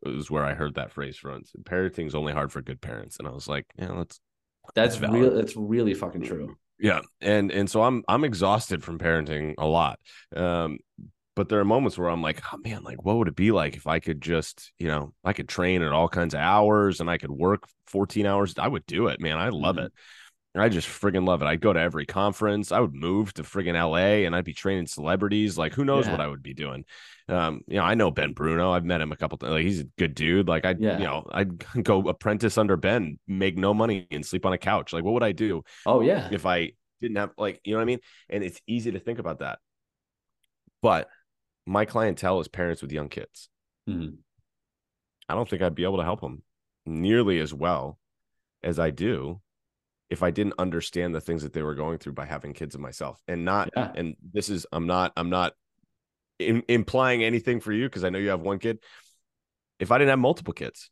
is 0.06 0.30
where 0.30 0.43
i 0.43 0.54
heard 0.54 0.76
that 0.76 0.91
phrase 0.91 1.18
from. 1.18 1.43
Parenting 1.64 2.08
is 2.08 2.16
only 2.16 2.34
hard 2.34 2.52
for 2.52 2.62
good 2.62 2.82
parents. 2.82 3.20
And 3.20 3.28
i 3.28 3.32
was 3.32 3.47
like 3.47 3.66
yeah 3.78 3.91
let's 3.91 4.20
that's 4.76 4.99
real. 4.99 5.36
That's 5.36 5.55
really 5.55 5.93
fucking 5.93 6.24
true. 6.24 6.55
Yeah, 6.80 7.01
and 7.22 7.51
and 7.51 7.70
so 7.70 7.84
I'm 7.84 8.03
I'm 8.07 8.24
exhausted 8.24 8.84
from 8.84 8.99
parenting 8.99 9.55
a 9.57 9.65
lot. 9.65 9.99
Um, 10.36 10.80
but 11.36 11.47
there 11.47 11.59
are 11.59 11.65
moments 11.65 11.97
where 11.97 12.09
I'm 12.09 12.22
like, 12.22 12.41
oh 12.53 12.57
man, 12.57 12.84
like 12.84 13.05
what 13.05 13.17
would 13.17 13.30
it 13.30 13.36
be 13.36 13.51
like 13.51 13.78
if 13.78 13.88
I 13.88 13.99
could 13.99 14.20
just, 14.20 14.74
you 14.78 14.88
know, 14.88 15.13
I 15.24 15.32
could 15.32 15.47
train 15.47 15.82
at 15.82 15.93
all 15.93 16.09
kinds 16.09 16.34
of 16.34 16.41
hours 16.41 16.99
and 16.99 17.09
I 17.09 17.17
could 17.17 17.32
work 17.32 17.63
14 17.88 18.26
hours. 18.26 18.55
I 18.57 18.67
would 18.67 18.86
do 18.86 19.07
it, 19.07 19.22
man. 19.22 19.38
I 19.38 19.47
love 19.47 19.78
mm-hmm. 19.78 19.86
it. 19.86 19.93
I 20.60 20.70
just 20.70 20.88
friggin' 20.88 21.28
love 21.28 21.41
it. 21.41 21.45
I'd 21.45 21.62
go 21.62 21.74
to 21.74 21.80
every 21.80 22.05
conference. 22.05 22.72
I 22.72 22.80
would 22.80 22.93
move 22.93 23.34
to 23.34 23.43
friggin' 23.43 23.74
LA 23.74 24.26
and 24.26 24.36
I'd 24.36 24.45
be 24.45 24.53
training 24.53 24.88
celebrities. 24.88 25.57
Like, 25.57 25.74
who 25.74 25.86
knows 25.86 26.05
yeah. 26.05 26.12
what 26.12 26.22
I 26.22 26.28
would 26.28 26.43
be 26.43 26.53
doing? 26.53 26.86
Um, 27.28 27.62
you 27.68 27.78
know, 27.78 27.84
I 27.84 27.95
know 27.95 28.12
Ben 28.12 28.34
Bruno. 28.34 28.72
I've 28.72 28.86
met 28.86 29.01
him 29.01 29.12
a 29.12 29.16
couple 29.16 29.38
times. 29.38 29.51
Like, 29.51 29.64
he's 29.64 29.82
a 29.82 29.88
good 29.97 30.16
dude. 30.16 30.47
Like, 30.47 30.66
I, 30.66 30.76
yeah. 30.78 30.97
you 30.97 31.05
know, 31.05 31.28
I'd 31.32 31.57
go 31.84 32.07
apprentice 32.07 32.57
under 32.57 32.78
Ben, 32.78 33.20
make 33.28 33.57
no 33.57 33.74
money, 33.74 34.07
and 34.12 34.26
sleep 34.26 34.45
on 34.45 34.53
a 34.53 34.57
couch. 34.57 34.93
Like, 34.93 35.03
what 35.03 35.14
would 35.14 35.24
I 35.24 35.32
do? 35.32 35.64
Oh 35.86 36.01
yeah, 36.01 36.30
if 36.32 36.45
I 36.45 36.72
didn't 37.01 37.18
have 37.18 37.32
like, 37.38 37.62
you 37.64 37.74
know 37.74 37.78
what 37.78 37.84
I 37.84 37.86
mean? 37.86 37.99
And 38.30 38.43
it's 38.43 38.62
easy 38.68 38.91
to 38.91 38.99
think 38.99 39.20
about 39.20 39.39
that. 39.39 39.60
But 40.82 41.07
my 41.66 41.86
clientele 41.86 42.39
is 42.39 42.47
parents 42.47 42.82
with 42.82 42.91
young 42.91 43.10
kids. 43.10 43.49
Mm-hmm. 43.88 44.16
I 45.28 45.36
don't 45.36 45.47
think 45.47 45.62
I'd 45.62 45.76
be 45.76 45.84
able 45.84 45.97
to 45.97 46.03
help 46.03 46.22
them 46.22 46.41
nearly 46.86 47.39
as 47.39 47.53
well 47.53 47.99
as 48.64 48.80
I 48.80 48.89
do 48.89 49.41
if 50.10 50.24
I 50.24 50.32
didn't 50.32 50.55
understand 50.57 51.14
the 51.14 51.22
things 51.22 51.43
that 51.43 51.53
they 51.53 51.62
were 51.62 51.76
going 51.76 51.99
through 51.99 52.14
by 52.14 52.26
having 52.26 52.53
kids 52.53 52.76
of 52.76 52.82
myself 52.82 53.22
and 53.28 53.45
not 53.45 53.70
yeah. 53.76 53.91
and 53.95 54.16
this 54.34 54.49
is 54.49 54.66
I'm 54.72 54.88
not 54.88 55.14
I'm 55.16 55.30
not 55.30 55.53
in, 56.39 56.64
implying 56.68 57.24
anything 57.24 57.60
for 57.60 57.72
you 57.72 57.88
because 57.88 58.03
I 58.03 58.10
know 58.10 58.20
you 58.20 58.30
have 58.30 58.41
one 58.41 58.60
kid. 58.60 58.80
If 59.80 59.91
I 59.91 59.97
didn't 59.97 60.10
have 60.10 60.20
multiple 60.20 60.53
kids. 60.53 60.89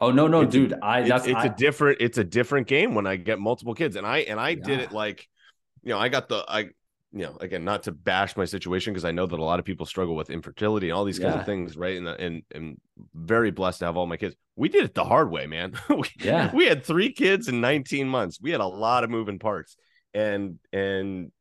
Oh 0.00 0.10
no 0.10 0.26
no 0.28 0.44
dude, 0.44 0.74
I 0.80 1.02
that's 1.02 1.26
it's, 1.26 1.32
it's 1.32 1.44
I, 1.44 1.46
a 1.46 1.56
different 1.56 1.98
it's 2.00 2.18
a 2.18 2.24
different 2.24 2.66
game 2.66 2.94
when 2.94 3.06
I 3.06 3.16
get 3.16 3.40
multiple 3.40 3.74
kids 3.74 3.96
and 3.96 4.06
I 4.06 4.18
and 4.18 4.38
I 4.38 4.50
yeah. 4.50 4.62
did 4.62 4.80
it 4.80 4.92
like 4.92 5.26
you 5.82 5.90
know, 5.90 5.98
I 5.98 6.08
got 6.08 6.28
the 6.28 6.44
I 6.46 6.68
you 7.18 7.24
know, 7.24 7.36
again, 7.40 7.64
not 7.64 7.82
to 7.82 7.90
bash 7.90 8.36
my 8.36 8.44
situation 8.44 8.92
because 8.92 9.04
I 9.04 9.10
know 9.10 9.26
that 9.26 9.40
a 9.40 9.42
lot 9.42 9.58
of 9.58 9.64
people 9.64 9.86
struggle 9.86 10.14
with 10.14 10.30
infertility 10.30 10.88
and 10.88 10.96
all 10.96 11.04
these 11.04 11.18
kinds 11.18 11.34
of 11.34 11.44
things, 11.44 11.76
right? 11.76 11.96
And 11.96 12.06
and 12.06 12.42
and 12.54 12.80
very 13.12 13.50
blessed 13.50 13.80
to 13.80 13.86
have 13.86 13.96
all 13.96 14.06
my 14.06 14.16
kids. 14.16 14.36
We 14.54 14.68
did 14.68 14.84
it 14.84 14.94
the 14.94 15.02
hard 15.02 15.28
way, 15.28 15.48
man. 15.48 15.72
we, 15.90 16.04
yeah, 16.20 16.54
we 16.54 16.66
had 16.66 16.84
three 16.84 17.12
kids 17.12 17.48
in 17.48 17.60
19 17.60 18.08
months. 18.08 18.38
We 18.40 18.52
had 18.52 18.60
a 18.60 18.66
lot 18.66 19.02
of 19.02 19.10
moving 19.10 19.40
parts, 19.40 19.76
and 20.14 20.60
and 20.72 21.32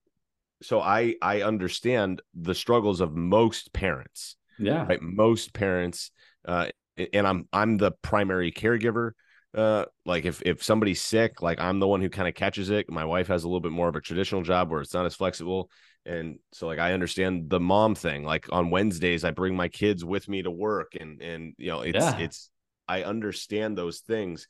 so 0.64 0.82
I 0.82 1.14
I 1.22 1.44
understand 1.44 2.24
the 2.34 2.56
struggles 2.56 3.00
of 3.00 3.16
most 3.16 3.72
parents. 3.72 4.36
Yeah, 4.58 4.84
right. 4.88 5.00
Most 5.00 5.54
parents, 5.54 6.10
uh, 6.48 6.70
and 7.14 7.28
I'm 7.28 7.48
I'm 7.54 7.78
the 7.78 7.92
primary 8.02 8.52
caregiver 8.52 9.12
uh 9.58 9.86
like 10.06 10.26
if 10.26 10.42
if 10.44 10.64
somebody's 10.64 11.02
sick 11.02 11.42
like 11.42 11.60
i'm 11.60 11.80
the 11.80 11.88
one 11.88 12.00
who 12.00 12.10
kind 12.10 12.28
of 12.28 12.36
catches 12.36 12.70
it. 12.70 12.90
My 12.92 13.06
wife 13.06 13.28
has 13.28 13.44
a 13.44 13.48
little 13.48 13.60
bit 13.60 13.72
more 13.72 13.90
of 13.90 13.96
a 13.96 14.02
traditional 14.02 14.44
job 14.44 14.70
where 14.70 14.82
it's 14.82 14.94
not 14.94 15.06
as 15.06 15.16
flexible. 15.16 15.70
And 16.06 16.38
so 16.54 16.68
like 16.68 16.80
i 16.80 16.94
understand 16.94 17.50
the 17.50 17.60
mom 17.60 17.96
thing. 17.96 18.24
Like 18.24 18.48
on 18.52 18.70
wednesdays 18.70 19.24
i 19.24 19.32
bring 19.32 19.56
my 19.56 19.68
kids 19.68 20.06
with 20.06 20.30
me 20.30 20.44
to 20.44 20.52
work 20.52 20.94
and 21.00 21.22
and 21.22 21.54
you 21.58 21.68
know 21.68 21.82
it's 21.82 21.98
yeah. 21.98 22.18
it's 22.20 22.52
i 22.88 23.04
understand 23.04 23.78
those 23.78 24.00
things 24.00 24.48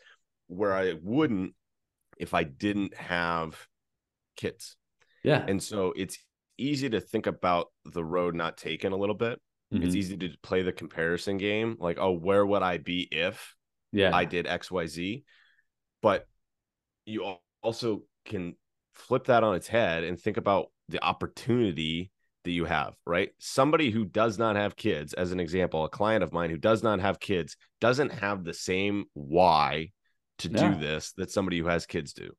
where 0.47 0.75
i 0.75 0.93
wouldn't 1.01 1.53
if 2.17 2.33
i 2.33 2.43
didn't 2.43 2.95
have 2.95 3.55
kids. 4.35 4.75
Yeah. 5.23 5.43
And 5.47 5.63
so 5.63 5.93
it's 5.95 6.17
easy 6.57 6.89
to 6.89 6.99
think 6.99 7.27
about 7.27 7.67
the 7.85 8.03
road 8.03 8.35
not 8.35 8.57
taken 8.57 8.91
a 8.91 8.97
little 8.97 9.15
bit. 9.15 9.39
Mm-hmm. 9.73 9.83
it's 9.83 9.95
easy 9.95 10.15
to 10.15 10.29
play 10.41 10.61
the 10.61 10.71
comparison 10.71 11.37
game 11.37 11.75
like 11.77 11.97
oh 11.99 12.13
where 12.13 12.45
would 12.45 12.61
i 12.61 12.77
be 12.77 13.05
if 13.11 13.53
yeah 13.97 14.15
i 14.15 14.25
did 14.25 14.45
xyz 14.45 15.23
but 16.01 16.27
you 17.05 17.35
also 17.61 18.03
can 18.25 18.55
flip 18.93 19.25
that 19.25 19.43
on 19.43 19.55
its 19.55 19.67
head 19.67 20.03
and 20.03 20.19
think 20.19 20.37
about 20.37 20.67
the 20.89 21.03
opportunity 21.03 22.11
that 22.43 22.51
you 22.51 22.65
have 22.65 22.95
right 23.05 23.31
somebody 23.39 23.91
who 23.91 24.05
does 24.05 24.37
not 24.37 24.55
have 24.55 24.75
kids 24.75 25.13
as 25.13 25.31
an 25.31 25.39
example 25.39 25.83
a 25.83 25.89
client 25.89 26.23
of 26.23 26.31
mine 26.31 26.49
who 26.49 26.57
does 26.57 26.81
not 26.83 26.99
have 26.99 27.19
kids 27.19 27.57
doesn't 27.81 28.11
have 28.11 28.43
the 28.43 28.53
same 28.53 29.05
why 29.13 29.91
to 30.39 30.49
Yeah. 30.49 30.73
do 30.73 30.79
this 30.79 31.13
that 31.17 31.31
somebody 31.31 31.59
who 31.59 31.67
has 31.67 31.85
kids 31.85 32.13
do? 32.13 32.29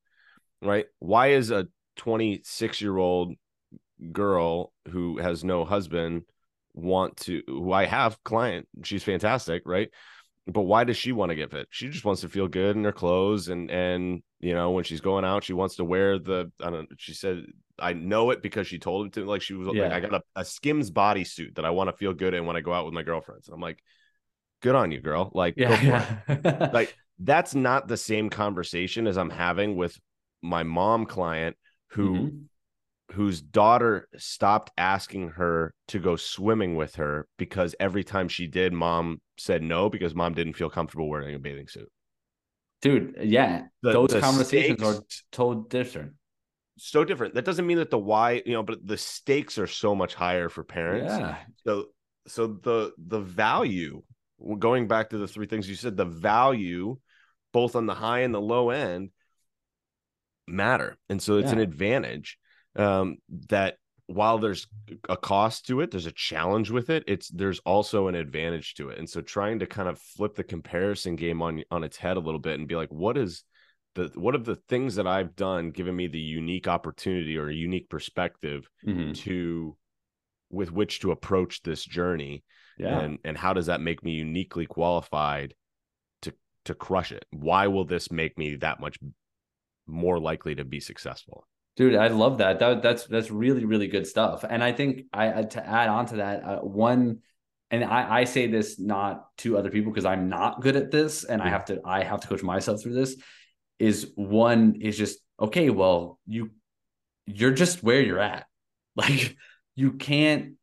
Right? 0.63 0.87
Why 0.99 1.29
is 1.33 1.51
a 1.51 1.67
26 1.97 2.81
year 2.81 2.97
old 2.97 3.35
girl 4.13 4.73
who 4.89 5.19
has 5.19 5.45
no 5.45 5.65
husband 5.65 6.23
want 6.75 7.17
to 7.17 7.43
who 7.47 7.73
I 7.73 7.87
have 7.87 8.23
client 8.23 8.69
she's 8.85 9.03
fantastic 9.03 9.63
right 9.67 9.91
but 10.49 10.63
why 10.63 10.85
does 10.85 10.97
she 10.97 11.13
want 11.13 11.31
to 11.31 11.37
get 11.37 11.51
fit 11.51 11.67
she 11.71 11.89
just 11.89 12.05
wants 12.05 12.23
to 12.23 12.29
feel 12.29 12.49
good 12.49 12.77
in 12.77 12.85
her 12.85 12.93
clothes 12.93 13.49
and 13.49 13.71
and 13.71 14.23
you 14.41 14.55
know 14.55 14.71
when 14.71 14.85
she's 14.85 15.01
going 15.01 15.25
out 15.25 15.45
she 15.45 15.53
wants 15.53 15.77
to 15.77 15.85
wear 15.85 16.19
the 16.19 16.51
I 16.61 16.71
don't 16.71 16.91
know. 16.91 16.97
she 16.99 17.15
said 17.15 17.45
I 17.79 17.93
know 17.93 18.31
it 18.31 18.43
because 18.43 18.67
she 18.67 18.79
told 18.79 19.07
him 19.07 19.11
to 19.13 19.25
like 19.27 19.43
she 19.43 19.55
was 19.55 19.69
like 19.69 19.93
I 19.93 20.01
got 20.01 20.15
a, 20.15 20.23
a 20.37 20.45
Skims 20.45 20.91
bodysuit 20.91 21.57
that 21.57 21.65
I 21.65 21.71
want 21.71 21.91
to 21.91 21.97
feel 21.97 22.15
good 22.15 22.35
in 22.35 22.47
when 22.47 22.57
I 22.57 22.61
go 22.61 22.73
out 22.73 22.85
with 22.85 22.95
my 22.95 23.03
girlfriends 23.03 23.49
and 23.49 23.55
I'm 23.55 23.61
like 23.61 23.79
good 24.63 24.75
on 24.75 24.91
you 24.91 25.01
girl 25.01 25.31
like 25.35 25.57
it 25.59 25.69
Yeah. 25.69 26.21
like 26.73 26.97
that's 27.19 27.55
not 27.55 27.89
the 27.89 27.97
same 27.97 28.31
conversation 28.31 29.07
as 29.07 29.19
I'm 29.19 29.31
having 29.31 29.77
with 29.77 29.99
my 30.43 30.63
mom 30.63 31.07
client 31.07 31.57
who 31.89 32.27
Mhm. 32.31 32.49
Whose 33.13 33.41
daughter 33.41 34.07
stopped 34.17 34.71
asking 34.77 35.29
her 35.31 35.73
to 35.89 35.99
go 35.99 36.15
swimming 36.17 36.77
with 36.77 36.97
her 36.97 37.27
because 37.39 37.75
every 37.81 38.05
time 38.05 38.29
she 38.29 38.47
did 38.47 38.73
mom 38.73 39.21
said 39.39 39.63
no 39.63 39.89
because 39.89 40.15
mom 40.15 40.35
didn't 40.35 40.53
feel 40.55 40.69
comfortable 40.71 41.09
wearing 41.09 41.35
a 41.35 41.39
bathing 41.39 41.69
suit 41.69 41.91
dude, 42.83 43.17
yeah. 43.23 43.63
The- 43.83 43.93
Those 43.93 44.11
the 44.11 44.21
conversations 44.21 44.83
are 44.83 44.95
stakes- 44.95 45.25
totally 45.33 45.65
different. 45.69 46.13
so 46.77 47.03
different 47.05 47.35
that 47.35 47.45
doesn't 47.45 47.67
mean 47.67 47.79
that 47.79 47.91
the 47.91 47.99
why 47.99 48.43
you 48.45 48.53
know 48.53 48.63
but 48.63 48.87
the 48.87 48.99
stakes 48.99 49.59
are 49.59 49.67
so 49.67 49.95
much 49.95 50.15
higher 50.15 50.49
for 50.49 50.63
parents 50.63 51.13
Yeah. 51.13 51.37
so 51.67 51.87
so 52.27 52.47
the 52.47 52.93
the 52.99 53.21
value 53.21 54.03
going 54.59 54.87
back 54.87 55.11
to 55.11 55.19
the 55.19 55.27
three 55.27 55.47
things 55.47 55.69
you 55.69 55.75
said 55.77 55.97
the 55.97 56.05
value 56.05 56.99
both 57.53 57.75
on 57.75 57.87
the 57.87 57.95
high 57.95 58.21
and 58.21 58.35
the 58.35 58.41
low 58.41 58.69
end 58.71 59.11
matter 60.47 60.97
and 61.09 61.21
so 61.23 61.39
it's 61.39 61.53
an 61.53 61.59
advantage 61.59 62.39
um 62.79 63.17
that 63.49 63.77
while 64.07 64.39
there's 64.39 64.67
a 65.11 65.17
cost 65.17 65.67
to 65.67 65.81
it 65.83 65.91
there's 65.91 66.07
a 66.07 66.13
challenge 66.13 66.71
with 66.71 66.89
it 66.89 67.05
it's 67.07 67.29
there's 67.29 67.59
also 67.61 68.09
an 68.09 68.15
advantage 68.15 68.75
to 68.75 68.89
it 68.89 68.99
and 68.99 69.09
so 69.09 69.21
trying 69.21 69.59
to 69.59 69.67
kind 69.67 69.89
of 69.89 69.99
flip 70.01 70.35
the 70.35 70.45
comparison 70.45 71.15
game 71.17 71.43
on 71.43 71.63
on 71.71 71.85
its 71.85 71.99
head 71.99 72.17
a 72.17 72.21
little 72.21 72.41
bit 72.41 72.59
and 72.59 72.69
be 72.69 72.77
like 72.77 72.91
what 72.91 73.19
is 73.19 73.45
the 73.95 74.11
what 74.15 74.35
of 74.35 74.45
the 74.47 74.57
things 74.69 74.95
that 74.95 75.07
i've 75.07 75.37
done 75.37 75.71
given 75.71 75.95
me 75.95 76.07
the 76.07 76.19
unique 76.19 76.67
opportunity 76.69 77.37
or 77.37 77.49
a 77.49 77.55
unique 77.55 77.91
perspective 77.91 78.67
Mhm. 78.87 79.15
to 79.19 79.77
with 80.51 80.73
which 80.73 81.01
to 81.01 81.11
approach 81.11 81.63
this 81.63 81.85
journey 81.85 82.43
Yeah. 82.79 83.01
and 83.01 83.19
and 83.25 83.37
how 83.37 83.53
does 83.53 83.67
that 83.67 83.83
make 83.83 84.03
me 84.03 84.13
uniquely 84.13 84.65
qualified 84.65 85.55
to 86.23 86.33
to 86.65 86.75
crush 86.75 87.13
it 87.13 87.27
why 87.31 87.67
will 87.67 87.85
this 87.85 88.11
make 88.11 88.39
me 88.39 88.57
that 88.57 88.81
much 88.81 88.99
more 89.87 90.19
likely 90.19 90.55
to 90.55 90.65
be 90.65 90.81
successful 90.81 91.47
Dude, 91.79 91.95
I 91.95 92.09
love 92.09 92.39
that. 92.39 92.59
That 92.59 92.83
that's 92.83 93.05
that's 93.07 93.31
really 93.31 93.65
really 93.65 93.87
good 93.87 94.05
stuff. 94.05 94.45
And 94.47 94.65
I 94.65 94.73
think 94.73 95.05
I 95.13 95.45
to 95.45 95.65
add 95.65 95.89
on 95.89 96.07
to 96.07 96.17
that 96.17 96.43
uh, 96.43 96.59
one, 96.59 97.21
and 97.71 97.85
I 97.85 98.19
I 98.23 98.25
say 98.25 98.49
this 98.49 98.81
not 98.81 99.27
to 99.39 99.57
other 99.57 99.71
people 99.71 99.93
because 99.93 100.05
I'm 100.05 100.29
not 100.29 100.61
good 100.61 100.75
at 100.75 100.91
this, 100.91 101.23
and 101.23 101.41
I 101.41 101.47
Mhm. 101.47 101.51
have 101.51 101.65
to 101.67 101.81
I 101.85 102.03
have 102.03 102.21
to 102.23 102.27
coach 102.27 102.43
myself 102.43 102.83
through 102.83 102.95
this. 102.95 103.15
Is 103.79 104.11
one 104.17 104.75
is 104.81 104.99
just 104.99 105.21
okay. 105.41 105.71
Well, 105.71 106.19
you 106.27 106.51
you're 107.27 107.53
just 107.53 107.85
where 107.85 108.03
you're 108.03 108.19
at. 108.21 108.45
Like 108.97 109.37
you 109.77 109.93
can't 109.93 110.55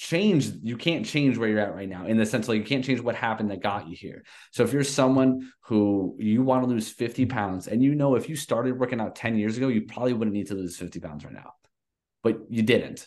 change 0.00 0.50
you 0.62 0.78
can't 0.78 1.04
change 1.04 1.36
where 1.36 1.46
you're 1.46 1.60
at 1.60 1.74
right 1.74 1.88
now 1.88 2.06
in 2.06 2.16
the 2.16 2.24
sense 2.24 2.48
like 2.48 2.56
you 2.56 2.64
can't 2.64 2.82
change 2.82 3.02
what 3.02 3.14
happened 3.14 3.50
that 3.50 3.62
got 3.62 3.86
you 3.86 3.94
here. 3.94 4.24
So 4.50 4.64
if 4.64 4.72
you're 4.72 4.82
someone 4.82 5.52
who 5.66 6.16
you 6.18 6.42
want 6.42 6.64
to 6.64 6.70
lose 6.70 6.88
50 6.88 7.26
pounds 7.26 7.68
and 7.68 7.82
you 7.82 7.94
know 7.94 8.14
if 8.14 8.26
you 8.26 8.34
started 8.34 8.78
working 8.80 8.98
out 8.98 9.14
10 9.14 9.36
years 9.36 9.58
ago 9.58 9.68
you 9.68 9.82
probably 9.82 10.14
wouldn't 10.14 10.34
need 10.34 10.46
to 10.46 10.54
lose 10.54 10.74
50 10.78 11.00
pounds 11.00 11.22
right 11.22 11.34
now. 11.34 11.52
But 12.22 12.38
you 12.48 12.62
didn't 12.62 13.06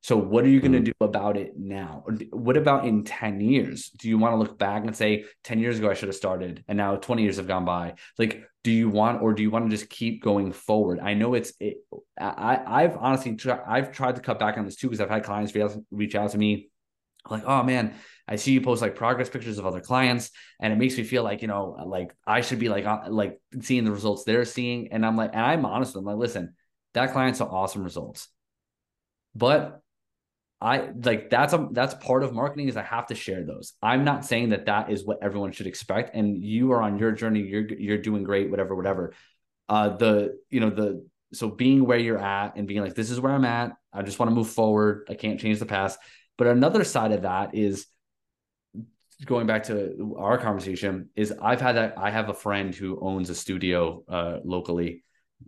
so 0.00 0.16
what 0.16 0.44
are 0.44 0.48
you 0.48 0.60
going 0.60 0.72
to 0.72 0.80
Mhm. 0.80 0.84
do 0.84 0.92
about 1.00 1.36
it 1.36 1.58
now? 1.58 2.04
What 2.30 2.56
about 2.56 2.86
in 2.86 3.04
10 3.04 3.40
years? 3.40 3.90
Do 3.90 4.08
you 4.08 4.16
want 4.16 4.32
to 4.32 4.36
look 4.38 4.56
back 4.58 4.84
and 4.84 4.94
say 4.94 5.24
10 5.44 5.58
years 5.58 5.78
ago 5.78 5.90
i 5.90 5.94
should 5.94 6.08
have 6.08 6.16
started 6.16 6.64
and 6.68 6.76
now 6.76 6.96
20 6.96 7.22
years 7.24 7.36
have 7.36 7.48
gone 7.48 7.64
by. 7.64 7.94
Like 8.18 8.44
do 8.64 8.70
you 8.70 8.88
want 8.90 9.22
or 9.22 9.32
do 9.34 9.42
you 9.42 9.50
want 9.50 9.64
to 9.70 9.76
just 9.76 9.88
keep 9.90 10.22
going 10.22 10.52
forward? 10.52 10.98
I 11.00 11.14
know 11.14 11.34
it's 11.34 11.52
it, 11.60 11.78
i 12.20 12.60
i've 12.66 12.96
honestly 12.96 13.34
tried 13.36 13.60
i've 13.66 13.92
tried 13.92 14.16
to 14.16 14.20
cut 14.22 14.38
back 14.38 14.56
on 14.58 14.64
this 14.64 14.76
too 14.76 14.88
because 14.88 15.00
i've 15.00 15.10
had 15.10 15.24
clients 15.24 15.52
reach 15.90 16.14
out- 16.14 16.30
to 16.32 16.38
me 16.38 16.68
like 17.30 17.44
oh 17.46 17.62
man 17.62 17.94
i 18.26 18.34
see 18.36 18.52
you 18.52 18.60
post 18.60 18.82
like 18.82 18.94
progress 18.96 19.28
pictures 19.28 19.58
of 19.58 19.66
other 19.66 19.80
clients 19.80 20.30
and 20.60 20.72
it 20.72 20.76
makes 20.76 20.96
me 20.96 21.04
feel 21.04 21.22
like 21.22 21.42
you 21.42 21.48
know 21.48 21.76
like 21.86 22.12
i 22.26 22.40
should 22.40 22.58
be 22.58 22.68
like 22.68 22.84
like 23.08 23.40
seeing 23.60 23.84
the 23.84 23.92
results 23.92 24.24
they're 24.24 24.44
seeing. 24.44 24.92
And 24.92 25.04
i'm 25.06 25.16
like 25.16 25.30
and 25.32 25.44
i'm 25.44 25.64
honest 25.64 25.90
with 25.94 26.02
them 26.04 26.06
like 26.06 26.16
listen 26.16 26.54
that 26.94 27.12
client 27.12 27.36
saw 27.36 27.46
awesome 27.46 27.82
results 27.84 28.28
but 29.34 29.80
I 30.60 30.88
like 31.04 31.30
that's 31.30 31.52
a 31.52 31.68
that's 31.70 31.94
part 31.94 32.24
of 32.24 32.32
marketing 32.32 32.68
is 32.68 32.76
I 32.76 32.82
have 32.82 33.06
to 33.06 33.14
share 33.14 33.44
those. 33.44 33.74
I'm 33.80 34.04
not 34.04 34.24
saying 34.24 34.48
that 34.48 34.66
that 34.66 34.90
is 34.90 35.04
what 35.04 35.18
everyone 35.22 35.52
should 35.52 35.68
expect. 35.68 36.16
And 36.16 36.42
you 36.42 36.72
are 36.72 36.82
on 36.82 36.98
your 36.98 37.12
journey. 37.12 37.42
You're 37.42 37.68
you're 37.68 37.98
doing 37.98 38.24
great. 38.24 38.50
Whatever, 38.50 38.74
whatever. 38.74 39.14
Uh, 39.68 39.90
the 39.90 40.38
you 40.50 40.58
know 40.58 40.70
the 40.70 41.06
so 41.32 41.48
being 41.48 41.84
where 41.84 41.98
you're 41.98 42.18
at 42.18 42.56
and 42.56 42.66
being 42.66 42.80
like 42.80 42.94
this 42.94 43.10
is 43.10 43.20
where 43.20 43.32
I'm 43.32 43.44
at. 43.44 43.72
I 43.92 44.02
just 44.02 44.18
want 44.18 44.30
to 44.30 44.34
move 44.34 44.48
forward. 44.48 45.06
I 45.08 45.14
can't 45.14 45.38
change 45.38 45.60
the 45.60 45.66
past. 45.66 46.00
But 46.36 46.48
another 46.48 46.82
side 46.82 47.12
of 47.12 47.22
that 47.22 47.54
is 47.54 47.86
going 49.24 49.46
back 49.46 49.64
to 49.64 50.16
our 50.18 50.38
conversation 50.38 51.10
is 51.14 51.32
I've 51.40 51.60
had 51.60 51.76
that 51.76 51.94
I 51.98 52.10
have 52.10 52.30
a 52.30 52.34
friend 52.34 52.74
who 52.74 52.98
owns 53.00 53.30
a 53.30 53.34
studio 53.34 54.02
uh, 54.08 54.38
locally, 54.44 55.04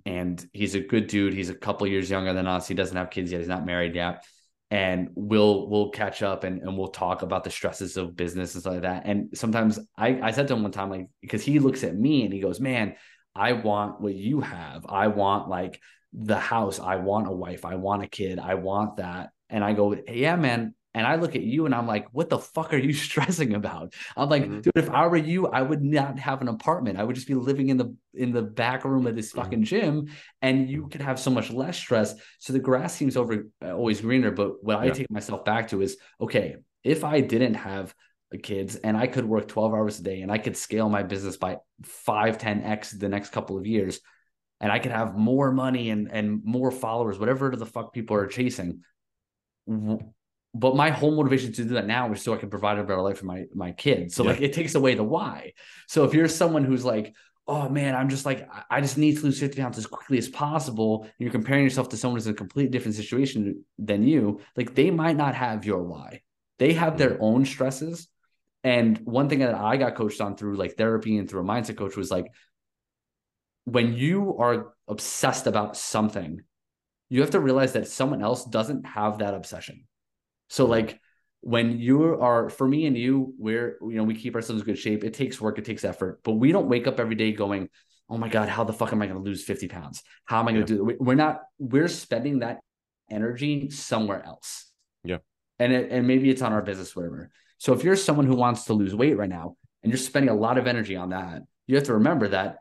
and 0.07 0.45
he's 0.53 0.77
a 0.77 0.81
good 0.81 1.09
dude. 1.09 1.35
He's 1.35 1.51
a 1.51 1.55
couple 1.55 1.89
years 1.89 2.09
younger 2.09 2.33
than 2.33 2.47
us. 2.47 2.69
He 2.69 2.75
doesn't 2.75 2.97
have 2.97 3.11
kids 3.11 3.33
yet. 3.33 3.39
He's 3.39 3.49
not 3.49 3.67
married 3.67 3.97
yet 3.97 4.25
and 4.71 5.09
we'll 5.15 5.69
we'll 5.69 5.91
catch 5.91 6.23
up 6.23 6.45
and, 6.45 6.63
and 6.63 6.79
we'll 6.79 6.89
talk 6.89 7.23
about 7.23 7.43
the 7.43 7.51
stresses 7.51 7.97
of 7.97 8.15
business 8.17 8.55
and 8.55 8.63
stuff 8.63 8.75
like 8.75 8.83
that. 8.83 9.03
And 9.05 9.31
sometimes 9.35 9.79
I, 9.97 10.21
I 10.21 10.31
said 10.31 10.47
to 10.49 10.55
him 10.55 10.63
one 10.63 10.71
time, 10.71 10.91
like, 10.91 11.09
because 11.21 11.43
he 11.43 11.59
looks 11.59 11.83
at 11.83 11.97
me 11.97 12.25
and 12.25 12.33
he 12.33 12.41
goes, 12.41 12.61
Man, 12.61 12.95
I 13.35 13.53
want 13.53 14.01
what 14.01 14.15
you 14.15 14.41
have. 14.41 14.87
I 14.89 15.09
want 15.09 15.49
like 15.49 15.81
the 16.13 16.39
house. 16.39 16.79
I 16.79 16.97
want 16.97 17.27
a 17.27 17.33
wife. 17.33 17.65
I 17.65 17.77
want 17.77 18.05
a 18.05 18.09
kid. 18.09 18.39
I 18.39 18.55
want 18.55 18.99
that. 18.99 19.31
And 19.49 19.65
I 19.65 19.73
go, 19.73 19.97
Yeah, 20.09 20.37
man. 20.37 20.75
And 20.93 21.07
I 21.07 21.17
look 21.17 21.37
at 21.37 21.43
you 21.43 21.67
and 21.67 21.75
I'm 21.75 21.87
like, 21.87 22.09
what 22.13 22.29
the 22.29 22.39
fuck 22.39 22.75
are 22.75 22.79
you 22.79 22.93
stressing 23.07 23.55
about? 23.55 23.95
I'm 24.17 24.29
like, 24.29 24.45
Mhm. 24.45 24.63
dude, 24.63 24.73
if 24.77 24.91
I 24.91 25.07
were 25.07 25.17
you, 25.17 25.47
I 25.47 25.63
would 25.63 25.83
not 25.83 26.19
have 26.19 26.41
an 26.43 26.49
apartment. 26.49 26.99
I 26.99 27.05
would 27.05 27.15
just 27.15 27.29
be 27.29 27.35
living 27.35 27.69
in 27.69 27.77
the 27.77 27.95
in 28.15 28.33
the 28.33 28.43
back 28.43 28.85
room 28.85 29.07
of 29.07 29.15
this 29.15 29.33
Mhm. 29.33 29.37
fucking 29.37 29.63
gym, 29.65 30.09
and 30.43 30.69
you 30.69 30.89
could 30.89 31.01
have 31.01 31.21
so 31.21 31.31
much 31.31 31.51
less 31.51 31.79
stress. 31.79 32.15
So 32.41 32.53
the 32.53 32.59
grass 32.59 32.95
seems 32.95 33.17
over 33.17 33.47
uh, 33.63 33.73
always 33.73 34.01
greener. 34.01 34.33
But 34.33 34.63
what 34.65 34.79
I 34.79 34.91
take 34.91 35.11
myself 35.11 35.45
back 35.45 35.69
to 35.69 35.81
is, 35.81 35.97
okay, 36.21 36.57
if 36.83 37.05
I 37.05 37.21
didn't 37.21 37.55
have 37.55 37.95
kids 38.43 38.77
and 38.77 38.97
I 38.97 39.07
could 39.07 39.25
work 39.25 39.49
12 39.49 39.75
hours 39.75 39.99
a 40.01 40.03
day 40.05 40.23
and 40.23 40.31
I 40.31 40.39
could 40.39 40.57
scale 40.57 40.89
my 40.89 41.03
business 41.03 41.37
by 41.37 41.59
5, 41.83 42.39
10x 42.39 42.91
the 42.91 43.09
next 43.09 43.31
couple 43.31 43.59
of 43.59 43.67
years, 43.67 44.01
and 44.61 44.71
I 44.73 44.79
could 44.81 44.93
have 44.93 45.17
more 45.17 45.53
money 45.53 45.91
and 45.91 46.11
and 46.11 46.43
more 46.45 46.71
followers, 46.73 47.19
whatever 47.19 47.55
the 47.55 47.67
fuck 47.67 47.93
people 47.93 48.17
are 48.17 48.27
chasing. 48.27 48.83
But 50.53 50.75
my 50.75 50.91
whole 50.91 51.15
motivation 51.15 51.53
to 51.53 51.65
do 51.65 51.75
that 51.75 51.87
now 51.87 52.13
is 52.13 52.23
so 52.23 52.35
I 52.35 52.39
can 52.39 52.51
provide 52.51 52.79
a 52.79 52.83
better 52.83 53.03
life 53.03 53.19
for 53.19 53.27
my 53.27 53.45
my 53.55 53.73
kids. 53.73 54.15
So 54.15 54.25
Yeah. 54.25 54.31
like 54.31 54.41
it 54.41 54.53
takes 54.53 54.75
away 54.75 54.95
the 54.95 55.05
why. 55.05 55.53
So 55.87 56.05
if 56.05 56.13
you're 56.15 56.29
someone 56.29 56.65
who's 56.65 56.85
like, 56.85 57.15
oh 57.47 57.69
man, 57.69 57.95
I'm 57.95 58.09
just 58.09 58.27
like, 58.27 58.49
I- 58.53 58.65
I 58.71 58.81
just 58.81 58.99
need 58.99 59.17
to 59.19 59.25
lose 59.25 59.41
50 59.41 59.61
pounds 59.61 59.79
as 59.79 59.87
quickly 59.87 60.19
as 60.19 60.29
possible. 60.29 61.03
And 61.03 61.13
you're 61.19 61.33
comparing 61.33 61.65
yourself 61.65 61.89
to 61.91 61.97
someone 61.97 62.19
who's 62.19 62.27
in 62.27 62.33
a 62.33 62.37
completely 62.37 62.71
different 62.71 62.97
situation 62.97 63.65
than 63.79 64.03
you, 64.03 64.41
like 64.57 64.75
they 64.75 64.91
might 64.91 65.17
not 65.17 65.35
have 65.35 65.65
your 65.65 65.83
why. 65.83 66.23
They 66.59 66.73
have 66.75 66.99
their 66.99 67.11
mm-hmm. 67.11 67.25
own 67.25 67.45
stresses. 67.45 68.09
And 68.63 68.99
one 68.99 69.29
thing 69.29 69.39
that 69.39 69.55
I 69.55 69.77
got 69.77 69.95
coached 69.95 70.21
on 70.21 70.37
through 70.37 70.57
like 70.57 70.77
therapy 70.77 71.17
and 71.17 71.29
through 71.29 71.41
a 71.41 71.45
mindset 71.45 71.77
coach 71.77 71.97
was 71.97 72.11
like, 72.11 72.27
when 73.65 73.95
you 73.95 74.37
are 74.39 74.75
obsessed 74.89 75.47
about 75.47 75.77
something, 75.77 76.43
you 77.09 77.21
have 77.21 77.31
to 77.31 77.41
realize 77.41 77.73
that 77.73 77.89
someone 77.89 78.23
else 78.23 78.45
doesn't 78.45 78.85
have 78.85 79.19
that 79.19 79.35
obsession. 79.35 79.87
So 80.51 80.67
like 80.67 81.01
when 81.41 81.79
you 81.79 82.21
are 82.21 82.51
for 82.51 82.69
me 82.69 82.85
and 82.87 82.97
you, 82.99 83.33
we're 83.39 83.79
you 83.81 83.95
know, 83.95 84.05
we 84.05 84.15
keep 84.15 84.35
ourselves 84.35 84.61
in 84.61 84.67
good 84.67 84.79
shape. 84.79 85.05
It 85.05 85.15
takes 85.15 85.41
work, 85.41 85.59
it 85.59 85.65
takes 85.65 85.85
effort, 85.85 86.21
but 86.23 86.33
we 86.33 86.53
don't 86.53 86.69
wake 86.69 86.87
up 86.87 87.01
every 87.01 87.15
day 87.15 87.33
going, 87.33 87.69
Oh 88.11 88.19
my 88.19 88.29
God, 88.29 88.49
how 88.49 88.65
the 88.65 88.73
fuck 88.73 88.93
am 88.93 89.01
I 89.01 89.07
gonna 89.07 89.21
lose 89.21 89.45
50 89.45 89.69
pounds? 89.69 90.03
How 90.25 90.41
am 90.41 90.49
I 90.49 90.53
gonna 90.53 90.61
Yeah. 90.63 90.67
do 90.67 90.91
it? 90.91 91.01
We're 91.01 91.15
not, 91.15 91.43
we're 91.59 91.89
spending 91.89 92.41
that 92.41 92.59
energy 93.09 93.71
somewhere 93.71 94.23
else. 94.25 94.67
Yeah. 95.05 95.19
And 95.61 95.73
it, 95.73 95.93
and 95.93 96.07
maybe 96.07 96.29
it's 96.29 96.43
on 96.43 96.53
our 96.53 96.63
business, 96.63 96.95
whatever. 96.97 97.31
So 97.59 97.73
if 97.73 97.85
you're 97.85 97.97
someone 97.97 98.27
who 98.27 98.35
wants 98.35 98.65
to 98.65 98.73
lose 98.75 98.95
weight 98.95 99.17
right 99.17 99.29
now 99.29 99.57
and 99.83 99.93
you're 99.93 99.99
spending 99.99 100.31
a 100.31 100.35
lot 100.35 100.59
of 100.59 100.67
energy 100.67 100.97
on 100.97 101.11
that, 101.11 101.43
you 101.69 101.77
have 101.77 101.85
to 101.85 101.95
remember 101.95 102.29
that 102.29 102.59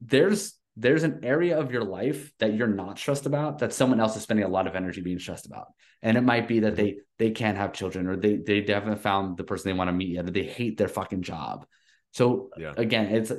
there's 0.00 0.54
there's 0.76 1.04
an 1.04 1.20
area 1.24 1.58
of 1.58 1.72
your 1.72 1.84
life 1.84 2.32
that 2.38 2.54
you're 2.54 2.66
not 2.68 2.98
stressed 2.98 3.26
about 3.26 3.58
that 3.58 3.72
someone 3.72 3.98
else 4.00 4.16
is 4.16 4.22
spending 4.22 4.44
a 4.44 4.48
lot 4.48 4.66
of 4.66 4.76
energy 4.76 5.00
being 5.00 5.18
stressed 5.18 5.46
about 5.46 5.68
and 6.02 6.16
it 6.16 6.20
might 6.22 6.46
be 6.46 6.60
that 6.60 6.74
Mhm. 6.74 6.76
they 6.76 6.96
they 7.18 7.30
can't 7.30 7.56
have 7.56 7.72
children 7.72 8.06
or 8.06 8.16
they 8.16 8.36
they 8.36 8.62
haven't 8.68 9.00
found 9.00 9.36
the 9.38 9.44
person 9.44 9.70
they 9.70 9.78
want 9.78 9.88
to 9.88 9.92
meet 9.92 10.10
yet 10.10 10.26
or 10.28 10.30
they 10.30 10.42
hate 10.44 10.76
their 10.76 10.88
fucking 10.88 11.22
job 11.22 11.66
so 12.12 12.50
Yeah. 12.58 12.74
again 12.76 13.06
it's 13.14 13.32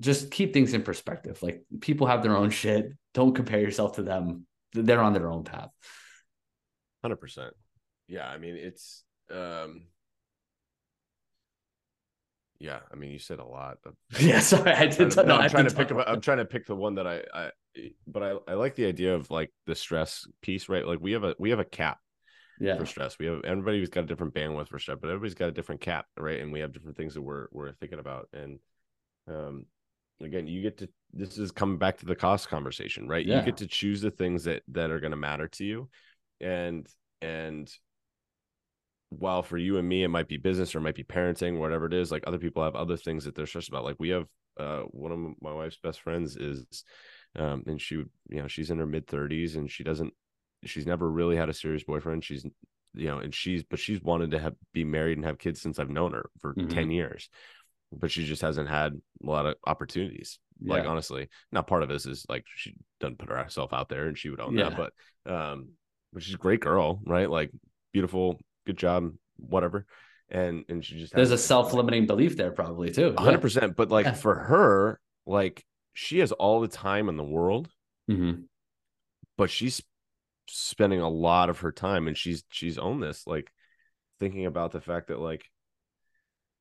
just 0.00 0.32
keep 0.32 0.52
things 0.52 0.74
in 0.74 0.82
perspective. 0.82 1.40
Like 1.40 1.62
people 1.80 2.08
have 2.08 2.24
their 2.24 2.36
own 2.36 2.50
shit. 2.50 2.90
Don't 3.12 3.32
compare 3.32 3.60
yourself 3.60 3.94
to 3.94 4.02
them. 4.02 4.44
They're 4.72 5.00
on 5.00 5.12
their 5.12 5.30
own 5.30 5.44
path. 5.44 5.70
Hundred 7.02 7.18
percent. 7.18 7.54
Yeah, 8.08 8.26
I 8.28 8.38
mean 8.38 8.56
it's 8.56 9.04
um 9.30 9.86
yeah, 12.64 12.80
I 12.90 12.96
mean 12.96 13.10
you 13.10 13.18
said 13.18 13.40
a 13.40 13.44
lot. 13.44 13.78
Of, 13.84 13.94
yeah, 14.20 14.40
sorry, 14.40 14.72
I 14.72 14.86
did. 14.86 15.14
no, 15.16 15.36
I'm 15.36 15.50
trying 15.50 15.68
to 15.68 15.74
pick. 15.74 15.90
About, 15.90 16.08
I'm 16.08 16.22
trying 16.22 16.38
to 16.38 16.46
pick 16.46 16.66
the 16.66 16.74
one 16.74 16.94
that 16.94 17.06
I, 17.06 17.22
I, 17.34 17.50
but 18.06 18.22
I, 18.22 18.36
I 18.48 18.54
like 18.54 18.74
the 18.74 18.86
idea 18.86 19.14
of 19.14 19.30
like 19.30 19.52
the 19.66 19.74
stress 19.74 20.26
piece, 20.40 20.70
right? 20.70 20.86
Like 20.86 20.98
we 21.00 21.12
have 21.12 21.24
a 21.24 21.34
we 21.38 21.50
have 21.50 21.58
a 21.58 21.64
cap 21.64 21.98
yeah. 22.58 22.78
for 22.78 22.86
stress. 22.86 23.18
We 23.18 23.26
have 23.26 23.44
everybody's 23.44 23.90
got 23.90 24.04
a 24.04 24.06
different 24.06 24.32
bandwidth 24.32 24.68
for 24.68 24.78
stress, 24.78 24.96
but 24.98 25.10
everybody's 25.10 25.34
got 25.34 25.50
a 25.50 25.52
different 25.52 25.82
cap, 25.82 26.06
right? 26.16 26.40
And 26.40 26.52
we 26.52 26.60
have 26.60 26.72
different 26.72 26.96
things 26.96 27.12
that 27.14 27.22
we're 27.22 27.48
we're 27.52 27.72
thinking 27.72 27.98
about. 27.98 28.28
And 28.32 28.58
um, 29.28 29.66
again, 30.22 30.46
you 30.46 30.62
get 30.62 30.78
to 30.78 30.88
this 31.12 31.36
is 31.36 31.52
coming 31.52 31.76
back 31.76 31.98
to 31.98 32.06
the 32.06 32.16
cost 32.16 32.48
conversation, 32.48 33.08
right? 33.08 33.26
Yeah. 33.26 33.40
You 33.40 33.44
get 33.44 33.58
to 33.58 33.66
choose 33.66 34.00
the 34.00 34.10
things 34.10 34.44
that 34.44 34.62
that 34.68 34.90
are 34.90 35.00
going 35.00 35.10
to 35.10 35.18
matter 35.18 35.48
to 35.48 35.64
you, 35.64 35.90
and 36.40 36.88
and 37.20 37.70
while 39.18 39.42
for 39.42 39.56
you 39.58 39.78
and 39.78 39.88
me 39.88 40.02
it 40.04 40.08
might 40.08 40.28
be 40.28 40.36
business 40.36 40.74
or 40.74 40.78
it 40.78 40.82
might 40.82 40.94
be 40.94 41.04
parenting, 41.04 41.58
whatever 41.58 41.86
it 41.86 41.94
is, 41.94 42.10
like 42.12 42.24
other 42.26 42.38
people 42.38 42.62
have 42.62 42.76
other 42.76 42.96
things 42.96 43.24
that 43.24 43.34
they're 43.34 43.46
stressed 43.46 43.68
about. 43.68 43.84
Like 43.84 43.96
we 43.98 44.10
have 44.10 44.26
uh 44.58 44.82
one 44.90 45.12
of 45.12 45.18
my 45.42 45.52
wife's 45.52 45.78
best 45.82 46.00
friends 46.00 46.36
is 46.36 46.84
um 47.36 47.64
and 47.66 47.80
she 47.80 47.96
you 47.96 48.06
know 48.28 48.46
she's 48.48 48.70
in 48.70 48.78
her 48.78 48.86
mid 48.86 49.06
30s 49.06 49.56
and 49.56 49.68
she 49.70 49.82
doesn't 49.82 50.12
she's 50.64 50.86
never 50.86 51.10
really 51.10 51.36
had 51.36 51.48
a 51.48 51.54
serious 51.54 51.84
boyfriend. 51.84 52.24
She's 52.24 52.44
you 52.94 53.06
know, 53.08 53.18
and 53.18 53.34
she's 53.34 53.64
but 53.64 53.78
she's 53.80 54.00
wanted 54.02 54.30
to 54.32 54.38
have 54.38 54.54
be 54.72 54.84
married 54.84 55.18
and 55.18 55.26
have 55.26 55.38
kids 55.38 55.60
since 55.60 55.78
I've 55.78 55.90
known 55.90 56.12
her 56.12 56.30
for 56.40 56.54
Mhm. 56.54 56.70
10 56.70 56.90
years. 56.90 57.28
But 57.92 58.10
she 58.10 58.24
just 58.24 58.42
hasn't 58.42 58.68
had 58.68 58.92
a 58.92 59.26
lot 59.26 59.46
of 59.46 59.54
opportunities. 59.66 60.38
Like 60.64 60.84
honestly, 60.86 61.28
not 61.52 61.66
part 61.66 61.82
of 61.82 61.88
this 61.88 62.06
is 62.06 62.24
like 62.28 62.44
she 62.54 62.74
doesn't 63.00 63.18
put 63.18 63.28
herself 63.28 63.72
out 63.72 63.88
there 63.88 64.06
and 64.06 64.16
she 64.16 64.30
would 64.30 64.40
own 64.40 64.56
Yeah. 64.56 64.70
that. 64.70 64.92
But 65.26 65.32
um, 65.32 65.68
but 66.12 66.22
she's 66.22 66.34
a 66.34 66.38
great 66.38 66.60
girl, 66.60 67.00
right? 67.04 67.28
Like 67.28 67.50
beautiful, 67.92 68.40
good 68.66 68.76
job, 68.78 69.12
whatever. 69.36 69.86
And 70.30 70.64
and 70.68 70.84
she 70.84 70.98
just 70.98 71.12
There's 71.14 71.30
a 71.30 71.38
self-limiting 71.38 72.06
belief 72.06 72.36
there, 72.36 72.50
probably 72.50 72.90
too. 72.90 73.14
a 73.16 73.20
hundred 73.20 73.42
percent. 73.42 73.76
But 73.76 73.90
like 73.90 74.06
Yeah. 74.06 74.12
for 74.14 74.34
her, 74.34 75.00
like 75.26 75.64
she 75.92 76.18
has 76.20 76.32
all 76.32 76.60
the 76.60 76.68
time 76.68 77.08
in 77.08 77.16
the 77.16 77.24
world, 77.24 77.68
Mhm. 78.10 78.44
but 79.36 79.50
she's 79.50 79.82
spending 80.48 81.00
a 81.00 81.08
lot 81.08 81.48
of 81.50 81.60
her 81.60 81.72
time 81.72 82.06
and 82.08 82.16
she's 82.16 82.44
she's 82.50 82.78
owned 82.78 83.02
this, 83.02 83.26
like 83.26 83.50
thinking 84.18 84.46
about 84.46 84.72
the 84.72 84.80
fact 84.80 85.08
that 85.08 85.18
like, 85.18 85.44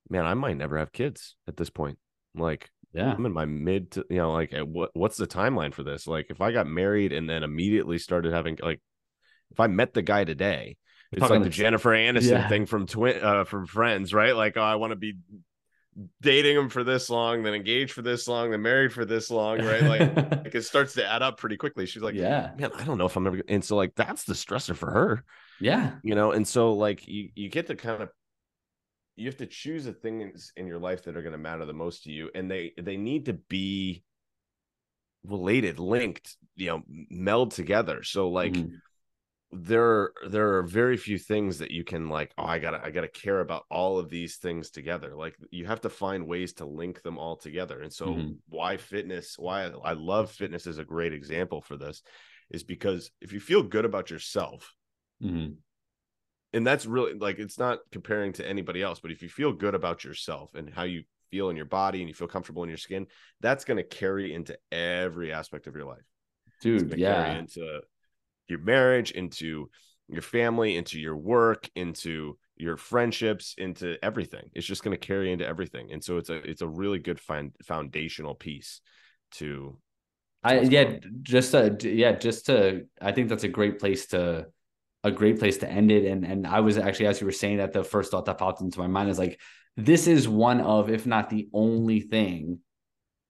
man, 0.10 0.26
I 0.26 0.34
might 0.34 0.58
never 0.58 0.78
have 0.78 0.92
kids 0.92 1.36
at 1.48 1.58
this 1.58 1.70
point. 1.70 1.98
Like 2.36 2.70
Yeah. 2.94 3.14
I'm 3.14 3.26
in 3.26 3.32
my 3.34 3.46
mid 3.46 3.92
to 3.92 4.06
you 4.10 4.18
know, 4.18 4.34
like 4.34 4.54
what 4.60 4.92
what's 4.94 5.18
the 5.18 5.28
timeline 5.28 5.74
for 5.74 5.84
this? 5.84 6.06
Like 6.06 6.28
if 6.30 6.42
I 6.42 6.52
got 6.52 6.68
married 6.68 7.14
and 7.14 7.30
then 7.30 7.44
immediately 7.44 7.98
started 7.98 8.34
having 8.34 8.58
like 8.62 8.82
if 9.52 9.60
I 9.60 9.68
met 9.68 9.94
the 9.94 10.02
guy 10.02 10.24
today, 10.26 10.78
it's 11.14 11.20
talking 11.22 11.36
like 11.38 11.44
the 11.44 11.50
Jennifer 11.50 11.92
Aniston 11.92 12.30
Yeah. 12.32 12.48
thing 12.50 12.66
from 12.66 12.86
twin 12.88 13.24
uh 13.24 13.44
from 13.46 13.66
friends, 13.66 14.14
right? 14.14 14.36
Like, 14.36 14.58
oh, 14.58 14.62
I 14.62 14.76
want 14.76 14.92
to 14.92 14.96
be 14.96 15.14
dating 16.22 16.56
him 16.58 16.70
for 16.70 16.84
this 16.84 17.10
long, 17.10 17.44
then 17.44 17.54
engaged 17.54 17.92
for 17.94 18.02
this 18.02 18.28
long, 18.28 18.50
then 18.52 18.62
married 18.64 18.92
for 18.92 19.06
this 19.06 19.30
long, 19.30 19.60
right? 19.64 19.84
Like, 19.84 20.16
like 20.44 20.56
it 20.56 20.64
starts 20.64 20.94
to 20.96 21.06
add 21.08 21.22
up 21.22 21.38
pretty 21.38 21.56
quickly. 21.58 21.86
She's 21.86 22.02
like, 22.02 22.16
yeah. 22.16 22.52
man, 22.58 22.72
I 22.76 22.84
don't 22.84 22.98
know 22.98 23.06
if 23.06 23.16
I'm 23.16 23.28
ever 23.28 23.42
and 23.48 23.64
so 23.64 23.76
like 23.76 23.94
that's 23.96 24.24
the 24.24 24.34
stressor 24.34 24.76
for 24.76 24.90
her, 24.92 25.24
Yeah. 25.62 25.92
you 26.04 26.16
know, 26.16 26.32
and 26.32 26.48
so 26.48 26.74
like 26.74 27.08
you 27.08 27.30
you 27.36 27.50
get 27.50 27.68
to 27.68 27.76
kind 27.76 28.02
of 28.02 28.10
you 29.16 29.28
have 29.28 29.38
to 29.38 29.46
choose 29.46 29.86
the 29.86 29.94
things 29.94 30.52
in 30.58 30.66
your 30.66 30.80
life 30.80 31.04
that 31.04 31.16
are 31.16 31.22
going 31.22 31.34
to 31.34 31.38
matter 31.38 31.66
the 31.66 31.74
most 31.74 32.04
to 32.06 32.12
you 32.12 32.32
and 32.34 32.50
they 32.50 32.74
they 32.82 32.98
need 32.98 33.26
to 33.28 33.34
be 33.34 34.04
related 35.26 35.80
linked 35.80 36.36
you 36.56 36.68
know 36.68 36.82
meld 37.10 37.52
together 37.52 38.04
so 38.04 38.30
like 38.30 38.54
Mhm. 38.54 38.72
There 39.56 40.12
there 40.30 40.58
are 40.58 40.64
very 40.64 40.98
few 40.98 41.18
things 41.18 41.58
that 41.60 41.72
you 41.72 41.84
can 41.84 42.10
like 42.10 42.34
oh 42.38 42.44
i 42.46 42.58
gotta 42.60 42.82
i 42.84 42.90
gotta 42.90 43.08
care 43.08 43.40
about 43.42 43.66
all 43.70 44.00
of 44.00 44.10
these 44.10 44.38
things 44.38 44.70
together 44.70 45.16
like 45.16 45.36
you 45.52 45.66
have 45.66 45.82
to 45.82 45.90
find 45.90 46.26
ways 46.26 46.54
to 46.54 46.66
link 46.66 47.02
them 47.04 47.18
all 47.18 47.36
together 47.36 47.82
and 47.82 47.92
so 47.94 48.08
Mhm. 48.08 48.38
why 48.50 48.78
fitness 48.78 49.38
why 49.38 49.64
i 49.84 49.94
love 49.94 50.32
fitness 50.32 50.68
is 50.68 50.78
a 50.78 50.84
great 50.86 51.14
example 51.14 51.62
for 51.62 51.78
this 51.78 52.02
is 52.50 52.64
because 52.64 53.12
if 53.22 53.32
you 53.34 53.40
feel 53.40 53.64
good 53.64 53.86
about 53.86 54.10
yourself 54.10 54.76
Mhm. 55.22 55.58
and 56.54 56.66
that's 56.68 56.86
really 56.86 57.14
like 57.14 57.40
it's 57.40 57.58
not 57.60 57.80
comparing 57.92 58.34
to 58.34 58.48
anybody 58.48 58.82
else 58.82 59.00
but 59.00 59.12
if 59.12 59.22
you 59.22 59.30
feel 59.30 59.54
good 59.54 59.76
about 59.76 60.04
yourself 60.04 60.54
and 60.56 60.74
how 60.74 60.84
you 60.84 61.04
feel 61.32 61.50
in 61.50 61.56
your 61.56 61.66
body 61.66 62.00
and 62.00 62.08
you 62.08 62.14
feel 62.14 62.28
comfortable 62.28 62.64
in 62.64 62.70
your 62.70 62.78
skin 62.78 63.08
that's 63.40 63.66
going 63.66 63.78
to 63.78 63.84
carry 63.84 64.34
into 64.34 64.58
every 64.72 65.32
aspect 65.32 65.68
of 65.68 65.76
your 65.76 65.86
life 65.86 66.06
dude. 66.62 66.98
Yeah. 66.98 67.24
carry 67.24 67.40
into 67.40 67.82
your 68.48 68.60
marriage 68.60 69.12
into 69.12 69.70
your 70.08 70.22
family 70.22 70.76
into 70.76 71.00
your 71.00 71.16
work 71.16 71.70
into 71.76 72.38
your 72.56 72.78
friendships 72.78 73.56
into 73.58 73.98
everything 74.04 74.50
it's 74.54 74.68
just 74.68 74.84
going 74.84 74.96
to 74.96 75.08
carry 75.08 75.32
into 75.32 75.48
everything 75.48 75.92
and 75.92 76.04
so 76.04 76.18
it's 76.18 76.30
a 76.30 76.36
it's 76.50 76.62
a 76.62 76.68
really 76.68 77.00
good 77.00 77.20
find, 77.20 77.52
foundational 77.66 78.36
piece 78.36 78.82
to 79.32 79.78
I 80.44 80.60
yeah, 80.62 80.96
just 81.22 81.52
to 81.52 81.78
yeah, 81.82 82.12
just 82.14 82.48
to 82.48 82.86
I 83.02 83.14
think 83.14 83.30
that's 83.30 83.46
a 83.46 83.50
great 83.50 83.80
place 83.80 84.08
to 84.08 84.48
a 85.04 85.12
great 85.12 85.40
place 85.40 85.58
to 85.60 85.70
end 85.70 85.92
it. 85.92 86.06
And 86.06 86.26
and 86.26 86.46
I 86.46 86.60
was 86.60 86.78
actually 86.78 87.08
as 87.08 87.22
you 87.22 87.26
were 87.26 87.32
saying 87.32 87.58
that 87.58 87.72
the 87.72 87.84
first 87.84 88.12
thought 88.12 88.26
that 88.26 88.38
popped 88.38 88.62
into 88.62 88.80
my 88.80 88.88
mind 88.88 89.10
is 89.10 89.18
like 89.18 89.40
this 89.78 90.06
is 90.06 90.28
one 90.28 90.62
of, 90.62 90.90
if 90.90 91.06
not 91.06 91.30
the 91.30 91.48
only 91.54 92.02
thing 92.02 92.60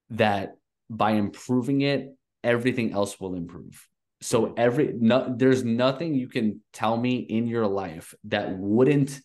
that 0.10 0.56
by 0.90 1.12
improving 1.12 1.82
it, 1.82 2.10
everything 2.44 2.94
else 2.94 3.20
will 3.20 3.36
improve. 3.36 3.88
So 4.24 4.54
every 4.56 4.94
no, 4.98 5.34
there's 5.36 5.64
nothing 5.64 6.16
you 6.16 6.30
can 6.30 6.62
tell 6.72 6.96
me 6.96 7.18
in 7.18 7.48
your 7.48 7.68
life 7.68 8.14
that 8.26 8.58
wouldn't 8.58 9.20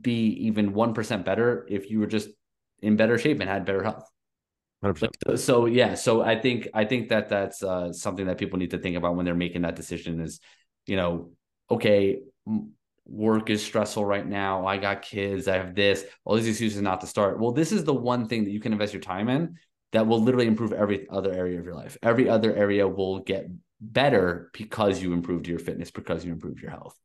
be 0.00 0.46
even 0.46 0.72
one 0.72 0.94
percent 0.94 1.24
better 1.24 1.66
if 1.68 1.90
you 1.90 2.00
were 2.00 2.06
just 2.06 2.30
in 2.80 2.96
better 2.96 3.18
shape 3.18 3.40
and 3.40 3.48
had 3.48 3.64
better 3.64 3.82
health. 3.82 4.08
100% 4.80 5.16
Like, 5.26 5.38
so 5.38 5.66
yeah, 5.66 5.94
so 5.94 6.22
I 6.22 6.40
think 6.40 6.68
I 6.74 6.84
think 6.84 7.10
that 7.10 7.28
that's 7.28 7.62
uh, 7.62 7.92
something 7.92 8.26
that 8.26 8.38
people 8.38 8.58
need 8.58 8.70
to 8.70 8.78
think 8.78 8.96
about 8.96 9.16
when 9.16 9.24
they're 9.24 9.34
making 9.34 9.62
that 9.62 9.76
decision. 9.76 10.20
Is 10.20 10.40
you 10.86 10.96
know, 10.96 11.32
okay, 11.70 12.20
work 13.04 13.50
is 13.50 13.62
stressful 13.62 14.04
right 14.04 14.26
now. 14.26 14.66
I 14.66 14.78
got 14.78 15.02
kids. 15.02 15.46
I 15.46 15.58
have 15.58 15.74
this. 15.74 16.04
All 16.24 16.36
these 16.36 16.48
excuses 16.48 16.80
not 16.80 17.02
to 17.02 17.06
start. 17.06 17.38
Well, 17.38 17.52
this 17.52 17.70
is 17.70 17.84
the 17.84 17.94
one 17.94 18.28
thing 18.28 18.44
that 18.44 18.50
you 18.50 18.60
can 18.60 18.72
invest 18.72 18.92
your 18.94 19.02
time 19.02 19.28
in 19.28 19.56
that 19.92 20.06
will 20.06 20.22
literally 20.22 20.46
improve 20.46 20.72
every 20.72 21.06
other 21.10 21.32
area 21.32 21.58
of 21.58 21.66
your 21.66 21.74
life. 21.74 21.98
Every 22.02 22.28
other 22.28 22.54
area 22.56 22.88
will 22.88 23.20
get 23.20 23.46
better 23.82 24.50
because 24.54 25.02
you 25.02 25.12
improved 25.12 25.48
your 25.48 25.58
fitness, 25.58 25.90
because 25.90 26.24
you 26.24 26.32
improved 26.32 26.62
your 26.62 26.70
health. 26.70 26.98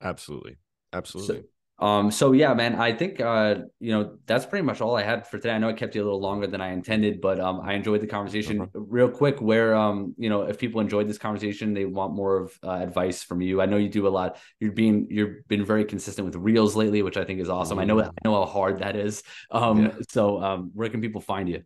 absolutely 0.00 0.56
absolutely 0.92 1.44
Um, 1.80 2.12
so 2.12 2.30
yeah, 2.30 2.54
man, 2.54 2.76
I 2.76 2.92
think 2.92 3.20
uh, 3.20 3.56
you 3.80 3.90
know, 3.90 4.16
that's 4.26 4.46
pretty 4.46 4.64
much 4.64 4.80
all 4.80 4.96
I 4.96 5.02
had 5.02 5.26
for 5.26 5.38
today. 5.38 5.50
I 5.54 5.58
know 5.58 5.68
I 5.68 5.72
kept 5.72 5.96
you 5.96 6.02
a 6.02 6.04
little 6.04 6.20
longer 6.20 6.46
than 6.46 6.60
I 6.60 6.72
intended, 6.72 7.20
but 7.20 7.40
um 7.40 7.60
I 7.60 7.74
enjoyed 7.74 8.00
the 8.00 8.06
conversation. 8.06 8.60
Mhm. 8.60 8.70
Real 8.74 9.08
quick, 9.10 9.40
where 9.40 9.74
um, 9.74 10.14
you 10.16 10.28
know, 10.30 10.42
if 10.42 10.56
people 10.56 10.80
enjoyed 10.80 11.08
this 11.08 11.18
conversation, 11.18 11.74
they 11.74 11.84
want 11.84 12.14
more 12.14 12.38
of 12.38 12.56
uh, 12.62 12.70
advice 12.70 13.24
from 13.24 13.40
you. 13.40 13.60
I 13.60 13.66
know 13.66 13.76
you 13.76 13.88
do 13.88 14.06
a 14.06 14.14
lot. 14.20 14.38
You're 14.60 14.70
being 14.72 15.08
you've 15.10 15.46
been 15.48 15.64
very 15.64 15.84
consistent 15.84 16.26
with 16.26 16.36
reels 16.36 16.76
lately, 16.76 17.02
which 17.02 17.16
I 17.16 17.24
think 17.24 17.40
is 17.40 17.48
awesome. 17.50 17.80
I 17.80 17.84
know 17.84 18.00
I 18.00 18.08
know 18.24 18.34
how 18.34 18.46
hard 18.46 18.78
that 18.78 18.94
is. 18.94 19.24
Um, 19.50 19.82
Yeah. 19.82 19.94
so 20.10 20.40
um, 20.44 20.70
where 20.74 20.88
can 20.88 21.00
people 21.00 21.20
find 21.20 21.48
you? 21.48 21.64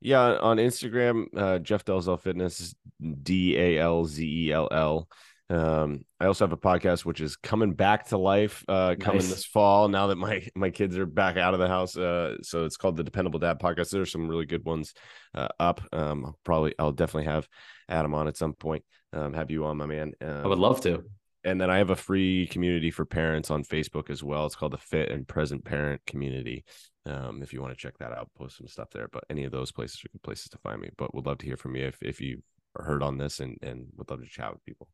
Yeah, 0.00 0.36
on 0.38 0.56
Instagram, 0.56 1.26
uh, 1.36 1.58
Jeff 1.58 1.84
Dalzell 1.84 2.20
Fitness, 2.20 2.74
D 3.22 3.56
A 3.58 3.78
L 3.78 4.04
Z 4.04 4.24
E 4.24 4.52
L 4.52 4.68
L. 4.70 5.08
Um, 5.50 6.04
I 6.20 6.26
also 6.26 6.44
have 6.44 6.52
a 6.52 6.56
podcast 6.56 7.04
which 7.04 7.20
is 7.20 7.34
coming 7.36 7.72
back 7.72 8.06
to 8.08 8.16
life, 8.18 8.64
uh, 8.68 8.94
coming 9.00 9.18
Nice. 9.18 9.30
this 9.30 9.44
fall. 9.44 9.88
Now 9.88 10.06
that 10.06 10.16
my 10.16 10.46
my 10.54 10.70
kids 10.70 10.96
are 10.96 11.06
back 11.06 11.36
out 11.36 11.54
of 11.54 11.60
the 11.60 11.68
house, 11.68 11.96
uh, 11.96 12.36
so 12.42 12.64
it's 12.64 12.76
called 12.76 12.96
the 12.96 13.04
Dependable 13.04 13.40
Dad 13.40 13.58
Podcast. 13.60 13.90
There's 13.90 14.12
some 14.12 14.28
really 14.28 14.46
good 14.46 14.64
ones 14.64 14.94
uh, 15.34 15.48
up. 15.58 15.82
Um, 15.92 16.24
I'll 16.24 16.38
probably 16.44 16.74
I'll 16.78 16.92
definitely 16.92 17.30
have 17.30 17.48
Adam 17.88 18.14
on 18.14 18.28
at 18.28 18.36
some 18.36 18.54
point. 18.54 18.84
Um, 19.12 19.32
have 19.34 19.50
you 19.50 19.64
on, 19.66 19.76
my 19.76 19.86
man? 19.86 20.12
Um, 20.20 20.44
I 20.44 20.46
would 20.46 20.58
love 20.60 20.80
to. 20.82 21.02
and 21.42 21.60
then 21.60 21.68
I 21.68 21.78
have 21.78 21.90
a 21.90 21.96
free 21.96 22.46
community 22.46 22.92
for 22.92 23.04
parents 23.04 23.50
on 23.50 23.64
Facebook 23.64 24.08
as 24.08 24.22
well. 24.22 24.46
It's 24.46 24.54
called 24.54 24.72
the 24.72 24.78
Fit 24.78 25.10
and 25.10 25.26
Present 25.26 25.64
Parent 25.64 26.00
Community. 26.06 26.64
Um, 27.06 27.42
if 27.42 27.52
you 27.52 27.62
want 27.62 27.72
to 27.72 27.80
check 27.80 27.96
that 27.98 28.12
out, 28.12 28.30
post 28.36 28.58
some 28.58 28.68
stuff 28.68 28.90
there. 28.90 29.08
But 29.10 29.24
any 29.30 29.44
of 29.44 29.52
those 29.52 29.72
places 29.72 30.04
are 30.04 30.08
good 30.12 30.22
places 30.22 30.48
to 30.50 30.58
find 30.58 30.80
me. 30.80 30.90
But 30.96 31.14
would 31.14 31.26
love 31.26 31.38
to 31.38 31.46
hear 31.46 31.56
from 31.56 31.76
you 31.76 31.86
if 31.86 32.02
if 32.02 32.20
you 32.20 32.42
heard 32.76 33.02
on 33.02 33.18
this 33.18 33.40
and 33.40 33.56
and 33.62 33.86
would 33.96 34.10
love 34.10 34.20
to 34.20 34.28
chat 34.28 34.52
with 34.52 34.64
people. 34.64 34.88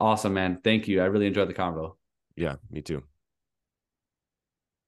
Awesome, 0.00 0.34
man. 0.34 0.60
Thank 0.62 0.88
you. 0.88 1.00
I 1.00 1.06
really 1.06 1.26
enjoyed 1.26 1.48
the 1.48 1.54
convo. 1.54 1.96
Yeah, 2.36 2.56
me 2.70 2.80
too. 2.82 3.04